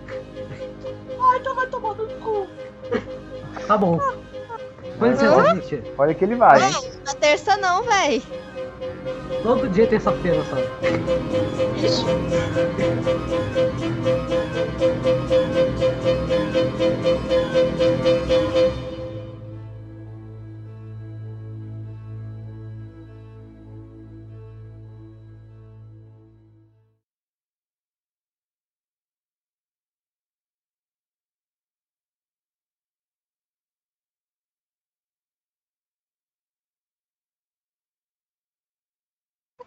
[1.21, 2.47] Ai, então vai tomar no cu.
[3.67, 4.01] Tá bom.
[4.99, 5.83] Com licença, gente.
[5.97, 6.73] Olha que ele vai, hein?
[6.73, 8.23] não, na terça não, véi.
[9.43, 10.69] Todo dia é terça-feira, sabe?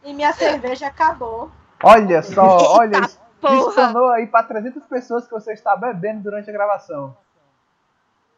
[0.04, 1.50] E minha cerveja acabou.
[1.84, 3.02] Olha só, olha.
[3.42, 7.16] Adicionou aí pra 300 pessoas que você está bebendo durante a gravação.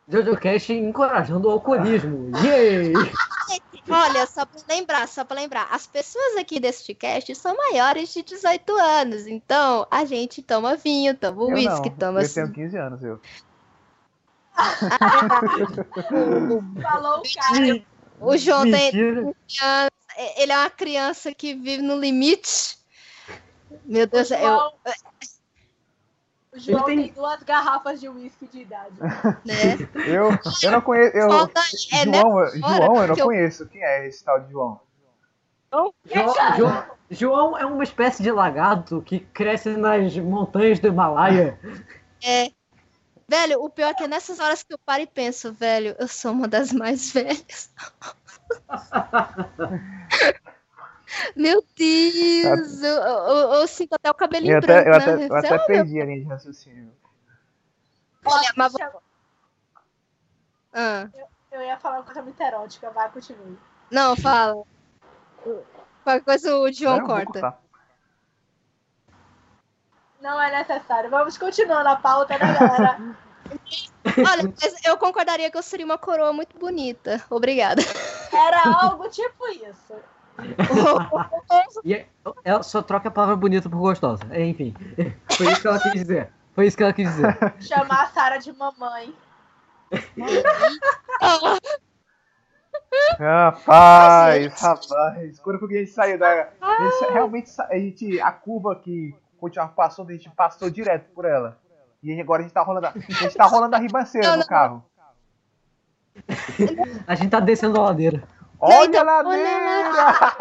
[0.07, 2.31] Jojo Cash encorajando o alcoolismo.
[2.43, 2.93] Yay!
[3.87, 8.23] Olha, só pra lembrar, só pra lembrar, as pessoas aqui deste cast são maiores de
[8.23, 12.77] 18 anos, então a gente toma vinho, toma Eu uísque, não, toma eu tenho 15
[12.77, 13.21] anos, eu.
[16.81, 17.83] Falou o cara.
[18.19, 19.33] O João tem Mentira.
[20.37, 22.77] Ele é uma criança que vive no limite.
[23.85, 24.73] Meu O Deus, eu, João,
[26.53, 26.97] o João tem...
[27.03, 28.95] tem- duas garrafas de uísque de idade.
[29.45, 29.77] né?
[30.07, 30.29] Eu,
[30.63, 31.17] eu não conheço.
[31.17, 31.61] Eu, Falta
[31.91, 33.67] é nessa João, eu- João, eu não eu- conheço.
[33.67, 34.79] Quem é esse tal de João?
[35.71, 41.59] João, João- João é uma espécie de lagarto que cresce nas montanhas do Himalaia.
[42.23, 42.49] É.
[43.27, 46.07] Velho, o pior é que é nessas horas que eu paro e penso, velho, eu
[46.07, 47.71] sou uma das mais velhas.
[51.35, 55.15] Meu Deus, eu, eu- eu- eu sinto até o cabelinho Eu branco, até, eu até,
[55.17, 55.27] né?
[55.29, 56.93] eu até lá, meu- perdi a linha de raciocínio.
[58.25, 58.73] Olha, mas-
[60.73, 61.07] Ah,
[61.51, 63.57] eu ia falar uma coisa muito erótica, vai, continue.
[63.91, 64.63] Não, fala.
[66.03, 67.57] Qualquer coisa o João eu vou corta.
[70.21, 71.09] Não é necessário.
[71.09, 72.97] Vamos continuando a pauta, né, galera?
[74.17, 77.21] Olha, mas eu concordaria que eu seria uma coroa muito bonita.
[77.29, 77.81] Obrigada.
[78.31, 79.93] Era algo tipo isso.
[81.83, 82.07] E é-
[82.43, 84.23] ela só troca a palavra bonita por gostosa.
[84.37, 84.73] Enfim.
[85.37, 86.31] Foi isso que ela quis dizer.
[86.53, 87.37] Foi isso que ela quis dizer.
[87.59, 89.13] Chamar a Sara de mamãe.
[93.19, 95.39] Rapaz, rapaz.
[95.39, 96.49] Quando que a gente saiu da.
[96.61, 98.21] A gente realmente a gente.
[98.21, 101.57] A curva que o Thiago passou, a gente passou direto por ela.
[102.03, 104.41] E agora a gente tá rolando a, a gente tá rolando a ribanceira Não, no
[104.41, 104.47] não.
[104.47, 104.85] carro.
[107.07, 108.23] A gente tá descendo a ladeira.
[108.59, 110.35] Olha então, a olha ladeira!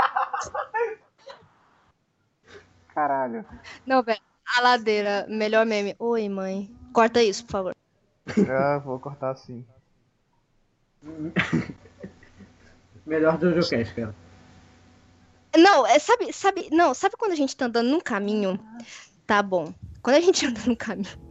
[2.94, 3.44] Caralho.
[3.85, 4.20] Não, velho.
[4.56, 5.97] A ladeira, melhor meme.
[5.98, 6.70] Oi, mãe.
[6.93, 7.74] Corta isso, por favor.
[8.48, 9.66] Ah, vou cortar assim.
[13.05, 14.14] Melhor do Jocast, cara.
[15.56, 18.59] Não, é, sabe, sabe, não, sabe quando a gente tá andando num caminho?
[19.26, 19.72] Tá bom.
[20.02, 21.23] Quando a gente anda num caminho.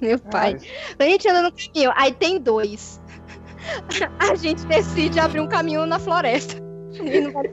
[0.00, 0.54] Meu pai.
[0.96, 3.00] Quando a gente anda no caminho, aí tem dois.
[4.18, 6.56] A gente decide abrir um caminho na floresta.
[6.94, 7.50] E não vai-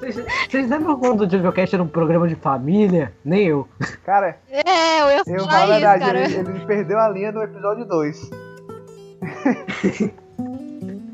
[0.00, 3.12] Vocês, vocês lembram quando o JoJoCast era um programa de família?
[3.24, 3.68] Nem eu.
[4.04, 6.18] Cara, É, eu ia eu falar isso, verdade, cara.
[6.24, 8.30] ele, ele perdeu a linha no episódio 2.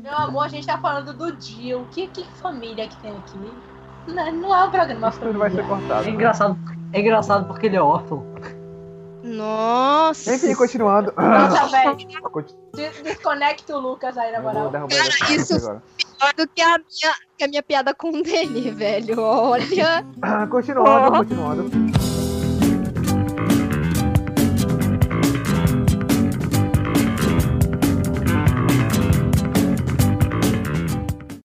[0.03, 1.85] Meu amor, a gente tá falando do Jill.
[1.91, 3.51] Que, que família que tem aqui?
[4.07, 6.07] Não, não é um programa Isso tudo vai ser cortado.
[6.07, 6.57] É engraçado,
[6.93, 8.23] é engraçado porque ele é órfão.
[9.25, 10.35] Nossa.
[10.35, 11.13] Enfim, continuando.
[11.17, 11.97] Nossa, velho.
[13.03, 14.71] Desconecta o Lucas aí, na moral.
[14.75, 15.81] aqui isso- agora.
[16.17, 19.19] Pior do que a minha, que a minha piada com o Deni, velho.
[19.19, 20.05] Olha.
[20.49, 22.04] Continuando, continuando.